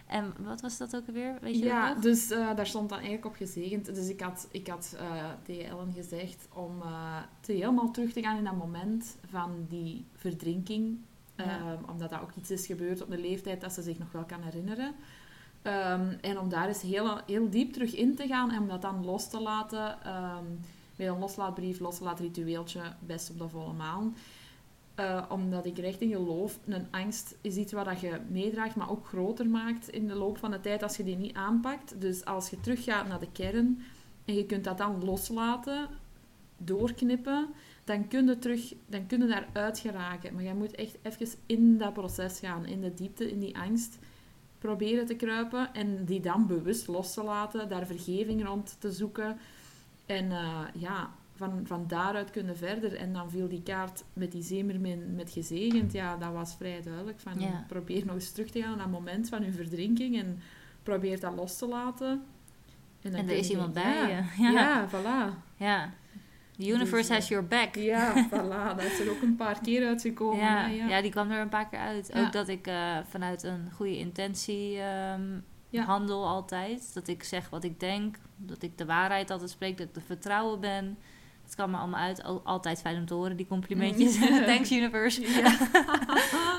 En 0.07 0.33
wat 0.39 0.61
was 0.61 0.77
dat 0.77 0.95
ook 0.95 1.07
alweer? 1.07 1.37
Weet 1.41 1.57
je 1.59 1.65
Ja, 1.65 1.89
nog? 1.93 1.99
dus 2.03 2.31
eh, 2.31 2.55
daar 2.55 2.67
stond 2.67 2.89
dan 2.89 2.97
eigenlijk 2.97 3.27
op 3.27 3.35
gezegend. 3.35 3.85
Dus 3.95 4.09
ik 4.09 4.21
had, 4.21 4.47
ik 4.51 4.67
had 4.67 4.95
eh, 4.99 5.25
tegen 5.43 5.65
Ellen 5.65 5.93
gezegd 5.93 6.47
om 6.53 6.81
eh, 6.81 7.17
te 7.41 7.51
helemaal 7.51 7.91
terug 7.91 8.11
te 8.13 8.21
gaan 8.21 8.37
in 8.37 8.43
dat 8.43 8.57
moment 8.57 9.17
van 9.29 9.65
die 9.69 10.05
verdrinking. 10.15 10.97
Ehm, 11.45 11.91
omdat 11.91 12.09
dat 12.09 12.21
ook 12.21 12.35
iets 12.37 12.51
is 12.51 12.65
gebeurd 12.65 13.01
op 13.01 13.11
een 13.11 13.21
leeftijd 13.21 13.61
dat 13.61 13.73
ze 13.73 13.81
zich 13.81 13.99
nog 13.99 14.11
wel 14.11 14.23
kan 14.23 14.41
herinneren. 14.41 14.95
Ehm, 15.61 16.13
en 16.21 16.39
om 16.39 16.49
daar 16.49 16.67
eens 16.67 16.81
heel, 16.81 17.17
heel 17.25 17.49
diep 17.49 17.73
terug 17.73 17.95
in 17.95 18.15
te 18.15 18.27
gaan 18.27 18.51
en 18.51 18.61
om 18.61 18.67
dat 18.67 18.81
dan 18.81 19.05
los 19.05 19.29
te 19.29 19.41
laten. 19.41 20.03
ehm, 20.03 20.45
met 20.95 21.07
een 21.07 21.19
loslaatbrief, 21.19 21.79
loslaatritueeltje, 21.79 22.81
best 22.99 23.29
op 23.29 23.37
de 23.37 23.49
volle 23.49 23.73
maan. 23.73 24.15
Eh, 24.95 25.23
omdat 25.29 25.65
ik 25.65 25.77
recht 25.77 26.01
in 26.01 26.09
geloof, 26.09 26.59
een 26.65 26.87
angst 26.91 27.35
is 27.41 27.55
iets 27.55 27.71
wat 27.71 27.99
je 27.99 28.19
meedraagt, 28.29 28.75
maar 28.75 28.89
ook 28.89 29.07
groter 29.07 29.47
maakt 29.49 29.89
in 29.89 30.07
de 30.07 30.15
loop 30.15 30.37
van 30.37 30.51
de 30.51 30.61
tijd 30.61 30.83
als 30.83 30.97
je 30.97 31.03
die 31.03 31.17
niet 31.17 31.35
aanpakt. 31.35 32.01
Dus 32.01 32.25
als 32.25 32.49
je 32.49 32.59
teruggaat 32.59 33.07
naar 33.07 33.19
de 33.19 33.31
kern 33.31 33.81
en 34.25 34.35
je 34.35 34.45
kunt 34.45 34.63
dat 34.63 34.77
dan 34.77 35.03
loslaten, 35.03 35.87
doorknippen, 36.57 37.47
dan 37.91 38.07
kun 38.07 38.25
je, 38.25 38.39
terug, 38.39 38.73
dan 38.87 39.07
kun 39.07 39.21
je 39.21 39.27
daaruit 39.27 39.79
geraken. 39.79 40.33
Maar 40.33 40.43
je 40.43 40.53
moet 40.53 40.75
echt 40.75 40.97
even 41.01 41.37
in 41.45 41.77
dat 41.77 41.93
proces 41.93 42.39
gaan, 42.39 42.65
in 42.65 42.81
de 42.81 42.93
diepte, 42.93 43.31
in 43.31 43.39
die 43.39 43.57
angst 43.57 43.97
proberen 44.57 45.05
te 45.05 45.15
kruipen 45.15 45.73
en 45.73 46.05
die 46.05 46.19
dan 46.19 46.47
bewust 46.47 46.87
los 46.87 47.13
te 47.13 47.23
laten, 47.23 47.69
daar 47.69 47.85
vergeving 47.85 48.45
rond 48.45 48.75
te 48.79 48.91
zoeken. 48.91 49.37
En 50.05 50.31
eh, 50.31 50.59
ja, 50.73 51.09
van, 51.35 51.61
van 51.63 51.85
daaruit 51.87 52.31
kunnen 52.31 52.57
verder. 52.57 52.95
En 52.95 53.13
dan 53.13 53.29
viel 53.29 53.47
die 53.47 53.63
kaart 53.63 54.03
met 54.13 54.31
die 54.31 54.43
zeemermin 54.43 55.15
met 55.15 55.31
gezegend. 55.31 55.91
Ja, 55.91 56.17
dat 56.17 56.31
was 56.31 56.55
vrij 56.55 56.81
duidelijk. 56.81 57.19
Van, 57.19 57.39
Ja. 57.39 57.65
Probeer 57.67 58.05
nog 58.05 58.15
eens 58.15 58.31
terug 58.31 58.49
te 58.49 58.61
gaan 58.61 58.69
naar 58.69 58.77
dat 58.77 58.99
moment 58.99 59.29
van 59.29 59.43
je 59.43 59.51
verdrinking 59.51 60.19
en 60.19 60.39
probeer 60.83 61.19
dat 61.19 61.35
los 61.35 61.57
te 61.57 61.67
laten. 61.67 62.23
dan 63.01 63.13
En 63.13 63.29
er 63.29 63.37
is 63.37 63.49
iemand 63.49 63.73
bij 63.73 63.93
ja, 63.93 64.07
je. 64.07 64.23
Ja, 64.43 64.51
Ja. 64.51 64.89
voilà. 64.89 65.55
ja. 65.55 65.93
The 66.61 66.67
universe 66.67 67.07
Dus, 67.07 67.17
has 67.17 67.27
your 67.27 67.47
back. 67.47 67.75
Ja, 67.75 68.27
voilà. 68.29 68.75
Dat 68.77 68.83
is 68.85 68.99
er 68.99 69.09
ook 69.09 69.21
een 69.21 69.35
paar 69.35 69.61
keer 69.61 69.87
uitgekomen. 69.87 70.39
ja, 70.39 70.65
ja. 70.67 70.87
ja. 70.87 71.01
die 71.01 71.11
kwam 71.11 71.31
er 71.31 71.39
een 71.41 71.49
paar 71.49 71.69
keer 71.69 71.79
uit. 71.79 72.09
Ja. 72.13 72.21
Ook 72.25 72.31
dat 72.31 72.47
ik 72.47 72.67
eh, 72.67 72.97
vanuit 73.09 73.43
een 73.43 73.69
goede 73.75 73.97
intentie 73.97 74.77
ehm, 74.79 75.39
Ja. 75.69 75.83
handel 75.83 76.27
altijd. 76.27 76.93
Dat 76.93 77.07
ik 77.07 77.23
zeg 77.23 77.49
wat 77.49 77.63
ik 77.63 77.79
denk. 77.79 78.15
Dat 78.37 78.61
ik 78.63 78.77
de 78.77 78.85
waarheid 78.85 79.29
altijd 79.31 79.49
spreek. 79.49 79.77
Dat 79.77 79.87
ik 79.87 79.93
te 79.93 80.01
vertrouwen 80.01 80.59
ben. 80.59 80.97
Het 81.43 81.55
kan 81.55 81.71
me 81.71 81.77
allemaal 81.77 81.99
uit. 81.99 82.23
Al- 82.23 82.41
altijd 82.43 82.81
fijn 82.81 82.97
om 82.97 83.05
te 83.05 83.13
horen, 83.13 83.37
die 83.37 83.47
complimentjes. 83.47 84.19
Mm. 84.19 84.45
Thanks 84.45 84.71
universe. 84.71 85.21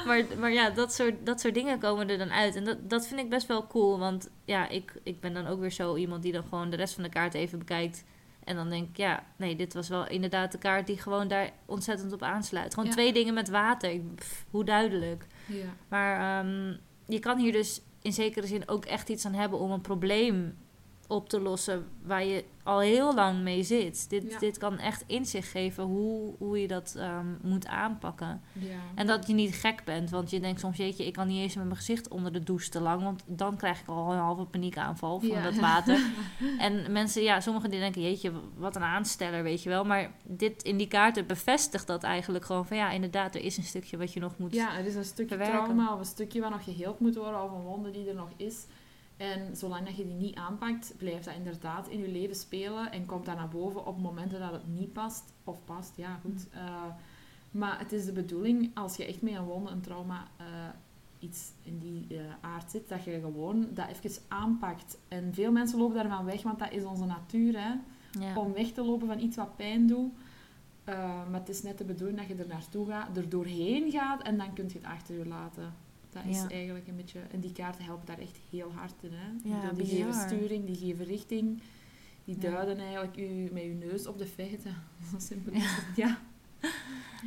Maar, 0.07 0.25
maar 0.39 0.53
ja, 0.53 0.71
dat 0.71 0.95
soort, 0.95 1.27
dat 1.27 1.41
soort 1.41 1.55
dingen 1.55 1.79
komen 1.79 2.09
er 2.11 2.19
dan 2.19 2.31
uit. 2.33 2.57
En 2.57 2.65
dat, 2.65 2.91
dat 2.91 3.07
vind 3.07 3.21
ik 3.21 3.29
best 3.31 3.47
wel 3.47 3.67
cool. 3.67 3.99
Want 3.99 4.31
ja, 4.45 4.69
ik, 4.69 4.95
ik 5.03 5.21
ben 5.21 5.35
dan 5.35 5.47
ook 5.47 5.61
weer 5.61 5.71
zo 5.73 5.97
iemand 5.97 6.23
die 6.23 6.33
dan 6.33 6.43
gewoon 6.49 6.71
de 6.71 6.77
rest 6.77 6.95
van 6.95 7.03
de 7.03 7.09
kaart 7.09 7.35
even 7.35 7.59
bekijkt. 7.59 8.05
En 8.45 8.57
dan 8.57 8.71
denk 8.71 8.89
ik, 8.89 8.97
ja, 8.97 9.23
nee, 9.37 9.57
dit 9.57 9.75
was 9.75 9.89
wel 9.89 10.09
inderdaad 10.09 10.53
de 10.53 10.59
kaart 10.59 10.87
die 10.87 10.99
gewoon 10.99 11.29
daar 11.29 11.51
ontzettend 11.67 12.13
op 12.13 12.23
aansluit. 12.23 12.75
Gewoon 12.75 12.89
Ja. 12.89 12.95
twee 12.95 13.13
dingen 13.13 13.35
met 13.35 13.49
water. 13.49 13.91
Ik- 13.91 14.15
pff, 14.15 14.45
hoe 14.51 14.65
duidelijk. 14.65 15.27
ja. 15.47 15.65
Maar 15.89 16.41
ehm, 16.45 16.77
je 17.07 17.19
kan 17.19 17.39
hier 17.39 17.53
dus 17.53 17.81
in 18.03 18.13
zekere 18.13 18.47
zin 18.47 18.69
ook 18.69 18.85
echt 18.85 19.09
iets 19.09 19.27
aan 19.27 19.35
hebben 19.35 19.59
om 19.59 19.71
een 19.71 19.81
probleem 19.81 20.57
op 21.09 21.29
te 21.29 21.41
lossen 21.41 21.87
waar 22.03 22.25
je 22.25 22.45
al 22.63 22.81
heel 22.81 23.15
lang 23.15 23.43
mee 23.43 23.63
zit. 23.63 24.11
Dit, 24.11 24.31
Ja. 24.31 24.39
dit 24.39 24.59
kan 24.59 24.79
echt 24.79 25.05
inzicht 25.07 25.49
geven 25.49 25.85
hoe, 25.85 26.35
hoe 26.39 26.61
je 26.61 26.69
dat 26.69 26.95
ehm, 26.99 27.27
moet 27.43 27.67
aanpakken. 27.67 28.41
Ja. 28.53 28.79
En 28.95 29.07
dat 29.07 29.27
je 29.27 29.35
niet 29.35 29.55
gek 29.55 29.85
bent, 29.85 30.11
want 30.11 30.31
je 30.31 30.41
denkt 30.41 30.61
soms, 30.61 30.77
jeetje, 30.77 31.07
ik 31.07 31.13
kan 31.13 31.27
niet 31.27 31.41
eens 31.43 31.55
met 31.55 31.65
mijn 31.65 31.77
gezicht 31.77 32.09
onder 32.09 32.33
de 32.33 32.43
douche 32.43 32.69
te 32.71 32.81
lang, 32.81 33.03
want 33.03 33.23
dan 33.27 33.57
krijg 33.57 33.81
ik 33.81 33.89
al 33.89 34.13
een 34.13 34.19
halve 34.19 34.45
paniekaanval 34.45 35.19
van 35.21 35.29
Ja. 35.29 35.43
dat 35.43 35.55
water. 35.55 35.99
en 36.59 36.93
mensen, 36.93 37.23
ja, 37.23 37.41
sommigen 37.41 37.71
die 37.71 37.81
denken, 37.81 38.03
jeetje, 38.03 38.33
wat 38.57 38.77
een 38.77 38.83
aansteller, 38.83 39.43
weet 39.43 39.63
je 39.63 39.69
wel. 39.69 39.85
Maar 39.85 40.11
dit 40.25 40.63
in 40.63 40.77
die 40.77 40.89
kaarten 40.89 41.27
bevestigt 41.27 41.87
dat 41.87 42.03
eigenlijk 42.03 42.45
gewoon 42.45 42.67
van, 42.67 42.77
ja, 42.77 42.91
inderdaad, 42.91 43.35
er 43.35 43.45
is 43.45 43.57
een 43.57 43.63
stukje 43.65 43.97
wat 43.97 44.13
je 44.13 44.21
nog 44.21 44.39
moet... 44.39 44.55
Ja, 44.55 44.79
er 44.79 44.87
is 44.87 44.95
een 44.95 45.05
stukje 45.05 45.37
verwerken. 45.37 45.63
trauma 45.65 45.93
of 45.93 45.99
een 45.99 46.05
stukje 46.05 46.41
wat 46.41 46.51
nog 46.51 46.65
geheeld 46.65 47.01
moet 47.01 47.17
worden 47.17 47.43
of 47.43 47.53
een 47.53 47.63
wonde 47.63 47.91
die 47.91 48.09
er 48.09 48.15
nog 48.15 48.29
is. 48.37 48.67
En 49.17 49.57
zolang 49.57 49.87
dat 49.87 49.97
je 49.97 50.05
die 50.05 50.15
niet 50.15 50.35
aanpakt, 50.37 50.95
blijft 50.97 51.25
dat 51.25 51.35
inderdaad 51.35 51.89
in 51.89 51.99
je 51.99 52.09
leven 52.09 52.37
spelen 52.37 52.93
en 52.93 53.07
komt 53.07 53.25
dat 53.27 53.37
naar 53.37 53.49
boven 53.49 53.87
op 53.87 54.01
momenten 54.01 54.41
dat 54.41 54.53
het 54.53 54.69
niet 54.69 54.93
past. 54.93 55.33
Of 55.45 55.65
past, 55.65 55.93
ja 55.97 56.19
goed. 56.23 56.47
Mm. 56.53 56.61
Eh, 56.61 56.85
maar 57.51 57.79
het 57.79 57.93
is 57.93 58.05
de 58.05 58.13
bedoeling, 58.13 58.71
als 58.75 58.97
je 58.97 59.05
echt 59.07 59.23
met 59.23 59.35
een 59.35 59.45
wonde, 59.45 59.71
een 59.71 59.81
trauma, 59.81 60.27
eh, 60.37 60.47
iets 61.19 61.51
in 61.63 61.79
die 61.79 62.19
eh, 62.19 62.25
aard 62.41 62.71
zit, 62.71 62.89
dat 62.89 63.05
je 63.05 63.21
gewoon 63.21 63.69
dat 63.75 63.87
even 63.89 64.23
aanpakt. 64.29 64.99
En 65.09 65.35
veel 65.35 65.53
mensen 65.53 65.79
lopen 65.79 65.95
daarvan 65.97 66.25
weg, 66.25 66.43
want 66.43 66.59
dat 66.59 66.73
is 66.73 66.85
onze 66.85 67.05
natuur, 67.05 67.61
hè 67.61 67.75
Ja. 68.21 68.37
om 68.37 68.53
weg 68.53 68.73
te 68.73 68.83
lopen 68.83 69.07
van 69.07 69.21
iets 69.21 69.37
wat 69.37 69.57
pijn 69.57 69.87
doet. 69.87 70.13
Maar 71.31 71.41
het 71.41 71.49
is 71.49 71.63
net 71.63 71.79
de 71.79 71.85
bedoeling 71.85 72.19
dat 72.19 72.29
je 72.29 72.35
er 72.35 72.47
naartoe 72.49 72.87
gaat, 72.87 73.17
er 73.17 73.29
doorheen 73.29 73.91
gaat 73.91 74.23
en 74.23 74.37
dan 74.39 74.53
kun 74.53 74.69
je 74.69 74.75
het 74.75 74.85
achter 74.85 75.19
je 75.19 75.27
laten. 75.27 75.75
Dat 76.13 76.23
is 76.27 76.37
Ja. 76.37 76.49
eigenlijk 76.49 76.89
een 76.89 76.97
beetje... 76.97 77.21
En 77.21 77.41
die 77.41 77.53
kaarten 77.53 77.85
helpen 77.85 78.07
daar 78.07 78.19
echt 78.19 78.39
heel 78.51 78.73
hard 78.73 78.95
in. 79.03 79.11
Hè? 79.13 79.49
Ja, 79.49 79.69
die 79.73 79.77
bizar. 79.87 80.13
geven 80.13 80.15
sturing, 80.29 80.67
die 80.67 80.77
geven 80.77 81.05
richting. 81.05 81.63
Die 82.25 82.35
Ja. 82.41 82.51
duiden 82.51 82.79
eigenlijk 82.79 83.17
u 83.17 83.49
met 83.53 83.63
je 83.63 83.69
neus 83.69 84.07
op 84.07 84.19
de 84.19 84.27
feiten. 84.27 84.75
Zo 85.11 85.19
simpel 85.19 85.53
is 85.53 85.63
het. 85.65 85.97
Ja. 85.97 86.21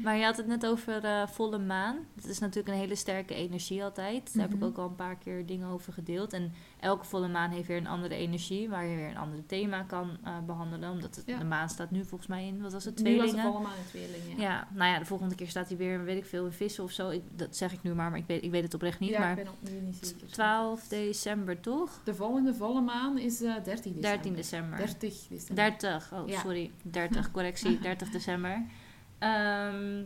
Maar 0.04 0.18
je 0.18 0.24
had 0.24 0.38
het 0.38 0.48
net 0.48 0.66
over 0.66 1.04
eh, 1.04 1.28
volle 1.28 1.58
maan. 1.58 1.98
Dat 2.16 2.26
is 2.26 2.40
natuurlijk 2.40 2.68
een 2.76 2.82
hele 2.82 2.96
sterke 2.96 3.34
energie 3.36 3.84
altijd. 3.84 4.34
Daar 4.34 4.44
heb 4.44 4.54
ik 4.54 4.60
Mhm. 4.60 4.68
ook 4.68 4.78
al 4.78 4.86
een 4.88 4.96
paar 4.96 5.16
keer 5.18 5.46
dingen 5.46 5.68
over 5.68 5.94
gedeeld. 5.94 6.34
En 6.34 6.54
elke 6.80 7.06
volle 7.06 7.28
maan 7.28 7.50
heeft 7.50 7.68
weer 7.68 7.78
een 7.78 7.88
andere 7.88 8.16
energie, 8.16 8.70
waar 8.70 8.86
je 8.86 8.96
weer 8.96 9.10
een 9.10 9.18
ander 9.18 9.46
thema 9.46 9.84
kan 9.84 10.18
eh, 10.24 10.38
behandelen. 10.46 10.92
Omdat 10.92 11.16
het, 11.16 11.24
Ja. 11.28 11.38
de 11.38 11.44
maan 11.44 11.70
staat 11.70 11.92
nu 11.92 12.06
volgens 12.06 12.30
mij 12.30 12.48
in, 12.48 12.62
wat 12.62 12.72
was 12.74 12.86
het, 12.86 13.00
Nu 13.04 13.04
was 13.18 13.26
tweelingen? 13.30 13.52
allemaal 13.52 13.72
in 13.72 13.86
tweelingen. 13.90 14.40
Ja. 14.40 14.68
nou 14.74 14.92
ja, 14.92 15.00
de 15.00 15.06
volgende 15.06 15.36
keer 15.36 15.48
staat 15.50 15.68
hij 15.68 15.78
weer, 15.78 16.04
weet 16.04 16.18
ik 16.18 16.26
veel, 16.26 16.46
in 16.46 16.52
vissen 16.52 16.84
of 16.84 16.92
zo. 16.92 17.10
Ik, 17.10 17.22
dat 17.36 17.56
zeg 17.56 17.74
ik 17.74 17.84
nu 17.84 17.94
maar, 17.94 18.10
maar 18.10 18.20
ik 18.20 18.28
weet, 18.28 18.44
ik 18.44 18.52
weet 18.52 18.64
het 18.64 18.74
oprecht 18.74 19.00
niet. 19.00 19.10
Ja, 19.10 19.20
maar 19.20 19.38
ik 19.38 19.44
ben 19.44 19.54
opnieuw 19.62 19.82
niet 19.82 19.98
zeker. 20.02 20.28
12 20.32 20.88
december 20.88 21.60
toch? 21.60 22.02
De 22.04 22.16
volgende 22.16 22.54
volle 22.54 22.82
maan 22.82 23.18
is 23.18 23.42
eh 23.42 23.54
13 23.64 23.66
december. 23.66 24.02
13 24.02 24.34
december. 24.36 24.78
30 24.78 25.28
december. 25.30 25.56
30, 25.56 26.14
oh 26.14 26.40
sorry, 26.40 26.72
30, 26.82 27.32
correctie, 27.32 27.80
30 27.90 28.10
december. 28.10 28.62
Ehm, 29.20 30.04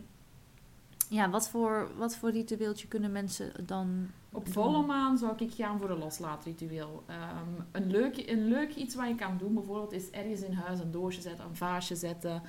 ja, 1.08 1.30
wat 1.30 1.48
voor, 1.48 1.90
wat 1.96 2.16
voor 2.16 2.30
ritueeltje 2.30 2.88
kunnen 2.88 3.12
mensen 3.12 3.52
dan 3.66 4.10
Op 4.32 4.44
doen? 4.44 4.52
volle 4.52 4.86
maan 4.86 5.18
zou 5.18 5.32
ik 5.36 5.52
gaan 5.52 5.78
voor 5.78 5.90
een 5.90 5.98
loslaatritueel. 5.98 7.02
Ehm, 7.06 7.48
een, 7.72 7.90
leuk, 7.90 8.30
een 8.30 8.48
leuk 8.48 8.74
iets 8.74 8.94
wat 8.94 9.08
je 9.08 9.14
kan 9.14 9.38
doen 9.38 9.54
bijvoorbeeld 9.54 9.92
is 9.92 10.10
ergens 10.10 10.40
in 10.40 10.52
huis 10.52 10.80
een 10.80 10.90
doosje 10.90 11.20
zetten, 11.20 11.44
een 11.44 11.56
vaasje 11.56 11.96
zetten. 11.96 12.42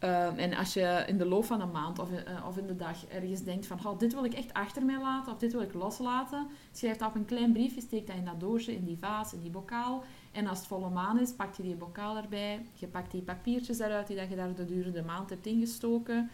Ehm, 0.00 0.38
en 0.38 0.54
als 0.54 0.74
je 0.74 1.04
in 1.06 1.18
de 1.18 1.26
loop 1.26 1.44
van 1.44 1.60
een 1.60 1.70
maand 1.70 1.98
of, 1.98 2.12
eh, 2.12 2.46
of 2.46 2.56
in 2.56 2.66
de 2.66 2.76
dag 2.76 3.06
ergens 3.06 3.42
denkt 3.42 3.66
van 3.66 3.86
oh, 3.86 3.98
dit 3.98 4.12
wil 4.12 4.24
ik 4.24 4.34
echt 4.34 4.52
achter 4.52 4.84
mij 4.84 5.00
laten 5.00 5.32
of 5.32 5.38
dit 5.38 5.52
wil 5.52 5.60
ik 5.60 5.74
loslaten, 5.74 6.46
schrijf 6.72 6.96
dat 6.96 7.08
op 7.08 7.14
een 7.14 7.24
klein 7.24 7.52
briefje, 7.52 7.80
steek 7.80 8.06
dat 8.06 8.16
in 8.16 8.24
dat 8.24 8.40
doosje, 8.40 8.74
in 8.74 8.84
die 8.84 8.98
vaas, 8.98 9.32
in 9.32 9.40
die 9.40 9.50
bokaal. 9.50 10.04
En 10.32 10.46
als 10.46 10.58
het 10.58 10.66
volle 10.66 10.90
maan 10.90 11.20
is, 11.20 11.32
pak 11.32 11.54
je 11.54 11.62
die 11.62 11.74
bokaal 11.74 12.16
erbij. 12.16 12.66
Je 12.72 12.86
pakt 12.86 13.10
die 13.10 13.22
papiertjes 13.22 13.78
eruit 13.78 14.06
die 14.06 14.28
je 14.28 14.36
daar 14.36 14.54
de 14.54 14.64
durende 14.64 15.02
maand 15.02 15.30
hebt 15.30 15.46
ingestoken. 15.46 16.30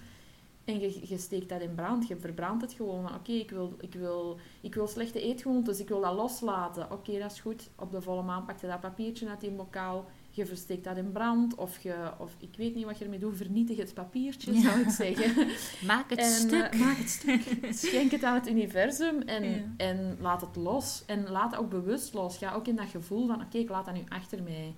En 0.65 0.81
je, 0.81 1.09
je 1.09 1.19
steekt 1.19 1.49
dat 1.49 1.61
in 1.61 1.75
brand. 1.75 2.09
Je 2.09 2.17
verbrandt 2.17 2.63
het 2.63 2.73
gewoon. 2.73 3.15
Oké, 3.15 3.33
ik, 3.33 3.51
wil, 3.51 3.77
ik, 3.81 3.95
wil, 3.95 4.39
ik 4.61 4.75
wil 4.75 4.87
slechte 4.87 5.21
eetgewoontes. 5.21 5.81
Ik 5.81 5.89
wil 5.89 6.01
dat 6.01 6.15
loslaten. 6.15 6.91
Oké, 6.91 7.19
dat 7.19 7.33
is 7.33 7.41
goed. 7.41 7.69
Op 7.77 7.91
de 7.91 8.03
volle 8.03 8.23
maan 8.23 8.45
pak 8.45 8.61
je 8.61 8.67
dat 8.67 8.81
papiertje 8.81 9.29
uit 9.29 9.41
die 9.41 9.51
bokaal. 9.51 10.05
Je 10.37 10.47
versteekt 10.47 10.85
dat 10.85 10.97
in 10.97 11.13
brand. 11.13 11.55
Of, 11.55 11.79
je, 11.79 12.11
of 12.19 12.35
ik 12.39 12.55
weet 12.57 12.75
niet 12.75 12.85
wat 12.85 12.99
je 12.99 13.05
ermee 13.05 13.19
doet. 13.19 13.37
Vernietig 13.37 13.77
het 13.77 13.95
papiertje, 13.95 14.53
Ja. 14.55 14.61
zou 14.61 14.81
ik 14.81 14.89
zeggen. 14.91 15.47
maak 15.87 16.11
het 16.11 16.19
En, 16.19 16.25
stuk. 16.31 16.73
eh, 16.73 16.81
maak 16.85 16.97
het 16.97 17.09
stuk. 17.09 17.41
Schenk 17.71 18.11
het 18.11 18.25
aan 18.25 18.35
het 18.35 18.49
universum 18.49 19.23
en, 19.23 19.45
Ja. 19.45 19.63
en 19.77 20.17
laat 20.21 20.41
het 20.41 20.57
los. 20.57 21.03
En 21.07 21.31
laat 21.31 21.51
het 21.51 21.61
ook 21.61 21.71
bewust 21.71 22.15
los. 22.15 22.39
Ga 22.39 22.53
ook 22.53 22.67
in 22.67 22.77
dat 22.77 22.89
gevoel 22.89 23.27
van, 23.27 23.41
oké, 23.43 23.59
ik 23.59 23.69
laat 23.69 23.85
dat 23.85 23.95
nu 23.95 24.05
achter 24.09 24.43
mij. 24.43 24.75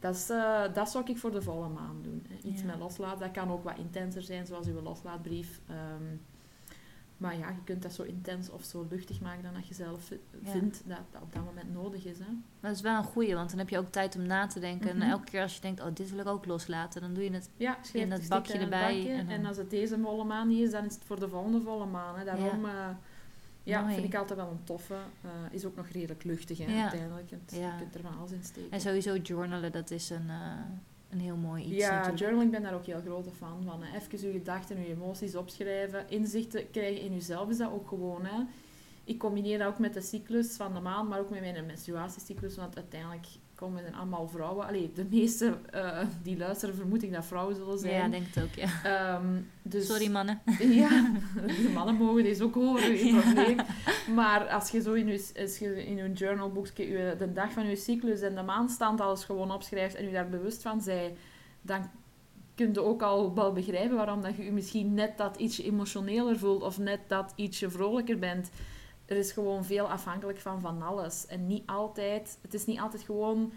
Dat, 0.00 0.14
is, 0.14 0.30
eh, 0.30 0.62
dat 0.74 0.90
zou 0.90 1.04
ik 1.10 1.18
voor 1.18 1.30
de 1.32 1.42
volle 1.42 1.68
maan 1.68 1.96
doen. 2.02 2.26
hè. 2.28 2.48
Iets 2.48 2.60
Ja. 2.60 2.66
met 2.66 2.78
loslaten. 2.78 3.18
Dat 3.20 3.30
kan 3.30 3.50
ook 3.50 3.64
wat 3.64 3.78
intenser 3.78 4.22
zijn, 4.22 4.46
zoals 4.46 4.66
uw 4.66 4.80
loslaatbrief. 4.80 5.60
Ehm, 5.68 6.16
maar 7.18 7.38
ja, 7.38 7.48
je 7.48 7.62
kunt 7.64 7.82
dat 7.82 7.92
zo 7.92 8.02
intens 8.02 8.50
of 8.50 8.64
zo 8.64 8.86
luchtig 8.90 9.20
maken 9.20 9.42
dan 9.42 9.54
dat 9.54 9.66
je 9.68 9.74
zelf 9.74 10.02
vi- 10.04 10.20
Ja. 10.42 10.50
vindt 10.50 10.82
dat 10.86 10.98
dat 11.10 11.22
op 11.22 11.32
dat 11.32 11.44
moment 11.44 11.72
nodig 11.72 12.04
is. 12.04 12.18
Hè. 12.18 12.24
Dat 12.60 12.70
is 12.74 12.80
wel 12.80 12.96
een 12.96 13.04
goeie, 13.04 13.34
want 13.34 13.50
dan 13.50 13.58
heb 13.58 13.68
je 13.68 13.78
ook 13.78 13.88
tijd 13.90 14.16
om 14.16 14.22
na 14.26 14.46
te 14.46 14.60
denken. 14.60 14.94
Mhm. 14.96 15.02
En 15.02 15.10
elke 15.10 15.24
keer 15.30 15.42
als 15.42 15.54
je 15.54 15.60
denkt, 15.60 15.80
oh, 15.80 15.86
dit 15.94 16.10
wil 16.10 16.18
ik 16.18 16.26
ook 16.26 16.46
loslaten, 16.46 17.00
dan 17.00 17.14
doe 17.14 17.24
je 17.24 17.30
het. 17.30 17.50
Ja, 17.56 17.78
In 17.92 18.10
dat 18.10 18.28
bakje 18.28 18.58
erbij 18.58 18.94
bakje. 18.94 19.12
en 19.12 19.28
En 19.28 19.46
als 19.46 19.56
het 19.56 19.70
deze 19.70 19.98
volle 19.98 20.24
maan 20.24 20.48
niet 20.48 20.60
is, 20.60 20.70
dan 20.70 20.84
is 20.84 20.94
het 20.94 21.04
voor 21.04 21.20
de 21.20 21.28
volgende 21.28 21.60
volle 21.60 21.86
maan. 21.86 22.18
Hè. 22.18 22.24
Daarom... 22.24 22.66
Ja. 22.66 22.98
ja, 23.62 23.80
Mooi. 23.80 23.94
vind 23.94 24.06
ik 24.06 24.14
altijd 24.14 24.38
wel 24.38 24.50
een 24.50 24.64
toffe. 24.64 24.94
Eh, 25.22 25.30
is 25.50 25.64
ook 25.64 25.76
nog 25.76 25.86
redelijk 25.86 26.24
luchtig, 26.24 26.58
hè, 26.58 26.64
Ja. 26.64 26.80
uiteindelijk. 26.82 27.30
Ja. 27.30 27.36
Je 27.56 27.72
kunt 27.78 27.94
er 27.94 28.00
van 28.00 28.18
alles 28.18 28.30
in 28.32 28.44
steken. 28.44 28.70
En 28.70 28.80
sowieso 28.80 29.16
journalen, 29.16 29.72
dat 29.72 29.90
is 29.90 30.10
een, 30.10 30.28
eh, 30.30 30.52
een 31.10 31.20
heel 31.20 31.36
mooi 31.36 31.64
iets 31.64 31.76
ja, 31.76 31.90
natuurlijk. 31.90 32.18
journaling 32.18 32.50
ben 32.50 32.62
daar 32.62 32.74
ook 32.74 32.86
heel 32.86 33.00
grote 33.00 33.30
fan 33.30 33.62
van. 33.64 33.82
Hè. 33.82 33.96
Even 33.96 34.28
je 34.28 34.38
gedachten 34.38 34.76
en 34.76 34.82
je 34.82 34.88
emoties 34.88 35.34
opschrijven. 35.34 36.10
Inzichten 36.10 36.70
krijgen 36.70 37.02
in 37.02 37.14
jezelf 37.14 37.48
is 37.48 37.56
dat 37.56 37.72
ook 37.72 37.88
gewoon. 37.88 38.24
Hè. 38.24 38.42
Ik 39.04 39.18
combineer 39.18 39.58
dat 39.58 39.68
ook 39.68 39.78
met 39.78 39.94
de 39.94 40.00
cyclus 40.00 40.56
van 40.56 40.74
de 40.74 40.80
maand, 40.80 41.08
maar 41.08 41.20
ook 41.20 41.30
met 41.30 41.40
mijn 41.40 41.66
menstruatiecyclus. 41.66 42.56
Want 42.56 42.76
uiteindelijk 42.76 43.26
komen 43.58 43.84
er 43.86 43.92
allemaal 43.94 44.28
vrouwen. 44.28 44.66
Allee, 44.66 44.90
de 44.94 45.06
meeste 45.10 45.58
eh, 45.70 45.98
die 46.22 46.36
luisteren 46.36 46.74
vermoed 46.74 47.02
ik 47.02 47.12
dat 47.12 47.24
vrouwen 47.26 47.56
zullen 47.56 47.78
zijn. 47.78 47.94
Ja, 47.94 48.08
denk 48.08 48.26
het 48.34 48.44
ook, 48.44 48.54
ja. 48.54 48.68
Ehm, 48.84 49.26
dus, 49.62 49.86
Sorry 49.86 50.10
mannen. 50.10 50.40
Ja, 50.58 51.12
de 51.46 51.70
mannen 51.74 51.94
mogen 51.94 52.22
deze 52.22 52.44
ook 52.44 52.54
horen, 52.54 52.96
geen 52.96 53.20
probleem. 53.20 53.56
Maar 54.14 54.48
als 54.48 54.70
je 54.70 54.80
zo 54.82 54.92
in 54.92 55.06
je, 55.06 55.30
als 55.40 55.58
je 55.58 55.86
in 55.86 55.96
je 55.96 56.12
journalboekje 56.12 56.88
je- 56.88 57.14
de 57.18 57.32
dag 57.32 57.52
van 57.52 57.66
je 57.66 57.76
cyclus 57.76 58.20
en 58.20 58.34
de 58.34 58.42
maandstand 58.42 59.00
alles 59.00 59.24
gewoon 59.24 59.50
opschrijft 59.50 59.94
en 59.94 60.04
je 60.06 60.12
daar 60.12 60.28
bewust 60.28 60.62
van 60.62 60.80
zij, 60.82 61.16
dan 61.62 61.90
kun 62.54 62.72
je 62.72 62.82
ook 62.84 63.02
al 63.02 63.34
wel 63.34 63.52
begrijpen 63.52 63.96
waarom 63.96 64.22
dat 64.22 64.36
je 64.36 64.44
je 64.44 64.52
misschien 64.52 64.94
net 64.94 65.18
dat 65.18 65.36
ietsje 65.36 65.64
emotioneler 65.64 66.38
voelt 66.38 66.62
of 66.62 66.78
net 66.78 67.00
dat 67.06 67.32
ietsje 67.36 67.70
vrolijker 67.70 68.18
bent. 68.18 68.50
Er 69.08 69.16
is 69.16 69.32
gewoon 69.32 69.64
veel 69.64 69.90
afhankelijk 69.90 70.38
van 70.38 70.60
van 70.60 70.82
alles. 70.82 71.26
En 71.26 71.46
niet 71.46 71.66
altijd, 71.66 72.38
het 72.42 72.54
is 72.54 72.66
niet 72.66 72.80
altijd 72.80 73.02
gewoon 73.02 73.52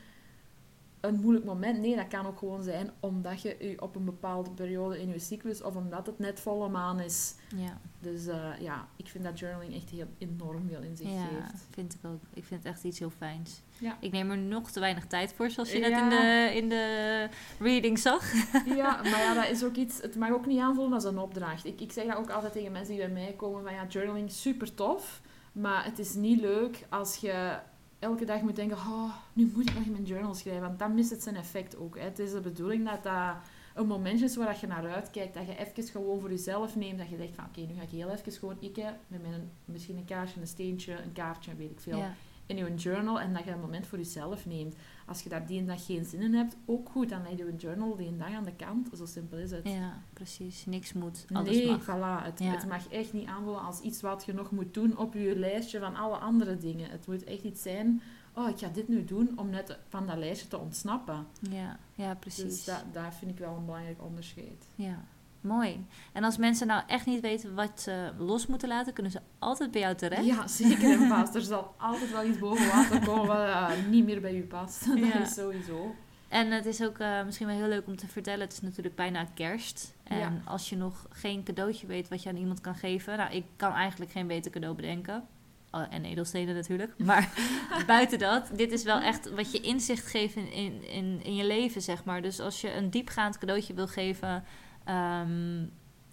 een 1.01 1.19
moeilijk 1.19 1.45
moment. 1.45 1.79
Nee, 1.79 1.95
dat 1.95 2.07
kan 2.07 2.25
ook 2.25 2.37
gewoon 2.37 2.63
zijn 2.63 2.91
omdat 2.99 3.41
je 3.41 3.55
je 3.59 3.81
op 3.81 3.95
een 3.95 4.05
bepaalde 4.05 4.49
periode 4.49 5.01
in 5.01 5.09
je 5.09 5.19
cyclus 5.19 5.61
of 5.61 5.75
omdat 5.75 6.05
het 6.05 6.19
net 6.19 6.39
volle 6.39 6.69
maan 6.69 6.99
is. 6.99 7.35
Ja, 7.55 7.77
Dus 7.99 8.27
eh, 8.27 8.49
ja, 8.59 8.87
ik 8.95 9.07
vind 9.07 9.23
dat 9.23 9.39
journaling 9.39 9.75
echt 9.75 9.89
heel 9.89 10.07
enorm 10.17 10.67
veel 10.69 10.81
in 10.81 10.97
zich 10.97 11.09
ja 11.09 11.25
geeft. 11.25 11.65
vind 11.69 11.93
ik 11.93 12.09
ook. 12.09 12.21
Ik 12.33 12.45
vind 12.45 12.63
het 12.63 12.73
echt 12.73 12.83
iets 12.83 12.99
heel 12.99 13.09
fijns. 13.09 13.61
Ja. 13.77 13.97
Ik 13.99 14.11
neem 14.11 14.31
er 14.31 14.37
nog 14.37 14.71
te 14.71 14.79
weinig 14.79 15.05
tijd 15.05 15.33
voor, 15.33 15.49
zoals 15.49 15.71
je 15.71 15.79
net 15.79 15.99
in 16.01 16.09
de, 16.09 16.51
in 16.53 16.69
de 16.69 17.27
reading 17.59 17.99
zag. 17.99 18.31
Ja, 18.75 19.01
maar 19.01 19.19
ja, 19.19 19.33
dat 19.33 19.49
is 19.49 19.63
ook 19.63 19.75
iets... 19.75 20.01
Het 20.01 20.15
mag 20.15 20.29
ook 20.31 20.45
niet 20.45 20.59
aanvoelen 20.59 20.93
als 20.93 21.03
een 21.03 21.17
opdracht. 21.19 21.65
Ik, 21.65 21.81
ik 21.81 21.91
zeg 21.91 22.05
dat 22.05 22.15
ook 22.17 22.29
altijd 22.29 22.53
tegen 22.53 22.71
mensen 22.71 22.95
die 22.95 23.03
bij 23.05 23.13
mij 23.13 23.33
komen, 23.37 23.63
van 23.63 23.73
ja, 23.73 23.85
journaling, 23.89 24.31
super 24.31 24.73
tof. 24.73 25.21
Maar 25.51 25.85
het 25.85 25.99
is 25.99 26.13
niet 26.13 26.39
leuk 26.39 26.85
als 26.89 27.15
je 27.15 27.59
elke 27.99 28.25
dag 28.25 28.41
moet 28.41 28.55
denken, 28.55 28.77
oh, 28.77 29.15
nu 29.33 29.51
moet 29.53 29.69
ik 29.69 29.75
nog 29.75 29.83
in 29.83 29.91
mijn 29.91 30.03
journal 30.03 30.33
schrijven. 30.33 30.61
Want 30.61 30.79
dan 30.79 30.93
mist 30.93 31.09
het 31.09 31.23
zijn 31.23 31.35
effect 31.35 31.77
ook. 31.77 31.97
Hè. 31.97 32.03
Het 32.03 32.19
is 32.19 32.31
de 32.31 32.39
bedoeling 32.39 32.89
dat 32.89 33.03
dat 33.03 33.35
een 33.75 33.87
momentje 33.87 34.25
is 34.25 34.35
waar 34.35 34.47
dat 34.47 34.59
je 34.59 34.67
naar 34.67 34.93
uitkijkt. 34.93 35.33
Dat 35.33 35.45
je 35.45 35.57
even 35.57 35.83
gewoon 35.83 36.19
voor 36.19 36.29
jezelf 36.29 36.75
neemt. 36.75 36.97
Dat 36.97 37.09
je 37.09 37.17
denkt 37.17 37.35
van, 37.35 37.45
oké, 37.45 37.59
nu 37.59 37.73
ga 37.73 37.81
ik 37.81 37.89
heel 37.89 38.09
even 38.09 38.31
gewoon 38.31 38.57
ikke 38.59 38.93
met 39.07 39.21
mijn, 39.21 39.51
misschien 39.65 39.97
een 39.97 40.05
kaarsje, 40.05 40.39
een 40.39 40.47
steentje, 40.47 41.01
een 41.01 41.13
kaartje, 41.13 41.55
weet 41.55 41.71
ik 41.71 41.79
veel. 41.79 42.03
In 42.51 42.65
je 42.65 42.75
journal 42.75 43.19
en 43.19 43.33
dat 43.33 43.43
je 43.43 43.51
een 43.51 43.59
moment 43.59 43.87
voor 43.87 43.97
jezelf 43.97 44.45
neemt. 44.45 44.75
Als 45.07 45.21
je 45.23 45.29
daar 45.29 45.45
die 45.45 45.59
en 45.59 45.65
dag 45.65 45.85
geen 45.85 46.05
zin 46.05 46.21
in 46.21 46.33
hebt, 46.33 46.55
ook 46.65 46.89
goed, 46.89 47.09
dan 47.09 47.21
leg 47.21 47.37
je 47.37 47.45
je 47.45 47.55
journal 47.55 47.95
die 47.95 48.07
een 48.07 48.17
dag 48.17 48.33
aan 48.33 48.43
de 48.43 48.55
kant. 48.55 48.89
Zo 48.97 49.05
simpel 49.05 49.37
is 49.37 49.51
het. 49.51 49.67
ja, 49.67 50.01
precies. 50.13 50.65
Niks 50.65 50.93
moet, 50.93 51.25
alles 51.31 51.57
nee, 51.57 51.67
mag. 51.67 51.83
voilà. 51.83 52.25
Het, 52.25 52.39
Ja. 52.39 52.51
het 52.51 52.67
mag 52.67 52.87
echt 52.87 53.13
niet 53.13 53.27
aanvoelen 53.27 53.61
als 53.61 53.79
iets 53.79 54.01
wat 54.01 54.23
je 54.25 54.33
nog 54.33 54.51
moet 54.51 54.73
doen 54.73 54.97
op 54.97 55.13
je 55.13 55.35
lijstje 55.39 55.79
van 55.79 55.95
alle 55.95 56.17
andere 56.17 56.57
dingen. 56.57 56.89
Het 56.89 57.07
moet 57.07 57.23
echt 57.23 57.43
iets 57.43 57.61
zijn, 57.61 58.01
oh, 58.35 58.49
ik 58.49 58.57
ga 58.57 58.67
dit 58.67 58.87
nu 58.87 59.03
doen 59.05 59.31
om 59.39 59.49
net 59.49 59.79
van 59.87 60.07
dat 60.07 60.17
lijstje 60.17 60.47
te 60.47 60.57
ontsnappen. 60.57 61.27
Ja, 61.49 61.79
ja 61.95 62.15
precies. 62.15 62.43
Dus 62.43 62.65
dat, 62.65 62.83
dat 62.91 63.15
vind 63.15 63.31
ik 63.31 63.37
wel 63.37 63.55
een 63.55 63.65
belangrijk 63.65 64.03
onderscheid. 64.03 64.67
Ja, 64.75 65.03
mooi. 65.41 65.85
En 66.13 66.23
als 66.23 66.37
mensen 66.37 66.67
nou 66.67 66.83
echt 66.87 67.05
niet 67.05 67.21
weten 67.21 67.55
wat 67.55 67.81
ze 67.81 68.11
los 68.17 68.47
moeten 68.47 68.67
laten, 68.67 68.93
kunnen 68.93 69.11
ze 69.11 69.19
altijd 69.39 69.71
bij 69.71 69.81
jou 69.81 69.95
terecht. 69.95 70.25
Ja, 70.25 70.47
zeker 70.47 70.91
en 70.91 71.07
vast. 71.07 71.35
Er 71.35 71.41
zal 71.41 71.73
altijd 71.77 72.11
wel 72.11 72.25
iets 72.25 72.39
boven 72.39 72.67
water 72.67 72.99
komen 73.05 73.27
wat 73.27 73.47
eh, 73.47 73.69
niet 73.89 74.05
meer 74.05 74.21
bij 74.21 74.33
je 74.35 74.43
past. 74.43 74.85
Ja. 74.95 75.17
Dat 75.17 75.27
is 75.27 75.33
sowieso. 75.33 75.95
En 76.27 76.51
het 76.51 76.65
is 76.65 76.83
ook 76.83 76.97
eh, 76.97 77.23
misschien 77.25 77.47
wel 77.47 77.55
heel 77.55 77.67
leuk 77.67 77.87
om 77.87 77.95
te 77.95 78.07
vertellen. 78.07 78.39
Het 78.39 78.53
is 78.53 78.61
natuurlijk 78.61 78.95
bijna 78.95 79.25
kerst. 79.33 79.93
En 80.03 80.17
Ja. 80.17 80.31
als 80.45 80.69
je 80.69 80.77
nog 80.77 81.05
geen 81.09 81.43
cadeautje 81.43 81.87
weet 81.87 82.07
wat 82.09 82.23
je 82.23 82.29
aan 82.29 82.35
iemand 82.37 82.61
kan 82.61 82.75
geven. 82.75 83.17
Nou, 83.17 83.31
ik 83.33 83.45
kan 83.55 83.73
eigenlijk 83.73 84.11
geen 84.11 84.27
beter 84.27 84.51
cadeau 84.51 84.75
bedenken. 84.75 85.23
Oh, 85.71 85.83
en 85.89 86.05
edelstenen 86.05 86.55
natuurlijk. 86.55 86.93
Maar 87.05 87.29
buiten 87.87 88.19
dat, 88.19 88.49
dit 88.55 88.71
is 88.71 88.83
wel 88.83 88.99
echt 88.99 89.29
wat 89.29 89.51
je 89.51 89.59
inzicht 89.61 90.07
geeft 90.07 90.35
in, 90.35 90.51
in, 90.51 90.89
in, 90.89 91.19
in 91.23 91.35
je 91.35 91.45
leven, 91.45 91.81
zeg 91.81 92.03
maar. 92.03 92.21
Dus 92.21 92.39
als 92.39 92.61
je 92.61 92.73
een 92.73 92.89
diepgaand 92.89 93.37
cadeautje 93.37 93.73
wil 93.73 93.87
geven, 93.87 94.43
ehm, 94.83 95.65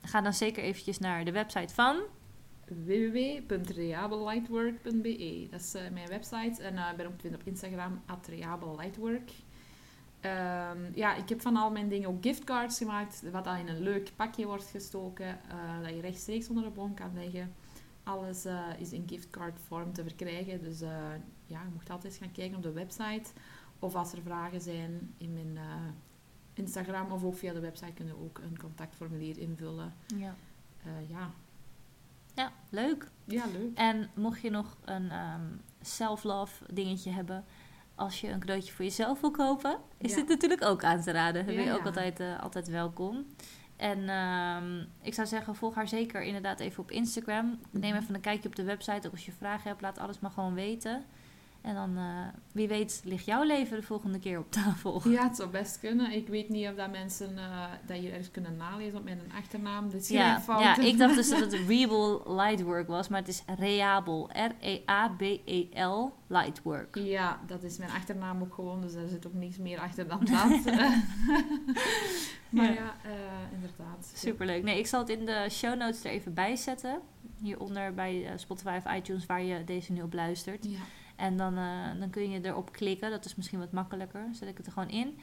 ga 0.02 0.20
dan 0.20 0.34
zeker 0.34 0.62
eventjes 0.62 0.98
naar 0.98 1.24
de 1.24 1.32
website 1.32 1.74
van. 1.74 1.96
www.reabellightwork.be. 2.66 5.46
Dat 5.50 5.60
is 5.60 5.74
eh, 5.74 5.90
mijn 5.90 6.08
website. 6.08 6.62
En 6.62 6.74
ik 6.74 6.96
ben 6.96 7.06
ook 7.06 7.14
op 7.34 7.42
Instagram, 7.44 8.02
@reabellightwork. 8.26 9.30
Ehm, 10.20 10.78
ja, 10.94 11.14
ik 11.14 11.28
heb 11.28 11.40
van 11.40 11.56
al 11.56 11.70
mijn 11.70 11.88
dingen 11.88 12.08
ook 12.08 12.22
giftcards 12.22 12.78
gemaakt, 12.78 13.22
wat 13.30 13.44
dan 13.44 13.56
in 13.56 13.68
een 13.68 13.82
leuk 13.82 14.12
pakje 14.16 14.46
wordt 14.46 14.70
gestoken, 14.70 15.26
eh, 15.26 15.82
dat 15.82 15.94
je 15.94 16.00
rechtstreeks 16.00 16.48
onder 16.48 16.64
de 16.64 16.70
boom 16.70 16.94
kan 16.94 17.14
leggen. 17.14 17.54
Alles 18.02 18.46
is 18.78 18.92
in 18.92 19.08
giftcard 19.08 19.60
vorm 19.60 19.92
te 19.92 20.02
verkrijgen, 20.02 20.60
dus 20.60 20.80
ja, 21.46 21.62
je 21.62 21.68
mocht 21.72 21.90
altijd 21.90 22.16
gaan 22.16 22.32
kijken 22.32 22.56
op 22.56 22.62
de 22.62 22.72
website. 22.72 23.30
Of 23.78 23.94
als 23.94 24.12
er 24.12 24.22
vragen 24.22 24.60
zijn 24.60 25.14
in 25.18 25.32
mijn 25.32 25.58
Instagram 26.58 27.12
of 27.12 27.24
ook 27.24 27.36
via 27.36 27.52
de 27.52 27.60
website 27.60 27.92
kunnen 27.92 28.14
we 28.18 28.24
ook 28.24 28.38
een 28.38 28.58
contactformulier 28.58 29.38
invullen. 29.38 29.94
Ja, 30.16 30.34
Eh, 30.84 31.10
ja. 31.10 31.30
ja 32.34 32.52
leuk. 32.70 33.08
ja, 33.24 33.44
leuk. 33.52 33.76
En 33.76 34.10
mocht 34.14 34.40
je 34.40 34.50
nog 34.50 34.76
een 34.84 35.10
ehm, 35.10 35.46
self-love 35.80 36.64
dingetje 36.74 37.10
hebben, 37.10 37.44
als 37.94 38.20
je 38.20 38.28
een 38.28 38.38
cadeautje 38.40 38.72
voor 38.72 38.84
jezelf 38.84 39.20
wil 39.20 39.30
kopen, 39.30 39.78
is 39.98 40.10
Ja. 40.10 40.16
dit 40.16 40.28
natuurlijk 40.28 40.64
ook 40.64 40.84
aan 40.84 41.02
te 41.02 41.10
raden. 41.10 41.46
Dan 41.46 41.54
ben 41.54 41.64
je 41.64 41.72
ook 41.72 41.86
altijd, 41.86 42.20
eh, 42.20 42.40
altijd 42.40 42.68
welkom. 42.68 43.26
En 43.76 44.08
ehm, 44.08 44.84
ik 45.02 45.14
zou 45.14 45.26
zeggen, 45.26 45.54
volg 45.54 45.74
haar 45.74 45.88
zeker 45.88 46.22
inderdaad 46.22 46.60
even 46.60 46.82
op 46.82 46.90
Instagram. 46.90 47.58
Neem 47.70 47.92
Mhm. 47.92 48.02
even 48.02 48.14
een 48.14 48.20
kijkje 48.20 48.48
op 48.48 48.56
de 48.56 48.62
website. 48.64 49.06
Ook 49.06 49.12
als 49.12 49.26
je 49.26 49.32
vragen 49.32 49.68
hebt, 49.68 49.80
laat 49.80 49.98
alles 49.98 50.18
maar 50.20 50.30
gewoon 50.30 50.54
weten. 50.54 51.04
En 51.60 51.74
dan, 51.74 51.96
eh, 51.96 52.26
wie 52.52 52.68
weet, 52.68 53.00
ligt 53.04 53.24
jouw 53.24 53.42
leven 53.42 53.76
de 53.76 53.82
volgende 53.86 54.18
keer 54.18 54.38
op 54.38 54.50
tafel. 54.52 55.02
Ja, 55.08 55.22
het 55.22 55.36
zou 55.36 55.48
best 55.50 55.80
kunnen. 55.80 56.12
Ik 56.12 56.28
weet 56.28 56.48
niet 56.48 56.68
of 56.68 56.74
dat 56.74 56.90
mensen 56.90 57.38
eh, 57.38 57.64
dat 57.86 58.02
je 58.02 58.08
ergens 58.08 58.30
kunnen 58.30 58.56
nalezen 58.56 58.98
op 58.98 59.04
mijn 59.04 59.20
achternaam. 59.36 59.90
Ja, 59.98 60.42
ja, 60.46 60.78
ik 60.78 60.98
dacht 60.98 61.14
dus 61.14 61.28
dat 61.28 61.40
het 61.40 61.52
Rebel 61.68 62.22
Lightwork 62.36 62.88
was, 62.88 63.08
maar 63.08 63.18
het 63.18 63.28
is 63.28 63.42
Reabel. 63.58 64.30
R-E-A-B-E-L 64.32 66.12
Lightwork. 66.26 66.96
Ja, 66.96 67.40
dat 67.46 67.62
is 67.62 67.78
mijn 67.78 67.90
achternaam 67.90 68.42
ook 68.42 68.54
gewoon, 68.54 68.80
dus 68.80 68.94
er 68.94 69.08
zit 69.08 69.26
ook 69.26 69.34
niks 69.34 69.56
meer 69.58 69.78
achter 69.80 70.08
dan 70.08 70.18
dat. 70.30 70.64
maar 72.48 72.64
Ja. 72.64 72.70
ja, 72.70 72.96
eh, 73.04 73.10
inderdaad. 73.52 74.12
Superleuk. 74.14 74.62
Nee, 74.62 74.78
ik 74.78 74.86
zal 74.86 75.00
het 75.00 75.08
in 75.08 75.24
de 75.26 75.46
show 75.50 75.78
notes 75.78 76.04
er 76.04 76.10
even 76.10 76.34
bij 76.34 76.56
zetten. 76.56 77.00
Hieronder 77.42 77.94
bij 77.94 78.32
Spotify 78.36 78.80
of 78.84 78.92
iTunes 78.92 79.26
waar 79.26 79.42
je 79.42 79.64
deze 79.64 79.92
nu 79.92 80.02
op 80.02 80.12
luistert. 80.12 80.64
Ja. 80.64 80.78
En 81.18 81.36
dan, 81.36 81.56
eh, 81.56 82.00
dan 82.00 82.10
kun 82.10 82.30
je 82.30 82.40
erop 82.42 82.72
klikken. 82.72 83.10
Dat 83.10 83.24
is 83.24 83.34
misschien 83.34 83.58
wat 83.58 83.72
makkelijker. 83.72 84.28
Zet 84.32 84.48
ik 84.48 84.56
het 84.56 84.66
er 84.66 84.72
gewoon 84.72 84.88
in. 84.88 85.18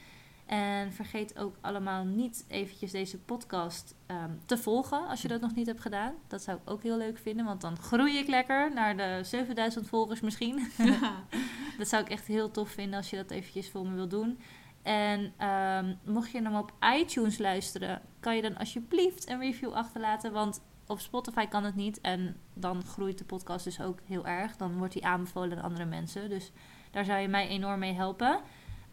En 0.46 0.92
vergeet 0.92 1.38
ook 1.38 1.56
allemaal 1.60 2.04
niet 2.04 2.44
eventjes 2.48 2.90
deze 2.90 3.18
podcast 3.18 3.94
ehm, 4.06 4.30
te 4.46 4.58
volgen. 4.58 5.08
Als 5.08 5.22
je 5.22 5.28
dat 5.28 5.40
nog 5.40 5.54
niet 5.54 5.66
hebt 5.66 5.80
gedaan. 5.80 6.14
Dat 6.26 6.42
zou 6.42 6.58
ik 6.58 6.70
ook 6.70 6.82
heel 6.82 6.96
leuk 6.96 7.18
vinden. 7.18 7.44
Want 7.44 7.60
dan 7.60 7.78
groei 7.78 8.18
ik 8.18 8.28
lekker 8.28 8.74
naar 8.74 8.96
de 8.96 9.20
7000 9.22 9.88
volgers 9.88 10.20
misschien. 10.20 10.68
dat 11.78 11.88
zou 11.88 12.02
ik 12.02 12.10
echt 12.10 12.26
heel 12.26 12.50
tof 12.50 12.70
vinden 12.70 12.96
als 12.96 13.10
je 13.10 13.16
dat 13.16 13.30
eventjes 13.30 13.70
voor 13.70 13.86
me 13.86 13.94
wil 13.94 14.08
doen. 14.08 14.38
En 14.82 15.32
ehm, 15.36 15.94
mocht 16.04 16.30
je 16.30 16.42
hem 16.42 16.56
op 16.56 16.72
iTunes 16.96 17.38
luisteren, 17.38 18.02
kan 18.20 18.36
je 18.36 18.42
dan 18.42 18.56
alsjeblieft 18.56 19.28
een 19.28 19.40
review 19.40 19.72
achterlaten. 19.72 20.32
Want 20.32 20.60
op 20.86 21.00
Spotify 21.00 21.46
kan 21.46 21.64
het 21.64 21.74
niet. 21.74 22.00
En 22.00 22.36
dan 22.54 22.84
groeit 22.84 23.18
de 23.18 23.24
podcast 23.24 23.64
dus 23.64 23.80
ook 23.80 23.98
heel 24.04 24.26
erg. 24.26 24.56
Dan 24.56 24.78
wordt 24.78 24.94
hij 24.94 25.02
aanbevolen 25.02 25.56
aan 25.58 25.64
andere 25.64 25.84
mensen. 25.84 26.28
Dus 26.28 26.52
daar 26.90 27.04
zou 27.04 27.18
je 27.20 27.28
mij 27.28 27.48
enorm 27.48 27.78
mee 27.78 27.92
helpen. 27.94 28.40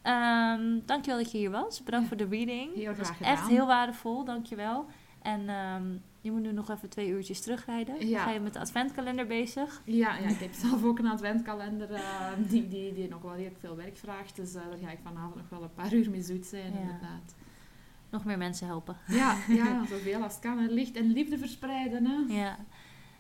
Ehm 0.02 0.80
dankjewel 0.86 1.20
dat 1.22 1.32
je 1.32 1.38
hier 1.38 1.52
was. 1.52 1.84
Bedankt 1.84 2.08
voor 2.08 2.18
de 2.18 2.28
reading. 2.28 2.76
Heel 2.76 2.94
graag 2.94 3.10
echt 3.10 3.20
gedaan. 3.20 3.50
heel 3.50 3.66
waardevol. 3.68 4.24
Dankjewel. 4.26 4.86
En 5.22 5.50
ehm, 5.50 5.84
je 6.22 6.32
moet 6.32 6.42
nu 6.42 6.52
nog 6.52 6.70
even 6.70 6.90
twee 6.90 7.08
uurtjes 7.08 7.42
terugrijden. 7.42 8.00
Dan 8.00 8.20
ga 8.20 8.30
je 8.32 8.40
met 8.40 8.54
de 8.54 8.60
adventkalender 8.60 9.28
bezig. 9.28 9.82
Ja, 9.86 10.16
ja, 10.18 10.28
ik 10.28 10.40
heb 10.40 10.54
zelf 10.54 10.84
ook 10.84 11.00
een 11.00 11.08
adventkalender 11.08 11.92
eh, 11.94 12.28
die, 12.38 12.68
die, 12.68 12.94
die 12.94 13.10
nog 13.10 13.22
wel 13.22 13.32
heel 13.32 13.52
veel 13.60 13.76
werk 13.76 13.98
vraagt. 13.98 14.36
Dus 14.36 14.56
eh, 14.56 14.62
daar 14.70 14.78
ga 14.84 14.90
ik 14.92 15.00
vanavond 15.04 15.36
nog 15.36 15.50
wel 15.50 15.64
een 15.64 15.74
paar 15.74 15.94
uur 15.94 16.10
mee 16.10 16.22
zoet 16.22 16.46
zijn, 16.46 16.74
Ja. 16.74 16.80
inderdaad. 16.80 17.36
Nog 18.14 18.26
meer 18.26 18.38
mensen 18.38 18.68
helpen. 18.68 18.98
Ja, 19.08 19.38
ja, 19.48 19.86
zoveel 19.90 20.24
als 20.24 20.40
kan. 20.40 20.60
En 20.60 20.72
licht 20.72 20.96
en 20.96 21.12
liefde 21.12 21.38
verspreiden. 21.38 22.06
Hè? 22.06 22.34
Ja. 22.42 22.58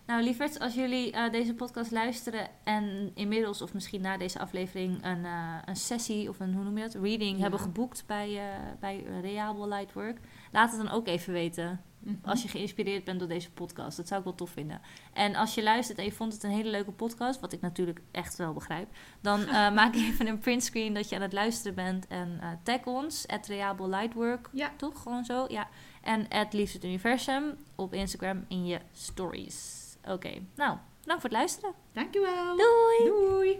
Nou, 0.06 0.24
lieverds, 0.24 0.60
als 0.60 0.74
jullie 0.74 1.12
eh, 1.12 1.32
deze 1.32 1.54
podcast 1.54 1.92
luisteren 1.92 2.48
en 2.64 3.12
inmiddels 3.14 3.62
of 3.62 3.74
misschien 3.74 4.02
na 4.02 4.18
deze 4.18 4.40
aflevering 4.40 5.06
een, 5.06 5.26
eh, 5.26 5.56
een 5.66 5.76
sessie 5.76 6.30
of 6.30 6.40
een, 6.40 6.54
hoe 6.54 6.64
noem 6.64 6.78
je 6.78 6.84
dat, 6.84 6.94
reading 7.02 7.36
Ja. 7.36 7.42
hebben 7.42 7.60
geboekt 7.60 8.04
bij, 8.08 8.38
eh 8.38 8.58
bij 8.80 9.04
Reabel 9.22 9.68
Lightwork, 9.68 10.20
laat 10.52 10.72
het 10.72 10.82
dan 10.82 10.92
ook 10.92 11.08
even 11.08 11.34
weten. 11.34 11.82
Mhm. 12.04 12.16
Als 12.30 12.42
je 12.42 12.48
geïnspireerd 12.48 13.04
bent 13.04 13.20
door 13.20 13.28
deze 13.28 13.52
podcast. 13.52 13.98
Dat 13.98 14.08
zou 14.08 14.20
ik 14.20 14.26
wel 14.26 14.36
tof 14.36 14.50
vinden. 14.50 14.82
En 15.14 15.36
als 15.36 15.56
je 15.56 15.64
luistert 15.64 15.98
en 15.98 16.04
je 16.04 16.12
vond 16.12 16.34
het 16.34 16.44
een 16.44 16.50
hele 16.50 16.70
leuke 16.70 16.92
podcast, 16.92 17.40
wat 17.40 17.54
ik 17.54 17.62
natuurlijk 17.62 18.02
echt 18.12 18.38
wel 18.38 18.54
begrijp, 18.54 18.88
dan 19.22 19.42
eh, 19.48 19.54
maak 19.74 19.96
even 19.96 20.28
een 20.28 20.40
printscreen 20.40 20.94
dat 20.94 21.10
je 21.10 21.16
aan 21.16 21.22
het 21.22 21.34
luisteren 21.34 21.76
bent 21.76 22.08
en 22.08 22.38
eh, 22.42 22.50
tag 22.64 22.86
ons, 22.86 23.28
at 23.28 23.48
Reabel 23.48 23.90
Lightwork. 23.90 24.50
Ja. 24.52 24.72
Toch? 24.78 25.02
Gewoon 25.02 25.26
zo? 25.26 25.46
Ja. 25.48 25.68
En 26.02 26.28
at 26.28 26.54
Liefst 26.54 26.74
het 26.74 26.84
Universum 26.84 27.56
op 27.76 27.94
Instagram 27.94 28.46
in 28.48 28.66
je 28.66 28.80
stories. 28.92 29.82
Oké, 30.08 30.32
nou, 30.56 30.78
bedankt 31.00 31.22
voor 31.22 31.30
het 31.30 31.40
luisteren. 31.40 31.74
Dankjewel. 31.94 32.58
Doei! 32.58 33.60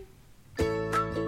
Doei. 0.56 1.23